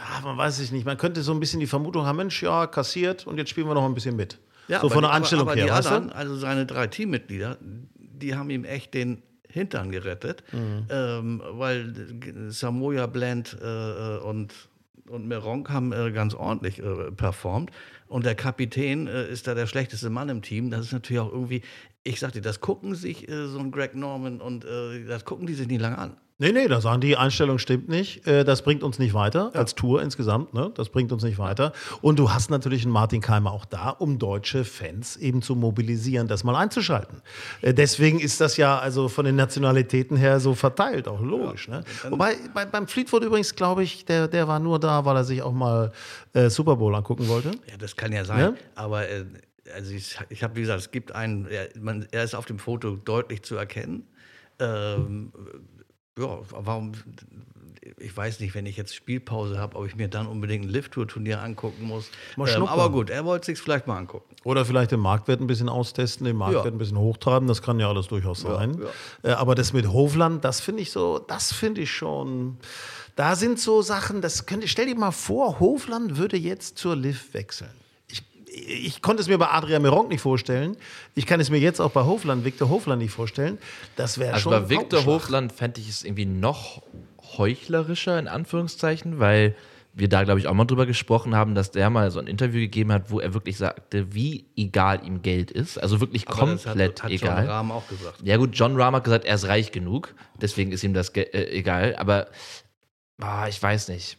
ah, 0.00 0.20
man 0.22 0.36
weiß 0.36 0.58
es 0.60 0.72
nicht. 0.72 0.84
Man 0.84 0.96
könnte 0.96 1.22
so 1.22 1.32
ein 1.32 1.40
bisschen 1.40 1.60
die 1.60 1.66
Vermutung 1.66 2.04
haben, 2.06 2.16
Mensch, 2.16 2.42
ja, 2.42 2.66
kassiert 2.66 3.26
und 3.26 3.36
jetzt 3.38 3.50
spielen 3.50 3.66
wir 3.68 3.74
noch 3.74 3.84
ein 3.84 3.94
bisschen 3.94 4.16
mit. 4.16 4.38
so 4.68 4.74
aber 4.76 4.90
von 4.90 5.02
der 5.02 5.10
die- 5.10 5.16
Anstellung 5.16 5.48
aber, 5.48 5.52
aber 5.52 5.60
her, 5.62 5.72
weißt 5.74 5.86
anderen, 5.88 6.08
du? 6.10 6.16
also 6.16 6.36
seine 6.36 6.66
drei 6.66 6.86
Teammitglieder, 6.86 7.58
die 7.98 8.34
haben 8.34 8.50
ihm 8.50 8.64
echt 8.64 8.94
den 8.94 9.22
Hintern 9.48 9.90
gerettet, 9.90 10.44
Mhm. 10.52 10.86
ähm, 10.90 11.42
weil 11.52 11.92
Samoya 12.50 13.06
Bland 13.06 13.56
äh, 13.60 14.18
und, 14.18 14.54
und 15.08 15.26
Meronk 15.26 15.70
haben 15.70 15.92
äh, 15.92 16.12
ganz 16.12 16.34
ordentlich 16.34 16.78
äh, 16.78 17.10
performt. 17.10 17.70
Und 18.06 18.24
der 18.26 18.36
Kapitän 18.36 19.06
äh, 19.08 19.28
ist 19.28 19.46
da 19.48 19.54
der 19.54 19.66
schlechteste 19.66 20.08
Mann 20.10 20.28
im 20.28 20.42
Team. 20.42 20.70
Das 20.70 20.86
ist 20.86 20.92
natürlich 20.92 21.20
auch 21.20 21.32
irgendwie, 21.32 21.62
ich 22.04 22.20
sagte, 22.20 22.40
das 22.40 22.60
gucken 22.60 22.94
sich 22.94 23.28
äh, 23.28 23.48
so 23.48 23.58
ein 23.58 23.70
Greg 23.72 23.94
Norman 23.96 24.40
und 24.40 24.64
äh, 24.64 25.04
das 25.04 25.24
gucken 25.24 25.46
die 25.46 25.54
sich 25.54 25.66
nicht 25.66 25.80
lange 25.80 25.98
an. 25.98 26.16
Nee, 26.40 26.52
nee, 26.52 26.68
da 26.68 26.80
sagen 26.80 27.02
die, 27.02 27.18
Einstellung 27.18 27.58
stimmt 27.58 27.90
nicht. 27.90 28.26
Äh, 28.26 28.44
Das 28.44 28.62
bringt 28.62 28.82
uns 28.82 28.98
nicht 28.98 29.12
weiter, 29.12 29.50
als 29.54 29.74
Tour 29.74 30.00
insgesamt. 30.00 30.54
Ne? 30.54 30.72
Das 30.74 30.88
bringt 30.88 31.12
uns 31.12 31.22
nicht 31.22 31.38
weiter. 31.38 31.72
Und 32.00 32.18
du 32.18 32.32
hast 32.32 32.48
natürlich 32.50 32.84
einen 32.84 32.92
Martin 32.92 33.20
Keimer 33.20 33.52
auch 33.52 33.66
da, 33.66 33.90
um 33.90 34.18
deutsche 34.18 34.64
Fans 34.64 35.18
eben 35.18 35.42
zu 35.42 35.54
mobilisieren, 35.54 36.28
das 36.28 36.42
mal 36.42 36.56
einzuschalten. 36.56 37.20
Äh, 37.60 37.74
Deswegen 37.74 38.18
ist 38.20 38.40
das 38.40 38.56
ja 38.56 38.78
also 38.78 39.08
von 39.08 39.26
den 39.26 39.36
Nationalitäten 39.36 40.16
her 40.16 40.40
so 40.40 40.54
verteilt, 40.54 41.08
auch 41.08 41.20
logisch. 41.20 41.68
Ne? 41.68 41.84
Wobei 42.08 42.36
bei, 42.54 42.64
beim 42.64 42.88
Fleetwood 42.88 43.22
übrigens, 43.22 43.54
glaube 43.54 43.82
ich, 43.82 44.06
der, 44.06 44.26
der 44.26 44.48
war 44.48 44.60
nur 44.60 44.80
da, 44.80 45.04
weil 45.04 45.16
er 45.16 45.24
sich 45.24 45.42
auch 45.42 45.52
mal 45.52 45.92
äh, 46.32 46.48
Super 46.48 46.76
Bowl 46.76 46.94
angucken 46.94 47.28
wollte. 47.28 47.50
Ja, 47.70 47.76
das 47.78 47.94
kann 47.96 48.12
ja 48.12 48.24
sein. 48.24 48.38
Ja? 48.40 48.54
Aber 48.76 49.06
äh, 49.06 49.26
also 49.74 49.92
ich, 49.92 50.16
ich 50.30 50.42
habe, 50.42 50.56
wie 50.56 50.62
gesagt, 50.62 50.80
es 50.80 50.90
gibt 50.90 51.12
einen, 51.14 51.46
er, 51.48 51.68
man, 51.78 52.06
er 52.12 52.24
ist 52.24 52.34
auf 52.34 52.46
dem 52.46 52.58
Foto 52.58 52.96
deutlich 52.96 53.42
zu 53.42 53.56
erkennen. 53.56 54.04
Ähm, 54.58 55.32
ja, 56.18 56.38
warum, 56.50 56.92
ich 57.98 58.14
weiß 58.16 58.40
nicht, 58.40 58.54
wenn 58.54 58.66
ich 58.66 58.76
jetzt 58.76 58.94
Spielpause 58.94 59.58
habe, 59.58 59.76
ob 59.76 59.86
ich 59.86 59.96
mir 59.96 60.08
dann 60.08 60.26
unbedingt 60.26 60.66
ein 60.66 60.68
Lift-Tour-Turnier 60.68 61.40
angucken 61.42 61.84
muss. 61.84 62.10
Mal 62.36 62.48
Ähm, 62.48 62.64
aber 62.66 62.90
gut, 62.90 63.10
er 63.10 63.24
wollte 63.24 63.46
sich 63.46 63.58
vielleicht 63.58 63.86
mal 63.86 63.96
angucken. 63.96 64.34
Oder 64.44 64.64
vielleicht 64.64 64.90
den 64.90 65.00
Marktwert 65.00 65.40
ein 65.40 65.46
bisschen 65.46 65.68
austesten, 65.68 66.26
den 66.26 66.36
Marktwert 66.36 66.64
Ja. 66.66 66.70
ein 66.70 66.78
bisschen 66.78 66.98
hochtreiben, 66.98 67.48
das 67.48 67.62
kann 67.62 67.78
ja 67.80 67.88
alles 67.88 68.08
durchaus 68.08 68.40
sein. 68.40 68.80
Äh, 69.22 69.30
Aber 69.32 69.54
das 69.54 69.72
mit 69.72 69.88
Hofland, 69.88 70.44
das 70.44 70.60
finde 70.60 70.82
ich 70.82 70.90
so, 70.90 71.18
das 71.18 71.52
finde 71.52 71.82
ich 71.82 71.90
schon. 71.92 72.58
Da 73.16 73.34
sind 73.36 73.58
so 73.58 73.82
Sachen, 73.82 74.20
das 74.22 74.46
könnte, 74.46 74.68
stell 74.68 74.86
dir 74.86 74.94
mal 74.96 75.10
vor, 75.10 75.60
Hofland 75.60 76.16
würde 76.16 76.36
jetzt 76.36 76.78
zur 76.78 76.96
Liv 76.96 77.34
wechseln. 77.34 77.70
Ich, 78.52 79.00
konnte 79.00 79.22
es 79.22 79.28
mir 79.28 79.38
bei 79.38 79.48
Adrian 79.48 79.82
Meronk 79.82 80.08
nicht 80.08 80.20
vorstellen. 80.20 80.76
Ich 81.14 81.26
kann 81.26 81.40
es 81.40 81.50
mir 81.50 81.58
jetzt 81.58 81.80
auch 81.80 81.92
bei 81.92 82.04
Hofland, 82.04 82.44
Viktor 82.44 82.68
Hofland 82.68 83.00
nicht 83.00 83.12
vorstellen. 83.12 83.58
Das 83.96 84.18
wäre 84.18 84.34
Also 84.34 84.50
schon. 84.50 84.52
bei 84.52 84.58
ein 84.58 84.68
Viktor. 84.68 85.04
Hofland 85.04 85.52
fände 85.52 85.80
ich 85.80 85.88
es 85.88 86.04
irgendwie 86.04 86.26
noch 86.26 86.82
heuchlerischer, 87.38 88.18
in 88.18 88.26
Anführungszeichen, 88.28 89.20
weil 89.20 89.54
wir 89.92 90.08
da, 90.08 90.22
glaube 90.24 90.40
ich, 90.40 90.46
auch 90.46 90.54
mal 90.54 90.64
drüber 90.64 90.86
gesprochen 90.86 91.34
haben, 91.34 91.54
dass 91.54 91.70
der 91.70 91.90
mal 91.90 92.10
so 92.10 92.20
ein 92.20 92.26
Interview 92.26 92.60
gegeben 92.60 92.92
hat, 92.92 93.10
wo 93.10 93.20
er 93.20 93.34
wirklich 93.34 93.56
sagte, 93.56 94.14
wie 94.14 94.46
egal 94.56 95.04
ihm 95.04 95.22
Geld 95.22 95.50
ist. 95.50 95.78
Also 95.78 96.00
wirklich 96.00 96.28
Aber 96.28 96.46
das 96.46 96.64
komplett 96.64 97.02
hat, 97.02 97.10
hat 97.10 97.20
John 97.20 97.30
egal. 97.30 97.46
Rahm 97.46 97.72
auch 97.72 97.88
gesagt. 97.88 98.20
Ja 98.22 98.36
gut, 98.36 98.50
John 98.54 98.80
Rahm 98.80 98.94
hat 98.94 99.04
gesagt, 99.04 99.24
er 99.24 99.34
ist 99.34 99.48
reich 99.48 99.72
genug, 99.72 100.14
deswegen 100.40 100.70
ist 100.72 100.84
ihm 100.84 100.94
das 100.94 101.10
äh, 101.10 101.22
egal. 101.50 101.96
Aber 101.96 102.28
ah, 103.20 103.48
ich 103.48 103.60
weiß 103.60 103.88
nicht. 103.88 104.16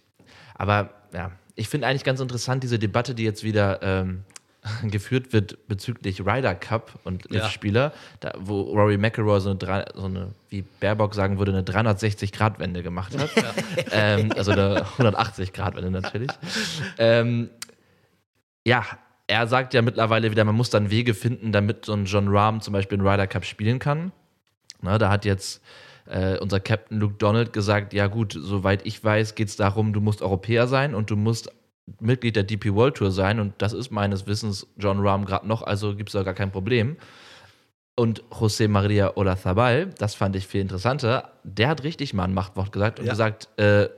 Aber 0.55 0.91
ja, 1.13 1.31
ich 1.55 1.69
finde 1.69 1.87
eigentlich 1.87 2.03
ganz 2.03 2.19
interessant 2.19 2.63
diese 2.63 2.79
Debatte, 2.79 3.13
die 3.15 3.23
jetzt 3.23 3.43
wieder 3.43 3.81
ähm, 3.81 4.23
geführt 4.91 5.33
wird 5.33 5.67
bezüglich 5.67 6.21
Ryder 6.25 6.53
Cup 6.55 6.99
und 7.03 7.25
Ja. 7.31 7.43
Liv-Spieler, 7.43 7.93
da, 8.19 8.33
wo 8.39 8.61
Rory 8.61 8.97
McIlroy 8.97 9.39
so 9.41 9.49
eine, 9.49 9.57
drei- 9.59 9.85
so 9.95 10.05
eine, 10.05 10.33
wie 10.49 10.61
Baerbock 10.79 11.15
sagen 11.15 11.39
würde, 11.39 11.51
eine 11.51 11.63
360-Grad-Wende 11.63 12.83
gemacht 12.83 13.17
hat. 13.17 13.29
ähm, 13.91 14.31
also 14.37 14.51
eine 14.51 14.83
180-Grad-Wende 14.97 15.89
natürlich. 15.91 16.29
ähm, 16.97 17.49
ja, 18.65 18.85
er 19.27 19.47
sagt 19.47 19.73
ja 19.73 19.81
mittlerweile 19.81 20.29
wieder, 20.29 20.43
man 20.43 20.55
muss 20.55 20.69
dann 20.69 20.91
Wege 20.91 21.13
finden, 21.13 21.51
damit 21.51 21.85
so 21.85 21.93
ein 21.93 22.05
John 22.05 22.27
Rahm 22.27 22.61
zum 22.61 22.73
Beispiel 22.73 22.99
einen 22.99 23.07
Ryder 23.07 23.27
Cup 23.27 23.45
spielen 23.45 23.79
kann. 23.79 24.11
Na, 24.81 24.97
da 24.97 25.09
hat 25.09 25.25
jetzt 25.25 25.61
äh, 26.11 26.37
unser 26.39 26.59
Captain 26.59 26.99
Luke 26.99 27.15
Donald 27.17 27.53
gesagt, 27.53 27.93
ja 27.93 28.07
gut, 28.07 28.33
soweit 28.37 28.85
ich 28.85 29.03
weiß, 29.03 29.35
geht 29.35 29.47
es 29.47 29.55
darum, 29.55 29.93
du 29.93 30.01
musst 30.01 30.21
Europäer 30.21 30.67
sein 30.67 30.93
und 30.93 31.09
du 31.09 31.15
musst 31.15 31.51
Mitglied 31.99 32.35
der 32.35 32.43
DP 32.43 32.73
World 32.73 32.95
Tour 32.95 33.11
sein 33.11 33.39
und 33.39 33.53
das 33.57 33.73
ist 33.73 33.91
meines 33.91 34.27
Wissens 34.27 34.67
John 34.77 34.99
Rahm 34.99 35.25
gerade 35.25 35.47
noch, 35.47 35.61
also 35.63 35.95
gibt 35.95 36.09
es 36.09 36.13
da 36.13 36.23
gar 36.23 36.33
kein 36.33 36.51
Problem. 36.51 36.97
Und 37.95 38.23
José 38.29 38.67
María 38.67 39.15
Olazabal, 39.17 39.87
das 39.97 40.15
fand 40.15 40.35
ich 40.35 40.47
viel 40.47 40.61
interessanter, 40.61 41.33
der 41.43 41.67
hat 41.67 41.83
richtig 41.83 42.13
mal 42.13 42.23
ein 42.25 42.33
Machtwort 42.33 42.71
gesagt 42.71 42.99
und 42.99 43.05
Ja. 43.05 43.11
gesagt, 43.11 43.49
äh, 43.57 43.89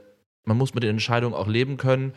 man 0.46 0.58
muss 0.58 0.74
mit 0.74 0.84
den 0.84 0.92
Entscheidungen 0.92 1.36
auch 1.36 1.48
leben 1.48 1.78
können. 1.78 2.14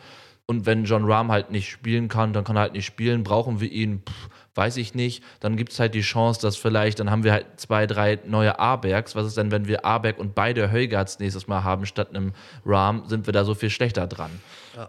Und 0.47 0.65
wenn 0.65 0.85
John 0.85 1.05
Rahm 1.09 1.31
halt 1.31 1.51
nicht 1.51 1.69
spielen 1.69 2.07
kann, 2.07 2.31
dann 2.33 2.43
kann 2.45 2.55
er 2.55 2.61
halt 2.61 2.73
nicht 2.73 2.85
spielen. 2.85 3.23
Brauchen 3.23 3.59
wir 3.59 3.69
ihn? 3.71 4.01
Pff, 4.07 4.29
weiß 4.57 4.77
ich 4.77 4.95
nicht. 4.95 5.23
Dann 5.39 5.55
gibt 5.55 5.71
es 5.71 5.79
halt 5.79 5.93
die 5.93 6.01
Chance, 6.01 6.41
dass 6.41 6.57
vielleicht, 6.57 6.99
dann 6.99 7.11
haben 7.11 7.23
wir 7.23 7.31
halt 7.31 7.45
zwei, 7.57 7.87
drei 7.87 8.19
neue 8.25 8.59
A-Bergs. 8.59 9.15
Was 9.15 9.27
ist 9.27 9.37
denn, 9.37 9.51
wenn 9.51 9.67
wir 9.67 9.85
A-Berg 9.85 10.17
und 10.17 10.35
beide 10.35 10.71
Heugards 10.71 11.19
nächstes 11.19 11.47
Mal 11.47 11.63
haben 11.63 11.85
statt 11.85 12.09
einem 12.09 12.33
Rahm? 12.65 13.03
Sind 13.07 13.27
wir 13.27 13.33
da 13.33 13.45
so 13.45 13.53
viel 13.53 13.69
schlechter 13.69 14.07
dran? 14.07 14.31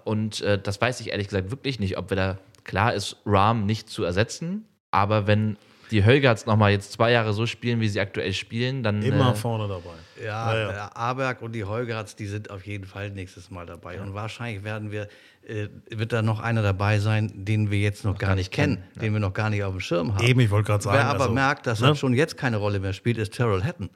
Und 0.04 0.40
äh, 0.40 0.58
das 0.58 0.80
weiß 0.80 1.00
ich 1.00 1.10
ehrlich 1.10 1.28
gesagt 1.28 1.50
wirklich 1.50 1.78
nicht, 1.78 1.98
ob 1.98 2.10
wir 2.10 2.16
da, 2.16 2.38
klar 2.64 2.94
ist 2.94 3.16
Rahm 3.24 3.66
nicht 3.66 3.88
zu 3.88 4.04
ersetzen, 4.04 4.66
aber 4.90 5.26
wenn 5.26 5.56
die 5.90 6.04
Heugards 6.04 6.46
nochmal 6.46 6.72
jetzt 6.72 6.92
zwei 6.92 7.12
Jahre 7.12 7.32
so 7.32 7.46
spielen, 7.46 7.80
wie 7.80 7.88
sie 7.88 8.00
aktuell 8.00 8.32
spielen, 8.32 8.82
dann. 8.82 9.02
Immer 9.02 9.32
äh, 9.32 9.34
vorne 9.34 9.68
dabei. 9.68 9.94
Ja, 10.22 10.54
Ja, 10.54 10.60
ja. 10.60 10.72
der 10.72 10.96
Aberg 10.96 11.42
und 11.42 11.52
die 11.52 11.64
Heugards, 11.64 12.16
die 12.16 12.26
sind 12.26 12.50
auf 12.50 12.66
jeden 12.66 12.84
Fall 12.84 13.10
nächstes 13.10 13.50
Mal 13.50 13.66
dabei. 13.66 14.00
Und 14.00 14.14
wahrscheinlich 14.14 14.64
werden 14.64 14.90
wir, 14.90 15.08
äh, 15.46 15.68
wird 15.90 16.12
da 16.12 16.22
noch 16.22 16.40
einer 16.40 16.62
dabei 16.62 16.98
sein, 16.98 17.30
den 17.34 17.70
wir 17.70 17.78
jetzt 17.78 18.04
noch, 18.04 18.18
gar 18.18 18.34
nicht 18.34 18.52
kennen, 18.52 18.82
den 19.00 19.12
wir 19.12 19.20
noch 19.20 19.32
gar 19.32 19.50
nicht 19.50 19.62
auf 19.64 19.72
dem 19.72 19.80
Schirm 19.80 20.14
haben. 20.14 20.24
Eben, 20.24 20.40
ich 20.40 20.50
wollte 20.50 20.66
gerade 20.66 20.82
sagen. 20.82 20.96
Wer 20.96 21.06
aber 21.06 21.20
also, 21.22 21.34
merkt, 21.34 21.66
dass 21.66 21.80
ne? 21.80 21.88
er 21.88 21.94
schon 21.94 22.14
jetzt 22.14 22.36
keine 22.36 22.56
Rolle 22.56 22.80
mehr 22.80 22.92
spielt, 22.92 23.18
ist 23.18 23.34
Terrell 23.34 23.62
Hatton. 23.62 23.90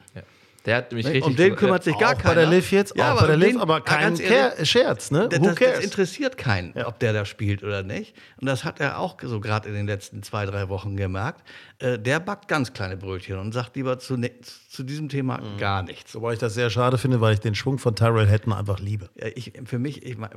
Der 0.65 0.77
hat 0.77 0.93
mich 0.93 1.05
Ne? 1.05 1.13
richtig. 1.15 1.27
Um 1.27 1.35
den 1.37 1.57
kümmert 1.57 1.83
sich 1.83 1.99
gar 1.99 2.15
keiner. 2.15 2.35
bei 2.37 2.41
der 2.41 2.47
Liv 2.51 2.71
jetzt, 2.71 2.97
Ja, 2.97 3.15
auch 3.15 3.21
bei 3.21 3.27
der 3.27 3.37
Liv, 3.37 3.59
aber 3.61 3.75
ja, 3.75 3.81
kein 3.81 4.17
ehrlich, 4.17 4.71
Scherz, 4.71 5.11
ne? 5.11 5.29
Das, 5.29 5.41
das, 5.41 5.55
das 5.57 5.81
interessiert 5.85 6.37
keinen, 6.37 6.73
ob 6.85 7.01
der 7.01 7.13
da 7.13 7.25
spielt 7.25 7.65
oder 7.65 7.83
nicht. 7.83 8.15
Und 8.41 8.47
das 8.47 8.63
hat 8.65 8.79
er 8.79 8.99
auch 8.99 9.17
so 9.21 9.41
gerade 9.41 9.69
in 9.69 9.75
den 9.75 9.87
letzten 9.87 10.23
zwei, 10.23 10.47
drei 10.47 10.69
Wochen 10.69 10.97
gemerkt. 10.97 11.43
Äh, 11.81 11.99
der 11.99 12.21
backt 12.21 12.47
ganz 12.47 12.73
kleine 12.73 12.97
Brötchen 12.97 13.39
und 13.39 13.53
sagt 13.53 13.75
lieber 13.75 13.99
zu, 13.99 14.17
ne- 14.17 14.31
zu 14.69 14.85
diesem 14.85 15.09
Thema 15.09 15.39
Mhm. 15.39 15.59
gar 15.59 15.83
nichts. 15.83 16.15
Wobei 16.15 16.35
ich 16.35 16.39
das 16.39 16.55
sehr 16.55 16.71
schade 16.71 16.97
finde, 16.97 17.21
weil 17.21 17.35
ich 17.35 17.41
den 17.41 17.57
Schwung 17.57 17.79
von 17.79 17.97
Tyrell 17.97 18.29
Hatton 18.31 18.53
einfach 18.53 18.79
liebe. 18.79 19.11
Ja, 19.17 19.27
ich, 19.35 19.53
für, 19.65 19.81
mich, 19.81 20.05
ich, 20.07 20.17
äh, 20.17 20.29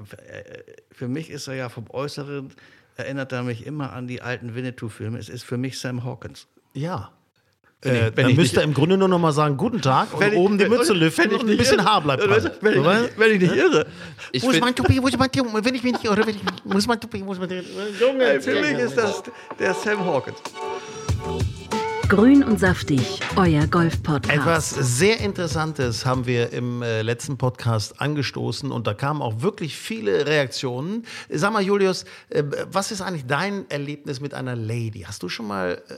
für 0.92 1.08
mich 1.08 1.30
ist 1.30 1.48
er 1.48 1.54
ja 1.54 1.70
vom 1.70 1.86
Äußeren, 1.92 2.52
erinnert 2.98 3.32
er 3.32 3.44
mich 3.44 3.66
immer 3.66 3.94
an 3.94 4.08
die 4.08 4.22
alten 4.24 4.56
Winnetou-Filme. 4.56 5.20
Es 5.20 5.30
ist 5.30 5.44
für 5.44 5.58
mich 5.58 5.78
Sam 5.80 6.04
Hawkins. 6.04 6.48
Ja. 6.74 7.12
Ich- 7.86 7.92
Äh, 7.92 8.12
wenn 8.16 8.24
dann 8.24 8.30
ich 8.32 8.38
müsste 8.38 8.56
nicht- 8.56 8.64
er 8.64 8.64
im 8.64 8.74
Grunde 8.74 8.98
nur 8.98 9.08
noch 9.08 9.20
mal 9.20 9.32
sagen, 9.32 9.58
guten 9.58 9.82
Tag 9.82 10.14
und 10.14 10.20
Wenn 10.20 10.34
ich- 10.34 10.40
oben 10.40 10.58
die 10.58 10.66
Mütze 10.70 10.90
wenn 10.94 11.00
lüften 11.00 11.32
ich 11.32 11.40
und 11.40 11.50
ein 11.50 11.58
bisschen 11.58 11.80
irre. 11.80 11.86
Haar 11.86 12.02
bleibt 12.02 12.24
Wenn 12.24 12.38
ich, 12.38 12.44
dran. 12.44 12.54
wenn, 12.62 13.06
ich, 13.06 13.18
wenn 13.18 13.32
ich 13.34 13.40
nicht 13.42 13.56
irre. 13.56 13.86
Ich 14.32 14.44
Wo 14.44 14.52
ist 14.52 14.62
mein 14.62 14.76
Toupet? 14.76 15.02
Wo 15.02 15.08
ist 15.08 15.18
mein 15.18 15.32
Toupet? 15.32 15.66
Wenn 15.66 15.76
ich 15.76 15.84
mich 15.84 15.94
nicht 15.94 16.06
irre, 16.06 16.18
wenn 16.26 16.36
ich, 16.36 16.42
muss 16.64 16.88
mein 16.88 17.00
Toupet, 17.00 17.26
wo 17.26 17.34
ist 17.34 17.40
mein 17.40 17.50
Junge, 18.00 18.24
Ey, 18.26 18.42
für 18.42 18.60
mich 18.60 18.80
ist 18.80 18.98
das 18.98 19.24
der 19.60 19.74
Sam 19.74 20.04
Hawkins. 20.06 20.38
Grün 22.08 22.44
und 22.44 22.60
saftig, 22.60 23.02
euer 23.36 23.66
Golf-Podcast. 23.66 24.32
Etwas 24.38 24.70
sehr 25.00 25.20
Interessantes 25.22 26.06
haben 26.06 26.28
wir 26.28 26.54
im 26.54 26.84
äh, 26.84 27.02
letzten 27.02 27.36
Podcast 27.40 28.00
angestoßen 28.00 28.72
und 28.72 28.86
da 28.86 28.94
kamen 28.94 29.24
auch 29.24 29.42
wirklich 29.42 29.76
viele 29.76 30.28
Reaktionen. 30.28 31.04
Sag 31.32 31.52
mal, 31.54 31.64
Julius, 31.64 32.06
äh, 32.30 32.44
was 32.72 32.92
ist 32.92 33.02
eigentlich 33.02 33.26
dein 33.26 33.68
Erlebnis 33.72 34.20
mit 34.22 34.36
einer 34.36 34.56
Lady? 34.56 35.02
Hast 35.08 35.24
du 35.24 35.30
schon 35.30 35.48
mal, 35.48 35.82
äh, 35.90 35.94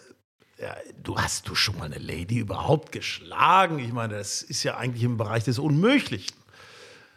ja, 0.60 0.76
du 1.04 1.18
hast 1.18 1.48
du 1.48 1.56
schon 1.56 1.78
mal 1.78 1.86
eine 1.86 1.98
Lady 2.00 2.40
überhaupt 2.40 2.92
geschlagen? 2.92 3.80
Ich 3.80 3.92
meine, 3.94 4.16
das 4.18 4.42
ist 4.42 4.64
ja 4.64 4.78
eigentlich 4.78 5.04
im 5.04 5.18
Bereich 5.18 5.44
des 5.44 5.60
Unmöglichen. 5.60 6.36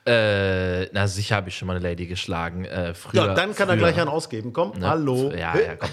Äh, 0.06 0.86
na, 0.92 1.06
sicher 1.08 1.36
habe 1.36 1.50
ich 1.50 1.56
schon 1.58 1.66
mal 1.68 1.76
eine 1.76 1.86
Lady 1.86 2.06
geschlagen. 2.06 2.64
Äh, 2.64 2.94
früher, 2.94 3.26
Ja, 3.26 3.34
dann 3.34 3.54
kann 3.54 3.68
er 3.68 3.74
früher. 3.74 3.88
gleich 3.88 4.00
einen 4.00 4.08
ausgeben. 4.08 4.52
Komm, 4.52 4.78
Ne? 4.78 4.88
hallo. 4.88 5.30
Ja, 5.32 5.56
ja, 5.58 5.76
komm. 5.76 5.90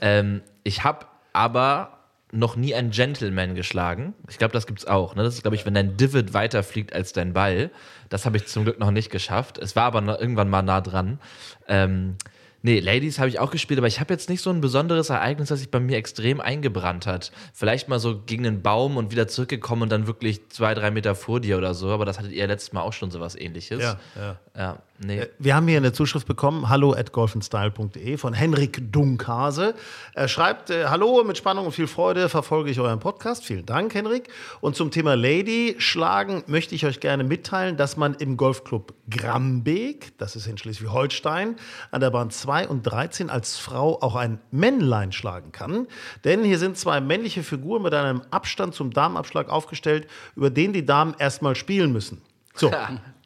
ähm, 0.00 0.42
ich 0.64 0.84
habe 0.84 1.06
aber 1.34 1.98
noch 2.34 2.56
nie 2.56 2.74
einen 2.74 2.90
Gentleman 2.92 3.54
geschlagen. 3.54 4.14
Ich 4.30 4.38
glaube, 4.38 4.52
das 4.54 4.66
gibt's 4.66 4.86
auch. 4.86 5.14
Ne? 5.14 5.22
Das 5.22 5.34
ist, 5.34 5.42
glaube 5.42 5.54
ich, 5.54 5.66
wenn 5.66 5.74
dein 5.74 5.98
Divot 5.98 6.32
weiterfliegt 6.32 6.94
als 6.94 7.12
dein 7.12 7.34
Ball. 7.34 7.70
Das 8.08 8.24
habe 8.24 8.38
ich 8.38 8.46
zum 8.46 8.64
Glück 8.64 8.78
noch 8.80 8.90
nicht 8.90 9.10
geschafft. 9.10 9.58
Es 9.58 9.76
war 9.76 9.84
aber 9.84 10.00
noch 10.00 10.18
irgendwann 10.18 10.48
mal 10.48 10.62
nah 10.62 10.80
dran. 10.80 11.20
Ähm, 11.68 12.16
nee, 12.62 12.80
Ladies 12.80 13.18
habe 13.18 13.28
ich 13.28 13.38
auch 13.38 13.50
gespielt, 13.50 13.78
aber 13.78 13.86
ich 13.86 14.00
habe 14.00 14.12
jetzt 14.12 14.28
nicht 14.28 14.42
so 14.42 14.50
ein 14.50 14.60
besonderes 14.60 15.10
Ereignis, 15.10 15.48
das 15.48 15.58
sich 15.58 15.70
bei 15.70 15.80
mir 15.80 15.96
extrem 15.96 16.40
eingebrannt 16.40 17.06
hat. 17.06 17.32
Vielleicht 17.52 17.88
mal 17.88 17.98
so 17.98 18.20
gegen 18.22 18.46
einen 18.46 18.62
Baum 18.62 18.96
und 18.96 19.10
wieder 19.10 19.28
zurückgekommen 19.28 19.82
und 19.82 19.92
dann 19.92 20.06
wirklich 20.06 20.48
zwei, 20.48 20.74
drei 20.74 20.90
Meter 20.90 21.14
vor 21.14 21.40
dir 21.40 21.58
oder 21.58 21.74
so. 21.74 21.90
Aber 21.90 22.04
das 22.04 22.18
hattet 22.18 22.32
ihr 22.32 22.46
letztes 22.46 22.72
Mal 22.72 22.82
auch 22.82 22.92
schon 22.92 23.10
sowas 23.10 23.36
ähnliches. 23.36 23.82
Ja, 23.82 23.98
ja. 24.16 24.38
Ja, 24.54 24.76
nee. 24.98 25.26
Wir 25.38 25.56
haben 25.56 25.66
hier 25.66 25.78
eine 25.78 25.94
Zuschrift 25.94 26.26
bekommen, 26.26 26.68
hallo 26.68 26.92
at 26.92 27.12
golfenstyle.de 27.12 28.18
von 28.18 28.34
Henrik 28.34 28.92
Dunkhase. 28.92 29.74
Er 30.12 30.28
schreibt, 30.28 30.68
äh, 30.68 30.88
hallo, 30.88 31.24
mit 31.24 31.38
Spannung 31.38 31.64
und 31.64 31.72
viel 31.72 31.86
Freude 31.86 32.28
verfolge 32.28 32.70
ich 32.70 32.78
euren 32.78 33.00
Podcast. 33.00 33.44
Vielen 33.44 33.64
Dank, 33.64 33.94
Henrik. 33.94 34.28
Und 34.60 34.76
zum 34.76 34.90
Thema 34.90 35.16
Lady 35.16 35.76
schlagen 35.78 36.44
möchte 36.48 36.74
ich 36.74 36.84
euch 36.84 37.00
gerne 37.00 37.24
mitteilen, 37.24 37.78
dass 37.78 37.96
man 37.96 38.12
im 38.12 38.36
Golfclub 38.36 38.92
Grambeek, 39.08 40.18
das 40.18 40.36
ist 40.36 40.46
in 40.46 40.58
Schleswig-Holstein, 40.58 41.56
an 41.90 42.00
der 42.02 42.10
Bahn 42.10 42.30
2 42.30 42.68
und 42.68 42.82
13 42.82 43.30
als 43.30 43.56
Frau 43.56 44.02
auch 44.02 44.16
ein 44.16 44.38
Männlein 44.50 45.12
schlagen 45.12 45.52
kann. 45.52 45.86
Denn 46.24 46.44
hier 46.44 46.58
sind 46.58 46.76
zwei 46.76 47.00
männliche 47.00 47.42
Figuren 47.42 47.80
mit 47.80 47.94
einem 47.94 48.20
Abstand 48.30 48.74
zum 48.74 48.90
Damenabschlag 48.90 49.48
aufgestellt, 49.48 50.06
über 50.36 50.50
den 50.50 50.74
die 50.74 50.84
Damen 50.84 51.14
erstmal 51.18 51.56
spielen 51.56 51.90
müssen. 51.90 52.20
So. 52.54 52.70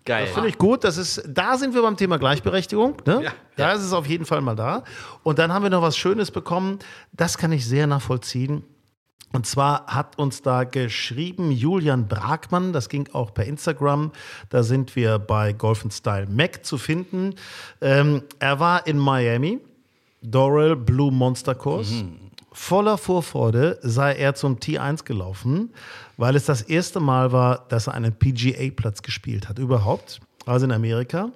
Geil. 0.06 0.24
Das 0.24 0.34
finde 0.34 0.48
ich 0.48 0.56
gut. 0.56 0.84
Das 0.84 0.96
ist, 0.96 1.22
da 1.28 1.58
sind 1.58 1.74
wir 1.74 1.82
beim 1.82 1.96
Thema 1.96 2.16
Gleichberechtigung. 2.18 2.96
Ne? 3.04 3.24
Ja. 3.24 3.32
Da 3.56 3.72
ist 3.72 3.82
es 3.82 3.92
auf 3.92 4.06
jeden 4.06 4.24
Fall 4.24 4.40
mal 4.40 4.54
da. 4.54 4.84
Und 5.24 5.38
dann 5.38 5.52
haben 5.52 5.64
wir 5.64 5.70
noch 5.70 5.82
was 5.82 5.96
Schönes 5.96 6.30
bekommen. 6.30 6.78
Das 7.12 7.36
kann 7.36 7.52
ich 7.52 7.66
sehr 7.66 7.86
nachvollziehen. 7.86 8.64
Und 9.32 9.46
zwar 9.46 9.86
hat 9.86 10.18
uns 10.18 10.40
da 10.40 10.64
geschrieben 10.64 11.50
Julian 11.50 12.06
Bragmann, 12.06 12.72
das 12.72 12.88
ging 12.88 13.08
auch 13.12 13.34
per 13.34 13.44
Instagram, 13.44 14.12
da 14.48 14.62
sind 14.62 14.94
wir 14.94 15.18
bei 15.18 15.52
Golf 15.52 15.84
Style 15.90 16.28
Mac 16.30 16.64
zu 16.64 16.78
finden. 16.78 17.34
Ähm, 17.80 18.22
er 18.38 18.60
war 18.60 18.86
in 18.86 18.96
Miami, 18.96 19.58
Doral 20.22 20.76
Blue 20.76 21.10
Monster 21.10 21.56
Kurs. 21.56 22.04
Voller 22.58 22.96
Vorfreude 22.96 23.78
sei 23.82 24.14
er 24.14 24.34
zum 24.34 24.56
T1 24.56 25.04
gelaufen, 25.04 25.74
weil 26.16 26.34
es 26.36 26.46
das 26.46 26.62
erste 26.62 27.00
Mal 27.00 27.30
war, 27.30 27.66
dass 27.68 27.86
er 27.86 27.92
einen 27.94 28.14
PGA-Platz 28.14 29.02
gespielt 29.02 29.48
hat, 29.50 29.58
überhaupt. 29.58 30.20
Also 30.46 30.64
in 30.64 30.72
Amerika. 30.72 31.30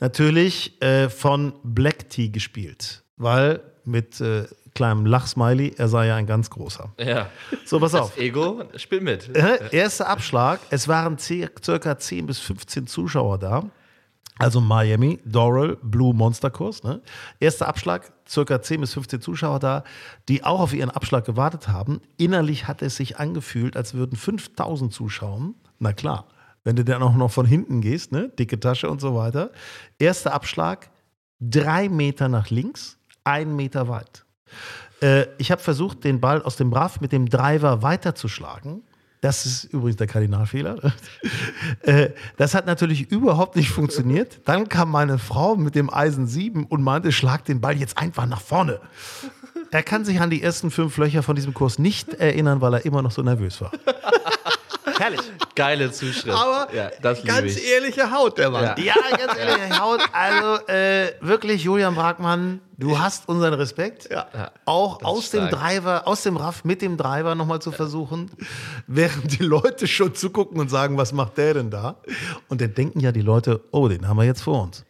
Natürlich 0.00 0.80
äh, 0.80 1.10
von 1.10 1.52
Black 1.62 2.08
Tea 2.08 2.30
gespielt, 2.30 3.02
weil 3.18 3.60
mit 3.84 4.18
äh, 4.22 4.44
kleinem 4.74 5.04
Lachsmiley, 5.04 5.74
er 5.76 5.88
sei 5.88 6.06
ja 6.06 6.16
ein 6.16 6.26
ganz 6.26 6.48
großer. 6.48 6.90
Ja. 6.98 7.28
So, 7.66 7.78
pass 7.78 7.94
auf. 7.94 8.16
Ego, 8.16 8.62
spiel 8.76 9.02
mit. 9.02 9.28
Äh, 9.36 9.58
Erster 9.76 10.08
Abschlag, 10.08 10.58
es 10.70 10.88
waren 10.88 11.18
ci- 11.18 11.48
circa 11.62 11.98
10 11.98 12.26
bis 12.26 12.38
15 12.38 12.86
Zuschauer 12.86 13.38
da. 13.38 13.64
Also 14.38 14.60
Miami, 14.60 15.20
Doral, 15.24 15.76
Blue 15.82 16.14
Monster 16.14 16.50
Kurs. 16.50 16.82
Ne? 16.82 17.00
Erster 17.38 17.68
Abschlag, 17.68 18.12
circa 18.26 18.62
10 18.62 18.80
bis 18.80 18.94
15 18.94 19.20
Zuschauer 19.20 19.58
da, 19.58 19.84
die 20.28 20.42
auch 20.42 20.60
auf 20.60 20.72
ihren 20.72 20.90
Abschlag 20.90 21.24
gewartet 21.24 21.68
haben. 21.68 22.00
Innerlich 22.16 22.66
hat 22.66 22.82
es 22.82 22.96
sich 22.96 23.18
angefühlt, 23.18 23.76
als 23.76 23.94
würden 23.94 24.16
5000 24.16 24.92
zuschauen. 24.92 25.54
Na 25.78 25.92
klar, 25.92 26.26
wenn 26.64 26.76
du 26.76 26.84
dann 26.84 27.02
auch 27.02 27.14
noch 27.14 27.30
von 27.30 27.46
hinten 27.46 27.80
gehst, 27.80 28.12
ne? 28.12 28.30
dicke 28.30 28.58
Tasche 28.58 28.90
und 28.90 29.00
so 29.00 29.14
weiter. 29.14 29.50
Erster 29.98 30.32
Abschlag, 30.32 30.90
drei 31.40 31.88
Meter 31.88 32.28
nach 32.28 32.50
links, 32.50 32.98
ein 33.24 33.54
Meter 33.54 33.88
weit. 33.88 34.24
Äh, 35.02 35.26
ich 35.38 35.50
habe 35.50 35.60
versucht, 35.60 36.04
den 36.04 36.20
Ball 36.20 36.42
aus 36.42 36.56
dem 36.56 36.70
Brav 36.70 37.00
mit 37.00 37.12
dem 37.12 37.28
Driver 37.28 37.82
weiterzuschlagen. 37.82 38.82
Das 39.22 39.46
ist 39.46 39.64
übrigens 39.72 39.98
der 39.98 40.08
Kardinalfehler. 40.08 40.92
äh, 41.82 42.10
das 42.36 42.54
hat 42.54 42.66
natürlich 42.66 43.12
überhaupt 43.12 43.54
nicht 43.54 43.70
funktioniert. 43.70 44.40
Dann 44.44 44.68
kam 44.68 44.90
meine 44.90 45.16
Frau 45.16 45.54
mit 45.54 45.76
dem 45.76 45.94
Eisen 45.94 46.26
7 46.26 46.64
und 46.66 46.82
meinte, 46.82 47.12
schlag 47.12 47.44
den 47.44 47.60
Ball 47.60 47.76
jetzt 47.76 47.98
einfach 47.98 48.26
nach 48.26 48.40
vorne. 48.40 48.80
Er 49.70 49.84
kann 49.84 50.04
sich 50.04 50.20
an 50.20 50.28
die 50.28 50.42
ersten 50.42 50.72
fünf 50.72 50.96
Löcher 50.96 51.22
von 51.22 51.36
diesem 51.36 51.54
Kurs 51.54 51.78
nicht 51.78 52.14
erinnern, 52.14 52.60
weil 52.60 52.74
er 52.74 52.84
immer 52.84 53.00
noch 53.00 53.12
so 53.12 53.22
nervös 53.22 53.60
war. 53.60 53.70
Herrlich. 54.98 55.20
Geile 55.54 55.92
Zuschrift. 55.92 56.36
Aber 56.36 56.68
ja, 56.74 56.90
ganz 57.00 57.56
ich. 57.56 57.70
ehrliche 57.70 58.10
Haut, 58.10 58.38
der 58.38 58.50
Mann. 58.50 58.64
Ja. 58.64 58.76
Ja, 58.78 59.16
ganz 59.16 59.38
ehrlich, 59.38 59.58
Herr 59.68 59.78
Haut, 59.80 60.00
also 60.12 60.66
äh, 60.66 61.12
wirklich, 61.20 61.62
Julian 61.62 61.94
Bragmann, 61.94 62.60
du 62.78 62.98
hast 62.98 63.28
unseren 63.28 63.54
Respekt. 63.54 64.08
Ja. 64.10 64.26
Auch 64.64 65.02
aus 65.02 65.30
dem. 65.30 65.48
Driver, 65.48 66.06
aus 66.06 66.22
dem 66.22 66.36
Raff 66.36 66.64
mit 66.64 66.82
dem 66.82 66.96
Driver 66.96 67.34
nochmal 67.34 67.60
zu 67.60 67.72
versuchen, 67.72 68.30
während 68.86 69.38
die 69.38 69.44
Leute 69.44 69.86
schon 69.86 70.14
zugucken 70.14 70.58
und 70.60 70.70
sagen, 70.70 70.96
was 70.96 71.12
macht 71.12 71.36
der 71.36 71.54
denn 71.54 71.70
da? 71.70 71.96
Und 72.48 72.60
dann 72.60 72.74
denken 72.74 73.00
ja 73.00 73.12
die 73.12 73.20
Leute, 73.20 73.60
oh, 73.70 73.88
den 73.88 74.08
haben 74.08 74.16
wir 74.16 74.24
jetzt 74.24 74.42
vor 74.42 74.62
uns. 74.62 74.84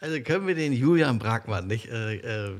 Also 0.00 0.20
können 0.20 0.46
wir 0.46 0.54
den 0.54 0.72
Julian 0.72 1.18
Bragmann 1.18 1.66
nicht 1.66 1.88
äh, 1.90 2.16
äh, 2.16 2.50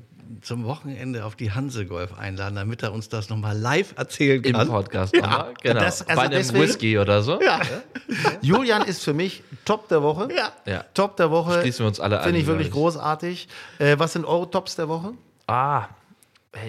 zum 0.42 0.64
Wochenende 0.64 1.24
auf 1.24 1.36
die 1.36 1.52
Hansegolf 1.52 2.16
einladen, 2.18 2.56
damit 2.56 2.82
er 2.82 2.92
uns 2.92 3.08
das 3.08 3.28
nochmal 3.28 3.56
live 3.58 3.94
erzählen 3.96 4.42
Im 4.44 4.52
kann? 4.54 4.68
Podcast 4.68 5.14
nochmal. 5.14 5.54
Genau. 5.62 5.80
das- 5.80 6.02
also 6.06 6.16
Bei 6.20 6.26
einem 6.26 6.32
deswegen- 6.38 6.62
Whisky 6.64 6.98
oder 6.98 7.22
so. 7.22 7.40
Ja. 7.40 7.60
Julian 8.42 8.82
ist 8.82 9.02
für 9.04 9.14
mich 9.14 9.42
Top 9.64 9.88
der 9.88 10.02
Woche. 10.02 10.28
Ja. 10.34 10.52
Ja. 10.64 10.84
Top 10.94 11.16
der 11.16 11.30
Woche. 11.30 11.60
Schließen 11.60 11.80
wir 11.84 11.88
uns 11.88 12.00
alle 12.00 12.18
an, 12.18 12.24
Finde 12.24 12.40
ich 12.40 12.46
wirklich 12.46 12.68
ich. 12.68 12.72
großartig. 12.72 13.48
Äh, 13.78 13.98
was 13.98 14.12
sind 14.12 14.24
eure 14.24 14.50
Tops 14.50 14.76
der 14.76 14.88
Woche? 14.88 15.12
Ah, 15.46 15.86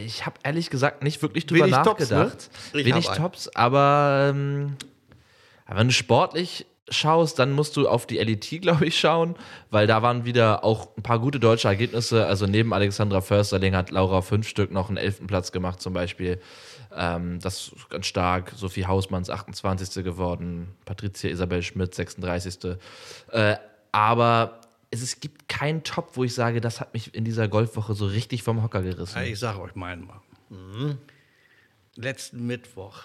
ich 0.06 0.26
habe 0.26 0.36
ehrlich 0.44 0.70
gesagt 0.70 1.04
nicht 1.04 1.22
wirklich 1.22 1.46
drüber 1.46 1.66
Wenig 1.66 1.78
Tops, 1.82 2.10
ne? 2.10 2.18
nachgedacht. 2.18 2.50
Ich 2.74 2.86
Wenig. 2.86 3.06
Tops, 3.08 3.48
aber, 3.56 4.28
ähm, 4.32 4.76
aber 5.66 5.80
wenn 5.80 5.88
du 5.88 5.94
sportlich 5.94 6.66
schaust, 6.90 7.38
dann 7.40 7.52
musst 7.52 7.76
du 7.78 7.88
auf 7.90 8.06
die 8.08 8.18
LET, 8.18 8.62
glaube 8.62 8.86
ich, 8.86 9.00
schauen, 9.00 9.36
weil 9.72 9.88
da 9.88 10.02
waren 10.02 10.26
wieder 10.26 10.64
auch 10.64 10.96
ein 10.98 11.04
paar 11.04 11.20
gute 11.20 11.40
deutsche 11.40 11.68
Ergebnisse. 11.68 12.26
Also 12.26 12.46
neben 12.46 12.74
Alexandra 12.74 13.22
Försterling 13.22 13.76
hat 13.76 13.92
Laura 13.92 14.22
fünf 14.22 14.48
Stück 14.48 14.72
noch 14.72 14.88
einen 14.90 14.98
elften 14.98 15.28
Platz 15.28 15.52
gemacht 15.52 15.82
zum 15.82 15.94
Beispiel. 15.94 16.40
Ähm, 16.96 17.40
das 17.42 17.68
ist 17.76 17.90
ganz 17.90 18.06
stark. 18.08 18.54
Sophie 18.56 18.86
Hausmanns 18.86 19.30
28. 19.30 20.04
geworden, 20.04 20.70
Patricia 20.86 21.30
Isabel 21.30 21.62
Schmidt 21.62 21.94
36. 21.94 22.78
Äh, 23.32 23.58
aber 23.92 24.62
es, 24.90 25.02
es 25.02 25.20
gibt 25.20 25.50
keinen 25.50 25.84
Top, 25.84 26.12
wo 26.16 26.24
ich 26.24 26.34
sage, 26.34 26.62
das 26.62 26.80
hat 26.80 26.94
mich 26.94 27.14
in 27.14 27.26
dieser 27.26 27.48
Golfwoche 27.50 27.94
so 27.94 28.06
richtig 28.06 28.44
vom 28.44 28.64
Hocker 28.64 28.82
gerissen. 28.82 29.18
Ja, 29.18 29.24
Ich 29.26 29.40
sage 29.40 29.60
euch 29.62 29.76
meinen 29.76 30.06
mal. 30.08 30.22
Letzten 31.96 32.46
Mittwoch 32.48 33.00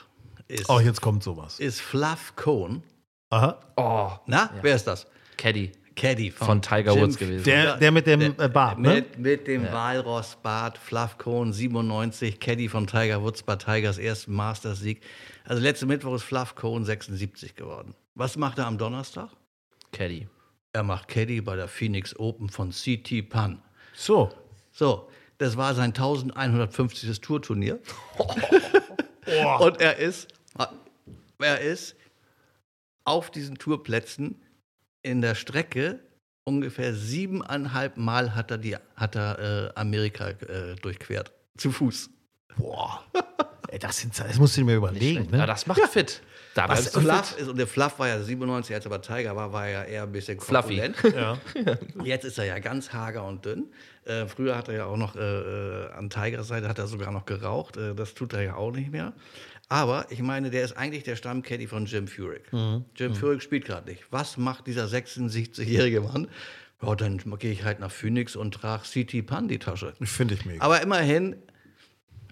ist, 0.49 0.69
Oh, 0.69 0.81
jetzt 0.81 1.01
kommt 1.01 1.23
sowas. 1.23 1.59
ist 1.59 1.81
Fluff 1.81 2.35
Cohn. 2.37 2.83
Aha. 3.33 3.59
Oh, 3.77 4.11
Na, 4.27 4.51
wer 4.61 4.77
ist 4.77 4.87
das? 4.87 5.07
Caddy. 5.39 5.73
Caddy 5.97 6.31
Von 6.31 6.61
Tiger 6.61 6.95
Woods 6.95 7.17
gewesen. 7.17 7.45
Der, 7.45 7.79
der 7.79 7.91
mit 7.91 8.07
dem 8.07 8.21
äh, 8.21 8.49
Bart, 8.49 8.79
ne? 8.79 8.95
Mit, 8.95 9.19
mit 9.19 9.47
dem 9.47 9.65
Walrossbart, 9.73 10.77
Fluff 10.77 11.17
Cohn, 11.17 11.53
97, 11.53 12.39
Caddy 12.41 12.69
von 12.69 12.87
Tiger 12.87 13.23
Woods 13.23 13.43
bei 13.43 13.57
Tigers 13.57 13.97
ersten 13.97 14.35
Masters-Sieg. 14.35 15.03
Also 15.45 15.63
letzten 15.63 15.87
Mittwoch 15.87 16.15
ist 16.15 16.25
Fluff 16.25 16.55
Cohn 16.55 16.85
76 16.85 17.57
geworden. 17.57 17.95
Was 18.15 18.37
macht 18.37 18.59
er 18.59 18.67
am 18.67 18.77
Donnerstag? 18.77 19.31
Caddy. 19.93 20.29
Er 20.75 20.83
macht 20.83 21.09
Caddy 21.09 21.41
bei 21.41 21.57
der 21.57 21.69
Phoenix 21.69 22.15
Open 22.19 22.51
von 22.51 22.71
CT 22.71 23.29
Pan. 23.31 23.63
So. 23.95 24.31
So, 24.73 25.09
das 25.39 25.57
war 25.57 25.75
sein 25.75 25.91
1150. 25.91 27.19
Tourturnier. 27.21 27.79
Und 29.59 29.81
er 29.81 29.97
ist, 29.97 30.29
er 31.39 31.61
ist 31.61 31.97
auf 33.05 33.31
diesen 33.31 33.57
Tourplätzen 33.59 34.41
in 35.03 35.21
der 35.21 35.35
Strecke 35.35 36.01
ungefähr 36.45 36.95
siebeneinhalb 36.95 37.97
Mal 37.97 38.35
hat 38.35 38.51
er, 38.51 38.59
die, 38.59 38.77
hat 38.97 39.15
er 39.17 39.39
äh, 39.39 39.79
Amerika 39.79 40.29
äh, 40.31 40.75
durchquert. 40.81 41.33
Zu 41.57 41.71
Fuß. 41.73 42.11
Boah. 42.57 43.05
Ey, 43.69 43.79
das, 43.79 43.99
sind, 43.99 44.19
das 44.19 44.39
musst 44.39 44.57
du 44.57 44.61
dir 44.61 44.67
mal 44.67 44.75
überlegen. 44.75 45.29
Ja, 45.33 45.39
Ne? 45.39 45.47
das 45.47 45.67
macht 45.67 45.81
fit. 45.89 46.21
Da 46.55 46.69
Was 46.69 46.89
Fluff 46.91 47.29
fit. 47.31 47.39
ist, 47.41 47.49
und 47.49 47.57
der 47.57 47.67
Fluff 47.67 47.99
war 47.99 48.09
ja 48.09 48.21
97, 48.23 48.75
als 48.75 48.85
er 48.85 48.91
bei 48.91 48.99
Tiger 48.99 49.35
war, 49.35 49.53
war 49.55 49.67
er 49.67 49.87
eher 49.87 50.03
ein 50.03 50.13
bisschen 50.13 50.39
Fluffy. 50.39 50.77
korpulent. 50.93 51.39
Jetzt 52.05 52.25
ist 52.27 52.37
er 52.39 52.45
ja 52.45 52.59
ganz 52.59 52.93
hager 52.93 53.25
und 53.27 53.45
dünn. 53.47 53.73
Äh, 54.05 54.27
früher 54.27 54.57
hat 54.59 54.69
er 54.69 54.75
ja 54.75 54.85
auch 54.85 54.99
noch 54.99 55.17
äh, 55.17 55.21
äh, 55.21 55.91
an 55.93 56.11
Tigers 56.11 56.49
Seite 56.49 56.69
hat 56.69 56.79
er 56.79 56.87
sogar 56.89 57.11
noch 57.13 57.25
geraucht. 57.25 57.79
Äh, 57.79 57.95
das 57.95 58.13
tut 58.13 58.35
er 58.35 58.43
ja 58.43 58.55
auch 58.57 58.73
nicht 58.73 58.91
mehr. 58.91 59.15
Aber 59.73 60.05
ich 60.11 60.21
meine, 60.21 60.51
der 60.51 60.65
ist 60.65 60.77
eigentlich 60.77 61.03
der 61.03 61.17
Stammcaddy 61.17 61.67
von 61.67 61.87
Jim 61.87 62.07
Furyk. 62.07 62.43
Jim 62.95 63.15
Furyk 63.15 63.43
spielt 63.43 63.65
gerade 63.65 63.89
nicht. 63.89 64.05
Was 64.11 64.37
macht 64.37 64.67
dieser 64.67 64.85
76-jährige 64.85 66.03
Mann? 66.03 66.29
Ja, 66.83 66.95
dann 66.95 67.23
gehe 67.39 67.53
ich 67.53 67.65
halt 67.65 67.81
nach 67.81 67.91
Phoenix 67.91 68.37
und 68.37 68.53
trage 68.53 68.83
CT 68.83 69.25
Pan 69.25 69.49
die 69.49 69.59
Tasche. 69.59 69.95
Finde 70.03 70.35
ich 70.35 70.45
mega. 70.45 70.63
Aber 70.63 70.83
immerhin, 70.83 71.37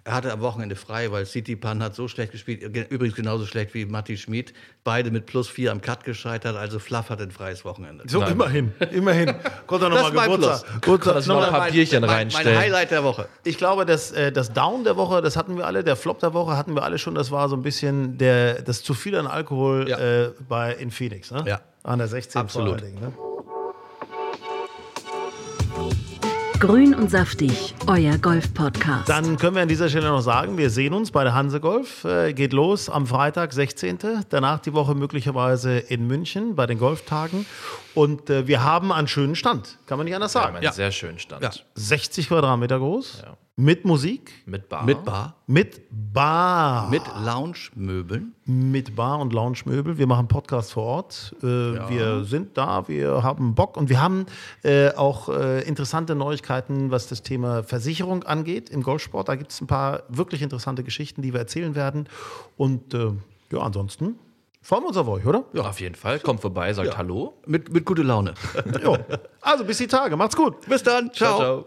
er 0.04 0.14
hatte 0.14 0.32
am 0.32 0.40
Wochenende 0.40 0.76
frei, 0.76 1.10
weil 1.12 1.26
City 1.26 1.56
Pan 1.56 1.82
hat 1.82 1.94
so 1.94 2.08
schlecht 2.08 2.32
gespielt. 2.32 2.62
Übrigens 2.90 3.14
genauso 3.16 3.46
schlecht 3.46 3.74
wie 3.74 3.84
Matti 3.86 4.16
Schmid. 4.16 4.52
Beide 4.84 5.10
mit 5.10 5.26
plus 5.26 5.48
vier 5.48 5.72
am 5.72 5.80
Cut 5.80 6.04
gescheitert. 6.04 6.56
Also 6.56 6.78
Fluff 6.78 7.10
hat 7.10 7.20
ein 7.20 7.30
freies 7.30 7.64
Wochenende. 7.64 8.04
so, 8.08 8.22
immerhin. 8.22 8.72
Immerhin. 8.92 9.34
Konnte 9.66 9.86
er 9.86 9.90
Das 9.90 10.02
nochmal 10.02 10.12
mein 10.28 10.30
Geburtstag. 10.40 10.66
Plus. 10.70 10.80
Geburtstag 10.82 11.14
Also 11.16 11.32
noch 11.32 11.40
ein 11.40 11.44
nochmal- 11.46 11.60
Papierchen 11.68 12.00
mein, 12.00 12.08
mein 12.08 12.16
reinstellen. 12.18 12.58
Highlight 12.58 12.90
der 12.90 13.04
Woche. 13.04 13.28
Ich 13.44 13.58
glaube, 13.58 13.84
das, 13.86 14.12
äh, 14.12 14.32
das 14.32 14.52
Down 14.52 14.84
der 14.84 14.96
Woche, 14.96 15.20
das 15.22 15.36
hatten 15.36 15.56
wir 15.56 15.66
alle, 15.66 15.84
der 15.84 15.96
Flop 15.96 16.18
der 16.20 16.32
Woche 16.34 16.56
hatten 16.56 16.74
wir 16.74 16.82
alle 16.82 16.98
schon, 16.98 17.14
das 17.14 17.30
war 17.30 17.48
so 17.48 17.56
ein 17.56 17.62
bisschen 17.62 18.16
der, 18.18 18.62
das 18.62 18.82
zu 18.82 18.94
viel 18.94 19.14
an 19.16 19.26
Alkohol 19.26 19.88
Ja. 19.88 19.98
äh, 19.98 20.30
bei, 20.48 20.72
in 20.74 20.90
Phoenix. 20.90 21.30
Ne? 21.30 21.44
Ja. 21.46 21.60
An 21.82 21.98
der 21.98 22.08
16 22.08 22.40
Absolut. 22.40 22.68
vor 22.80 22.82
allen 22.82 22.94
Dingen, 22.94 23.00
ne? 23.06 23.12
Grün 26.60 26.94
und 26.94 27.10
saftig, 27.10 27.74
euer 27.86 28.18
Golf-Podcast. 28.18 29.08
Dann 29.08 29.38
können 29.38 29.54
wir 29.56 29.62
an 29.62 29.68
dieser 29.68 29.88
Stelle 29.88 30.08
noch 30.08 30.20
sagen, 30.20 30.58
wir 30.58 30.68
sehen 30.68 30.92
uns 30.92 31.10
bei 31.10 31.24
der 31.24 31.32
Hanse 31.32 31.58
Golf. 31.58 32.04
Äh, 32.04 32.34
geht 32.34 32.52
los 32.52 32.90
am 32.90 33.06
Freitag, 33.06 33.54
16. 33.54 33.98
Danach 34.28 34.58
die 34.58 34.74
Woche 34.74 34.94
möglicherweise 34.94 35.78
in 35.78 36.06
München 36.06 36.56
bei 36.56 36.66
den 36.66 36.78
Golftagen. 36.78 37.46
Und 37.94 38.28
äh, 38.28 38.46
wir 38.46 38.62
haben 38.62 38.92
einen 38.92 39.08
schönen 39.08 39.36
Stand, 39.36 39.78
kann 39.86 39.96
man 39.96 40.04
nicht 40.04 40.14
anders 40.14 40.32
sagen. 40.32 40.48
haben 40.56 40.62
einen 40.62 40.72
sehr 40.72 40.92
schönen 40.92 41.18
Stand. 41.18 41.42
Ja. 41.42 41.50
60 41.76 42.28
Quadratmeter 42.28 42.78
groß, 42.78 43.22
Ja. 43.24 43.36
Mit 43.56 43.84
Musik, 43.84 44.32
Mit 44.46 44.68
Bar. 44.70 44.84
Mit 44.84 45.04
Bar, 45.04 45.36
mit 45.46 45.82
Bar. 45.90 46.88
mit 46.88 47.02
Lounge-Möbeln. 47.22 48.34
mit 48.46 48.96
Bar 48.96 49.18
und 49.20 49.32
Lounge-Möbel. 49.34 49.98
Wir 49.98 50.06
machen 50.06 50.28
Podcast 50.28 50.72
vor 50.72 50.84
Ort. 50.84 51.34
Äh, 51.42 51.46
Wir 51.46 52.24
sind 52.24 52.56
da, 52.56 52.88
wir 52.88 53.22
haben 53.22 53.54
Bock 53.54 53.76
und 53.76 53.90
wir 53.90 54.00
haben 54.00 54.24
äh, 54.62 54.90
auch 54.94 55.28
äh, 55.28 55.60
interessante 55.68 56.14
Neuigkeiten, 56.14 56.90
was 56.90 57.06
das 57.08 57.22
Thema 57.22 57.62
Versicherung 57.62 58.22
angeht 58.22 58.70
im 58.70 58.82
Golfsport. 58.82 59.28
Da 59.28 59.34
gibt 59.34 59.52
es 59.52 59.60
ein 59.60 59.66
paar 59.66 60.04
wirklich 60.08 60.40
interessante 60.40 60.82
Geschichten, 60.82 61.20
die 61.20 61.32
wir 61.34 61.40
erzählen 61.40 61.74
werden. 61.74 62.08
Und 62.56 62.94
äh, 62.94 63.10
ja, 63.52 63.58
ansonsten 63.58 64.18
freuen 64.62 64.84
wir 64.84 64.88
uns 64.88 64.96
auf 64.96 65.08
euch, 65.08 65.26
oder? 65.26 65.44
Ja. 65.52 65.62
Auf 65.68 65.80
jeden 65.80 65.96
Fall. 65.96 66.18
Kommt 66.20 66.40
vorbei, 66.40 66.72
sagt 66.72 66.96
Hallo. 66.96 67.34
Mit, 67.46 67.70
mit 67.70 67.84
gute 67.84 68.02
Laune. 68.02 68.32
Ja. 68.82 68.98
Also 69.42 69.64
bis 69.64 69.76
die 69.78 69.86
Tage. 69.86 70.16
Macht's 70.16 70.36
gut. 70.36 70.66
Bis 70.66 70.82
dann. 70.82 71.12
ciao. 71.12 71.36
ciao. 71.38 71.66